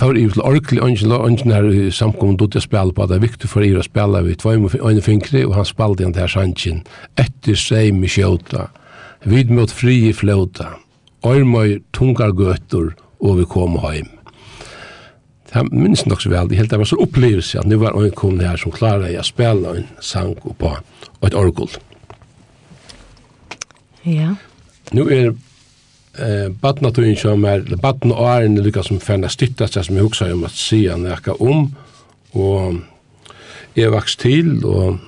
for 0.00 0.16
i 0.16 0.26
til 0.28 0.42
Orkli, 0.42 0.80
ungen 0.80 1.52
her 1.52 1.90
samkom 1.94 2.36
dot 2.36 2.56
jeg 2.56 2.66
spela 2.66 2.92
på, 2.92 3.06
det 3.06 3.16
er 3.16 3.24
Viktor 3.24 3.48
for 3.48 3.64
i 3.64 3.72
å 3.76 3.84
spela 3.84 4.22
vi 4.26 4.36
tvoi 4.36 4.58
med 4.58 4.76
øyne 4.80 5.04
fingre, 5.04 5.46
og 5.46 5.54
han 5.54 5.68
spalte 5.68 6.04
den 6.04 6.16
der 6.16 6.28
sanchen 6.28 6.84
etter 7.16 7.56
seg 7.56 7.94
mi 7.94 8.08
kjøta, 8.08 8.68
vid 9.24 9.50
mot 9.50 9.72
fri 9.72 10.12
flóta 10.12 10.18
fløta, 10.20 10.70
ormøy 11.22 11.80
tungar 11.92 12.32
gøttur 12.32 12.94
og 13.20 13.40
vi 13.40 13.48
kom 13.50 13.78
heim. 13.82 14.17
Det 15.48 15.64
minns 15.72 16.04
nok 16.06 16.20
så 16.20 16.30
vel, 16.32 16.48
det 16.48 16.58
helt 16.58 16.70
det 16.70 16.78
var 16.80 16.88
så 16.88 16.98
opplevelse 17.00 17.60
at 17.60 17.68
nu 17.68 17.78
var 17.80 17.96
en 17.96 18.10
kone 18.12 18.44
her 18.44 18.60
som 18.60 18.72
klarer 18.74 19.08
jeg 19.08 19.22
å 19.22 19.26
spille 19.26 19.74
en 19.78 19.86
sang 20.04 20.34
på 20.36 20.72
et 21.24 21.36
orgel. 21.36 21.70
Ja. 24.04 24.34
Nu 24.92 25.06
er 25.08 25.30
eh, 25.32 26.48
badnatøyen 26.52 27.16
som 27.16 27.44
er, 27.48 27.64
eller 27.64 27.80
badn 27.80 28.12
og 28.12 28.20
æren 28.28 28.58
er 28.58 28.66
lykka 28.66 28.84
som 28.84 29.00
færna 29.00 29.30
styttast 29.32 29.76
det 29.76 29.86
som 29.88 29.96
jeg 29.96 30.04
hugsa 30.04 30.28
om 30.32 30.44
at 30.48 30.56
sia 30.56 30.96
nekka 31.00 31.38
om, 31.40 31.70
og 32.36 32.82
jeg 33.76 33.92
vaks 33.92 34.18
til, 34.20 34.52
og 34.68 34.98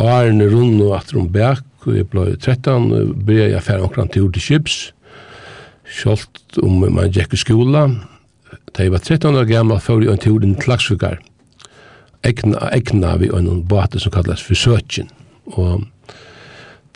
æren 0.00 0.44
er 0.44 0.52
rund 0.52 0.82
og 0.84 0.98
atter 0.98 1.20
om 1.20 1.32
bæk, 1.32 1.64
og 1.86 1.96
jeg 1.96 2.08
blei 2.12 2.34
13, 2.34 2.92
og 2.92 3.16
ble 3.24 3.48
jeg 3.54 3.64
færre 3.64 3.88
omkran 3.88 4.12
til 4.12 4.28
til 4.32 4.42
kips, 4.50 4.92
Sjolt 5.86 6.58
om 6.58 6.80
man 6.82 7.12
gikk 7.14 7.36
i 7.36 7.38
skolan, 7.38 8.00
Da 8.76 8.84
jeg 8.84 8.92
var 8.92 9.00
13 9.00 9.32
år 9.40 9.46
gammel, 9.48 9.80
før 9.80 10.02
jeg 10.04 10.12
en 10.12 10.20
tur 10.20 10.44
inn 10.44 10.56
til 10.60 10.68
Laksvikar. 10.68 11.20
Egna, 12.26 12.66
egna 12.76 13.14
vi 13.16 13.30
en 13.32 13.62
båte 13.64 14.00
som 14.02 14.12
kallas 14.12 14.42
for 14.44 14.58
Søtjen. 14.58 15.08
Og 15.56 15.86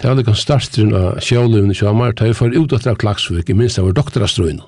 det 0.01 0.09
var 0.09 0.18
liksom 0.18 0.37
startstrøn 0.37 0.93
av 0.97 1.20
sjåløvene 1.24 1.76
sjåmar, 1.76 2.12
da 2.16 2.28
jeg 2.28 2.37
var 2.37 2.57
ut 2.57 2.74
av 2.76 2.99
Klaksvik, 3.01 3.49
i 3.49 3.57
minst 3.57 3.81
av 3.81 3.89
vår 3.89 3.97
doktorastrøyne. 3.97 4.64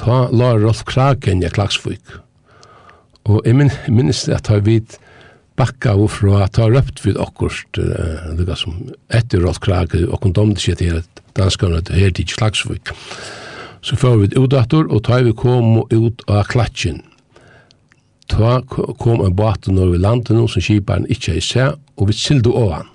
Ta 0.00 0.26
la 0.32 0.54
Rolf 0.56 0.84
Kraken 0.88 1.44
i 1.44 1.52
Klaksvik. 1.52 2.16
Og 3.28 3.40
jeg 3.44 3.56
min, 3.56 3.72
minst 3.88 4.28
at 4.32 4.48
jeg 4.48 4.64
vidt 4.68 4.96
bakka 5.60 5.92
og 5.96 6.08
fra 6.12 6.46
at 6.46 6.56
ta 6.56 6.68
røpt 6.68 7.04
vid 7.04 7.20
okkurst, 7.20 7.80
uh, 7.80 8.32
liksom, 8.36 8.78
etter 9.16 9.44
Rolf 9.44 9.60
Kraken, 9.64 10.08
og 10.08 10.20
kondomte 10.24 10.60
seg 10.60 10.80
til 10.80 11.04
danskarna 11.36 11.80
til 11.84 12.00
her 12.00 12.16
til 12.16 12.28
Klagsvik. 12.36 12.92
Og 12.92 13.49
Så 13.82 13.96
får 13.96 14.16
vi 14.16 14.28
ut 14.36 14.50
dator, 14.50 14.88
og 14.92 15.04
tar 15.04 15.24
vi 15.24 15.32
kom 15.32 15.84
ut 15.90 16.22
av 16.28 16.44
klatsjen. 16.50 17.00
Ta 18.30 18.60
kom 18.62 19.24
en 19.24 19.36
båten 19.36 19.78
over 19.78 19.98
landen, 19.98 20.46
som 20.48 20.62
kjiparen 20.62 21.08
ikke 21.10 21.32
er 21.34 21.40
i 21.40 21.44
seg, 21.44 21.78
og 21.96 22.10
vi 22.10 22.16
sildo 22.16 22.52
av 22.60 22.74
han. 22.76 22.90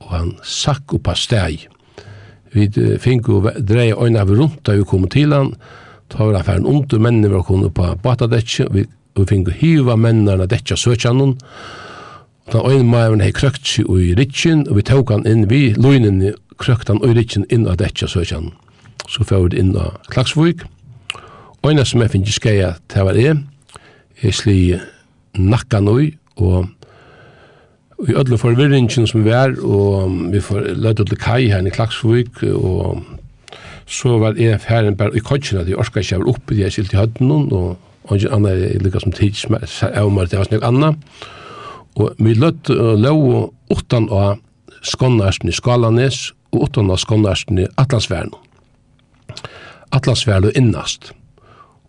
Og 0.00 0.08
han 0.14 0.32
sakk 0.42 0.96
opp 0.96 1.12
av 1.12 1.20
steg. 1.20 1.68
Vi 2.50 2.66
fink 2.98 3.28
og 3.30 3.46
dreie 3.62 3.94
øyne 3.94 4.24
av 4.24 4.32
rundt 4.34 4.64
da 4.66 4.74
vi 4.74 4.88
kom 4.88 5.06
til 5.08 5.36
han, 5.36 5.54
ta 6.10 6.24
var 6.26 6.40
affæren 6.40 6.66
ondt, 6.66 6.96
mennene 6.98 7.30
var 7.30 7.44
kom 7.46 7.62
på 7.70 7.92
båtadetje, 8.02 8.66
vi, 8.74 8.88
vi 9.14 9.26
fink 9.30 9.52
og 9.52 9.60
hiva 9.60 9.94
mennene 9.96 10.48
detja 10.50 10.74
og 10.74 11.36
Den 12.50 12.66
ene 12.66 12.90
maven 12.90 13.20
hei 13.22 13.30
krøkt 13.30 13.62
seg 13.62 13.86
i 13.94 14.14
ritjen, 14.18 14.64
og 14.66 14.80
vi 14.80 14.82
tok 14.82 15.12
han 15.14 15.26
inn 15.28 15.44
vi, 15.46 15.70
løgnen 15.78 16.34
krøkt 16.58 16.88
han 16.90 16.98
i 17.06 17.12
ritjen 17.14 17.46
inn 17.48 17.68
av 17.70 17.76
dette 17.78 18.08
søkjannen 18.10 18.50
så 19.08 19.24
får 19.24 19.48
vi 19.48 19.60
inn 19.62 19.76
av 19.76 19.96
Klagsvøk. 20.10 20.66
Øyne 21.66 21.84
som 21.84 22.00
jeg 22.00 22.10
finner 22.10 22.34
skreia 22.34 22.72
til 22.88 23.06
hva 23.06 23.14
det 23.16 23.26
er, 23.30 23.40
er 24.22 24.36
sli 24.36 24.58
nakkanøy, 25.36 26.12
og 26.40 26.68
i 28.08 28.16
ødle 28.16 28.38
forvirringen 28.40 29.06
som 29.06 29.24
vi 29.24 29.32
er, 29.36 29.54
og 29.60 30.32
vi 30.32 30.40
får 30.40 30.72
lød 30.80 31.04
til 31.04 31.20
kai 31.20 31.50
her 31.52 31.66
i 31.66 31.72
Klagsvøk, 31.74 32.42
og 32.56 33.04
så 33.90 34.16
var 34.18 34.38
jeg 34.38 34.60
ferdig 34.60 34.96
bare 34.96 35.16
i 35.16 35.24
kodgjene, 35.24 35.62
at 35.62 35.68
jeg 35.68 35.78
orket 35.78 36.04
ikke 36.04 36.22
var 36.22 36.34
oppe, 36.34 36.56
jeg 36.56 36.72
skilte 36.72 36.96
i 36.96 37.00
høtten, 37.00 37.30
og 37.52 37.78
og 38.10 38.16
ikke 38.18 38.34
annet 38.34 38.62
er 38.64 38.82
lykka 38.82 39.02
som 39.04 39.14
tids, 39.14 39.44
jeg 39.46 40.14
var 40.16 40.26
det 40.26 40.38
var 40.38 40.48
snakk 40.48 40.64
anna, 40.66 40.94
og 42.00 42.14
vi 42.18 42.34
lød 42.34 42.70
lov 42.98 43.52
utan 43.70 44.08
av 44.10 44.40
skånarsten 44.82 45.50
i 45.50 45.54
Skalanes, 45.54 46.30
og 46.50 46.66
utan 46.66 46.90
av 46.90 46.98
skånarsten 46.98 47.60
i 47.62 47.68
Atlasverden 47.78 48.32
atlasverlu 49.94 50.52
innast. 50.58 51.12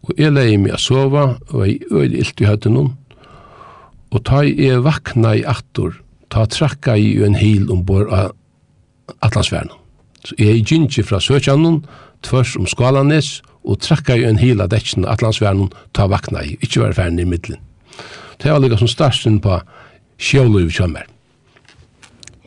Og 0.07 0.17
jeg 0.17 0.33
leie 0.33 0.57
meg 0.57 0.75
a 0.75 0.79
sova, 0.81 1.35
og 1.51 1.67
jeg 1.67 1.81
øyde 1.91 2.21
ilt 2.23 2.41
i 2.41 2.49
høytenon, 2.49 2.93
og 4.11 4.23
ta 4.27 4.41
jeg 4.43 4.81
vakna 4.83 5.35
i 5.39 5.45
attor, 5.47 5.93
ta 6.33 6.45
trakka 6.49 6.97
i 6.99 7.13
en 7.23 7.37
hil 7.37 7.69
ombord 7.71 8.09
av 8.11 8.33
atlasverlu. 9.21 9.77
Så 10.25 10.37
jeg 10.39 10.65
gynnsi 10.67 11.03
fra 11.05 11.19
søkjanon, 11.21 11.81
tvers 12.25 12.55
om 12.59 12.67
skalanes, 12.69 13.39
og 13.61 13.79
trakka 13.85 14.17
i 14.17 14.25
en 14.25 14.39
hil 14.41 14.61
av 14.61 14.71
dekken 14.73 15.05
atlasverlu, 15.09 15.69
ta 15.93 16.07
vakna 16.09 16.43
i, 16.45 16.57
ikkje 16.65 16.85
var 16.85 16.97
ferdig 16.97 17.25
i 17.25 17.29
middelen. 17.29 17.61
Det 18.41 18.49
var 18.49 18.61
lika 18.61 18.77
som 18.77 18.89
starsten 18.89 19.37
på 19.41 19.59
sjålu 20.21 20.63
i 20.65 20.71
kjømmer. 20.73 21.05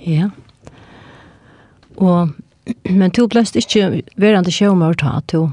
Ja. 0.04 0.30
Og 1.96 2.34
men 3.00 3.10
du 3.10 3.26
blest 3.28 3.56
ikke 3.56 4.02
verande 4.16 4.52
sjømør 4.54 4.96
ta, 5.00 5.18
du 5.32 5.50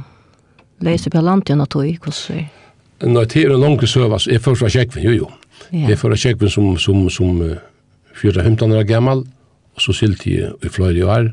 leser 0.81 1.13
på 1.13 1.21
landet 1.21 1.59
og 1.59 1.69
tog, 1.69 1.85
hvordan 2.03 2.39
er 2.39 2.49
Nei, 3.01 3.23
det 3.25 3.41
er 3.41 3.49
en 3.49 3.61
lang 3.63 3.79
søv, 3.81 4.11
altså, 4.13 4.29
jeg 4.29 4.41
først 4.45 4.61
var 4.61 4.69
kjekkvinn, 4.69 5.05
jo 5.07 5.13
jo. 5.15 5.27
Jeg 5.73 5.97
først 5.97 6.11
var 6.11 6.19
kjekven 6.21 6.51
som, 6.53 6.67
som, 6.77 7.07
som 7.09 7.39
4-15 8.13 8.75
år 8.77 8.83
gammal, 8.85 9.23
og 9.73 9.81
så 9.81 9.95
silt 9.97 10.27
jeg 10.29 10.51
i 10.61 10.69
fløyre 10.69 11.07
år. 11.09 11.31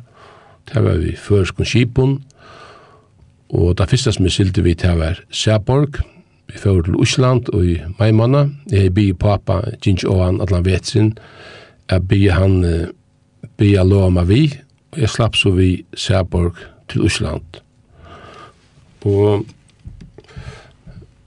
Det 0.73 0.85
var 0.85 0.97
vi 0.97 1.13
først 1.13 1.27
førskon 1.27 1.69
skipon, 1.69 2.15
og 3.53 3.77
det 3.77 3.89
første 3.91 4.13
som 4.13 4.25
jeg 4.25 4.33
silt 4.33 4.65
vi, 4.65 4.75
til 4.75 4.97
var 4.97 5.21
Sæborg, 5.31 6.01
vi 6.49 6.57
fører 6.57 6.83
til 6.83 6.97
Osland 6.97 7.49
og 7.53 7.67
i 7.67 7.77
Maimanna. 7.99 8.47
Jeg 8.73 8.95
bi 8.95 9.13
pappa, 9.13 9.61
Gjinsjåan, 9.85 10.41
at 10.41 10.51
han 10.51 10.65
vet 10.65 10.87
sin. 10.87 11.19
jeg 11.91 12.09
bi 12.09 12.27
han, 12.27 12.89
bi 13.57 13.75
jeg 13.75 14.13
meg 14.13 14.29
vi, 14.29 14.61
og 14.93 15.01
jeg 15.03 15.11
slapp 15.13 15.37
så 15.37 15.53
vi 15.57 15.85
Sæborg 15.97 16.57
til 16.89 17.05
Osland. 17.09 17.61
Og 19.05 19.45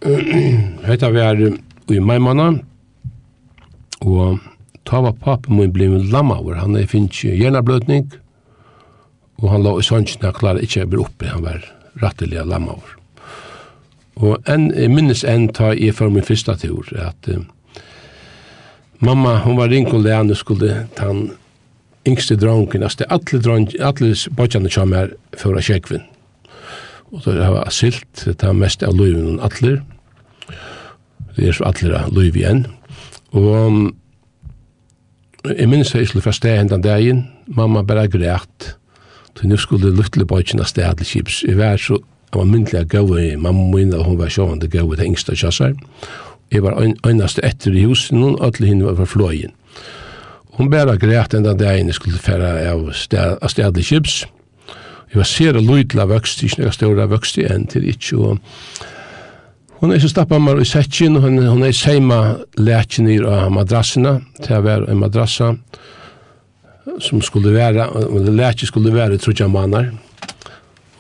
hetta 0.88 1.12
er 1.14 1.44
i 1.92 2.00
Maimana, 2.00 2.52
og 4.02 4.40
ta 4.86 5.02
var 5.04 5.14
pappa 5.22 5.54
min 5.54 5.74
blei 5.74 5.90
min 5.92 6.10
lammaver, 6.10 6.58
han 6.58 6.76
er 6.76 6.90
finnst 6.90 7.22
hjernabløtning, 7.22 8.10
og 9.42 9.52
han 9.52 9.64
la 9.66 9.76
i 9.78 9.86
sannsyn, 9.86 10.26
han 10.26 10.38
klarer 10.38 10.66
ikke 10.66 10.86
å 10.86 10.90
bli 10.90 11.04
oppe, 11.04 11.30
han 11.30 11.46
var 11.46 11.66
rattelig 12.02 12.42
lammaver. 12.46 12.98
Og 14.22 14.38
en, 14.50 14.70
jeg 14.76 14.92
minnes 14.92 15.24
en 15.26 15.48
ta 15.54 15.72
i 15.74 15.92
for 15.96 16.12
min 16.14 16.26
første 16.26 16.58
tur, 16.62 16.90
at 16.98 17.30
uh, 17.32 17.42
mamma, 19.00 19.38
hun 19.46 19.58
var 19.58 19.72
ringt 19.72 19.94
og 19.94 20.04
lærne 20.06 20.36
skulle 20.38 20.86
ta 20.98 21.14
yngste 22.08 22.36
dronken, 22.36 22.84
altså 22.84 23.06
alle 23.10 23.42
dronken, 23.42 23.82
alle 23.82 24.16
bodjane 24.38 24.70
kommer 24.74 25.14
for 25.38 25.58
å 25.58 25.64
kjekvinn. 25.64 26.04
Og 27.12 27.26
det 27.28 27.40
var 27.44 27.68
asilt, 27.68 28.24
det 28.26 28.44
er 28.48 28.56
mest 28.56 28.84
av 28.88 28.96
løyven 28.96 29.36
og 29.36 29.46
atler. 29.50 29.82
Det 31.36 31.50
er 31.50 31.56
så 31.56 31.68
atler 31.68 31.98
av 32.00 32.14
løyv 32.16 32.38
igjen. 32.40 32.66
Og 33.36 33.92
jeg 35.52 35.68
minns 35.70 35.94
jeg 35.96 36.08
skulle 36.08 36.26
første 36.26 36.56
hendan 36.56 36.84
dagen, 36.84 37.26
mamma 37.48 37.84
bare 37.84 38.08
græt, 38.12 38.74
så 39.36 39.48
nå 39.48 39.58
skulle 39.60 39.94
luftle 39.96 40.26
bodjane 40.28 40.66
sted 40.68 41.02
til 41.02 41.10
kips. 41.12 41.44
Jeg 41.48 41.60
var 41.60 41.78
så, 41.80 42.00
jeg 42.32 42.40
var 42.40 42.50
myndelig 42.50 42.88
gav 42.92 43.12
i 43.20 43.36
mamma 43.36 43.70
min, 43.76 43.94
og 43.94 44.06
hun 44.08 44.20
var 44.20 44.32
sjående 44.32 44.72
gav 44.72 44.92
i 44.94 45.00
det 45.00 45.08
yngste 45.12 45.36
kjassar. 45.36 45.76
Jeg 46.52 46.64
var 46.64 46.80
øynast 47.08 47.40
etter 47.44 47.76
i 47.76 47.86
husen, 47.88 48.24
og 48.24 48.40
alle 48.44 48.68
henne 48.68 48.88
var 48.90 49.00
fra 49.00 49.08
fløyen. 49.08 49.52
Og 49.52 50.01
hun 50.58 50.70
bæra 50.72 50.98
greit 51.00 51.34
enda 51.34 51.54
dagen 51.58 51.90
jeg 51.92 51.98
skulle 51.98 52.20
færa 52.22 52.54
av, 52.72 52.90
stedlig 52.94 53.86
kjips. 53.88 54.26
Jeg 55.12 55.20
var 55.20 55.28
ser 55.28 55.58
og 55.60 55.68
lydla 55.68 56.08
vøkst, 56.08 56.44
ikke 56.44 56.64
noe 56.64 56.76
større 56.76 57.08
vøkst 57.12 57.40
i 57.42 57.48
enn 57.52 57.66
til 57.72 57.88
ikke. 57.92 58.20
Og 58.20 58.38
hon 59.82 59.92
er 59.92 60.00
så 60.00 60.12
stappa 60.12 60.40
mar 60.40 60.62
i 60.62 60.68
setjen, 60.68 61.18
hon, 61.20 61.40
hon 61.44 61.66
er 61.68 61.76
seima 61.76 62.22
leken 62.60 63.10
i 63.12 63.18
madrassina, 63.52 64.20
til 64.40 64.60
å 64.60 64.64
være 64.68 64.92
en 64.92 65.02
madrassa 65.02 65.56
som 67.02 67.22
skulle 67.22 67.54
være, 67.56 67.90
leken 68.30 68.70
skulle 68.70 68.94
være 68.96 69.20
trutja 69.22 69.50
mannar. 69.52 69.92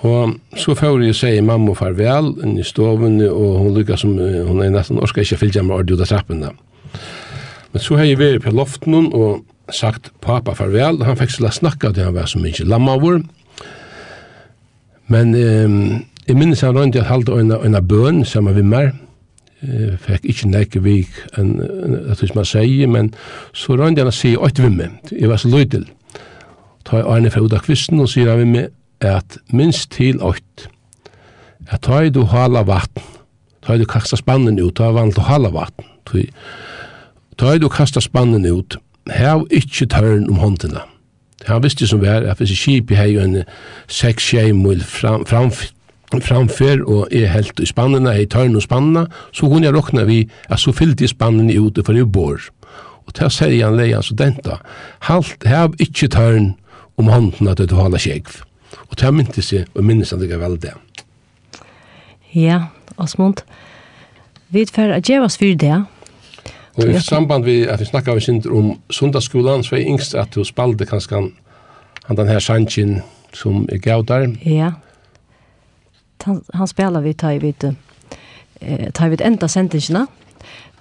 Og 0.02 0.34
så 0.58 0.74
får 0.74 1.04
jeg 1.06 1.16
seg 1.16 1.44
mamma 1.46 1.76
farvel 1.78 2.32
inn 2.42 2.58
i 2.58 2.66
stoven, 2.66 3.20
og 3.30 3.60
hun 3.62 3.76
lykker 3.78 4.00
som, 4.02 4.16
hun 4.18 4.64
er 4.66 4.74
nesten 4.74 5.00
orska 5.00 5.22
ikke 5.22 5.44
fylgja 5.44 5.64
med 5.64 5.78
ordi 5.78 5.94
ut 5.94 6.02
av 6.02 6.10
trappene. 6.10 6.56
Men 7.72 7.84
så 7.84 7.98
har 7.98 8.08
jeg 8.08 8.20
vært 8.20 8.46
på 8.46 8.54
loften 8.56 9.12
og 9.14 9.46
sagt 9.72 10.12
pappa 10.24 10.56
farvel. 10.58 11.04
Han 11.08 11.20
fikk 11.20 11.36
slik 11.38 11.56
snakka 11.56 11.94
til 11.96 12.10
han 12.10 12.18
var 12.18 12.28
så 12.30 12.42
mye 12.42 12.68
lammavur. 12.68 13.22
Men 15.12 15.36
um, 15.36 15.78
jeg 16.28 16.38
minnes 16.40 16.62
han 16.62 16.78
rundt 16.78 16.96
i 16.96 17.02
at 17.02 17.10
halde 17.10 17.32
øyne, 17.32 17.60
øyne 17.64 17.82
bøn 17.82 18.26
sammen 18.26 18.56
med 18.56 18.64
meg. 18.64 18.92
Jeg 19.62 19.98
fikk 20.02 20.26
ikke 20.26 20.50
nekke 20.50 20.82
vik 20.82 21.18
enn 21.38 21.52
det 21.62 22.16
som 22.18 22.40
man 22.40 22.48
sier, 22.50 22.88
men 22.90 23.12
så 23.54 23.76
rundt 23.78 24.00
han 24.02 24.10
å 24.10 24.16
si 24.16 24.34
åtte 24.34 24.64
vimme. 24.64 24.90
Jeg 25.12 25.30
var 25.30 25.42
så 25.42 25.52
løydel. 25.52 25.86
Ta 26.88 26.98
jeg 26.98 27.08
Arne 27.08 27.30
fra 27.30 27.44
Uda 27.46 27.60
Kvisten 27.62 28.02
og 28.02 28.10
sier 28.10 28.32
han 28.32 28.42
vimme 28.42 28.68
at 29.06 29.38
minst 29.54 29.92
til 29.94 30.22
åtte. 30.26 30.72
At 31.70 31.86
ta 31.86 32.02
du 32.10 32.24
hala 32.32 32.66
vatten. 32.68 33.06
Ta 33.62 33.78
du 33.78 33.86
kaksa 33.86 34.18
spannen 34.18 34.58
ut, 34.60 34.74
ta 34.76 34.90
jeg 34.90 34.98
vann 34.98 35.14
til 35.14 35.28
hala 35.28 35.52
vatten. 35.54 35.86
Ta 36.10 36.24
Ta 37.42 37.56
du 37.58 37.70
kasta 37.74 37.98
spannen 37.98 38.44
ut, 38.46 38.76
hev 39.10 39.48
ikkje 39.50 39.88
tørn 39.90 40.28
om 40.30 40.38
håndina. 40.38 40.84
Han 41.48 41.64
visste 41.64 41.88
som 41.90 42.04
vær, 42.04 42.22
at 42.30 42.38
hvis 42.38 42.52
skip 42.54 42.92
i 42.94 42.98
hei 43.00 43.16
en 43.18 43.40
6-6 43.90 44.52
mil 44.54 44.84
fram, 44.86 45.24
fram, 45.26 45.50
framfer 46.22 46.84
og 46.86 47.08
er 47.10 47.32
helt 47.34 47.58
i 47.58 47.66
spannene, 47.66 48.12
hei 48.14 48.28
tørn 48.30 48.54
og 48.60 48.62
spannene, 48.62 49.08
så 49.34 49.50
kunne 49.50 49.66
jeg 49.66 49.74
råkna 49.74 50.04
vi 50.06 50.20
at 50.54 50.62
så 50.62 50.70
fyllte 50.70 51.10
spannene 51.10 51.56
ut 51.58 51.80
for 51.82 51.98
i 51.98 52.04
bor. 52.06 52.46
Og 53.10 53.16
til 53.18 53.32
sier 53.34 53.66
han 53.66 53.80
leian 53.80 54.06
studenta, 54.06 54.60
halt, 55.08 55.48
hev 55.50 55.74
ikkje 55.82 56.12
tørn 56.14 56.52
om 57.02 57.10
håndina 57.10 57.56
til 57.58 57.72
du 57.72 57.74
hala 57.80 57.98
kjegv. 57.98 58.36
Og 58.92 59.00
til 59.00 59.08
han 59.08 59.18
mynte 59.18 59.42
seg, 59.42 59.66
og 59.74 59.88
minnes 59.88 60.14
han 60.14 60.22
det 60.22 60.38
vel 60.38 60.60
det. 60.62 60.76
Ja, 62.38 62.68
Osmund, 63.02 63.42
vi 64.54 64.62
er 64.62 64.76
ferdig 64.78 65.00
å 65.00 65.10
gjøre 65.10 65.32
oss 65.32 65.40
for 65.42 65.58
det, 65.66 65.80
Og 66.76 66.90
i 66.90 67.00
samband 67.00 67.46
vi, 67.46 67.62
at 67.68 67.80
vi 67.80 67.86
snakka 67.86 68.14
vi 68.16 68.24
sindur 68.24 68.56
om 68.56 68.70
sundagsskolan, 68.90 69.64
så 69.64 69.76
er 69.76 69.88
yngst 69.92 70.16
at 70.16 70.36
du 70.36 70.44
spalde 70.48 70.86
kanskje 70.88 71.18
han, 71.18 71.32
han 72.08 72.18
den 72.18 72.32
her 72.32 72.40
sannsyn 72.40 73.02
som 73.36 73.66
er 73.72 73.82
gav 73.84 74.06
der. 74.08 74.30
Ja. 74.46 74.72
Han, 76.24 76.42
han 76.54 76.68
spelar 76.68 77.02
vi 77.02 77.14
tar 77.14 77.40
vi 77.42 77.54
eh, 78.62 78.92
tar 78.94 79.10
vi 79.10 79.18
enda 79.24 79.48
sendingsina, 79.48 80.06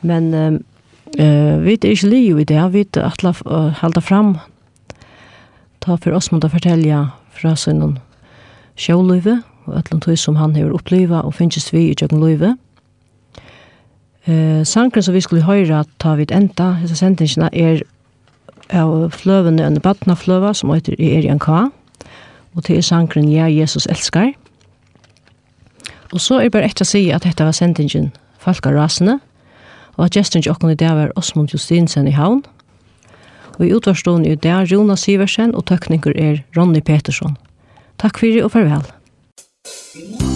men 0.01 0.34
eh, 0.34 1.59
vi 1.64 1.74
er 1.74 1.91
ikke 1.91 2.11
li 2.11 2.22
i 2.30 2.45
det, 2.45 2.62
vi 2.72 2.86
er 2.86 3.05
atla 3.05 3.34
halda 3.82 4.01
fram 4.01 4.38
ta 5.80 5.97
for 5.97 6.12
oss 6.12 6.30
mot 6.30 6.45
å 6.45 6.53
fortelle 6.53 7.07
fra 7.32 7.55
sin 7.57 7.99
sjåløyve, 8.76 9.41
og 9.66 9.78
et 9.78 9.88
eller 9.88 9.97
annet 9.97 10.20
som 10.20 10.36
han 10.36 10.55
har 10.55 10.74
opplivet 10.76 11.24
og 11.24 11.34
finnes 11.34 11.72
vi 11.72 11.88
i 11.91 11.95
Jøgnløyve. 11.97 12.55
Mm 12.55 12.70
Eh, 14.31 14.64
sankren 14.64 15.03
som 15.03 15.14
vi 15.14 15.20
skulle 15.24 15.43
høyra 15.43 15.85
ta 15.99 16.14
vid 16.14 16.31
enda, 16.35 16.74
hessa 16.78 16.95
sendingsina, 16.95 17.49
er 17.53 17.83
av 18.70 19.11
fløvene 19.16 19.64
under 19.66 19.83
Batnafløva, 19.83 20.53
som 20.55 20.70
heter 20.70 20.95
Erian 20.99 21.41
K. 21.43 21.70
Og 22.55 22.64
til 22.66 22.83
sankren 22.83 23.31
Ja, 23.31 23.49
Jesus 23.51 23.87
elskar. 23.91 24.33
Og 26.12 26.20
så 26.20 26.41
er 26.41 26.51
bare 26.51 26.68
etter 26.70 26.85
å 26.85 26.91
si 26.91 27.11
at 27.11 27.26
dette 27.26 27.45
var 27.45 27.55
sendingen 27.55 28.12
Falka 28.39 28.70
Rasene, 28.70 29.18
og 29.97 30.07
at 30.07 30.14
gesten 30.14 30.43
til 30.43 30.53
åkken 30.53 30.70
i 30.70 30.78
dag 30.78 30.97
var 30.97 31.12
Osmund 31.16 31.51
Justinsen 31.55 32.09
i 32.09 32.14
havn. 32.14 32.45
Og 33.59 33.66
i 33.66 33.74
utvarstående 33.74 34.31
i 34.31 34.39
dag 34.39 34.70
Jonas 34.70 35.07
Siversen, 35.07 35.55
og 35.55 35.66
tøkninger 35.66 36.14
er 36.16 36.43
Ronny 36.57 36.81
Petersson. 36.81 37.37
Takk 37.99 38.18
fyrir 38.18 38.47
og 38.47 38.55
farvel. 38.55 38.87
Takk 39.66 40.30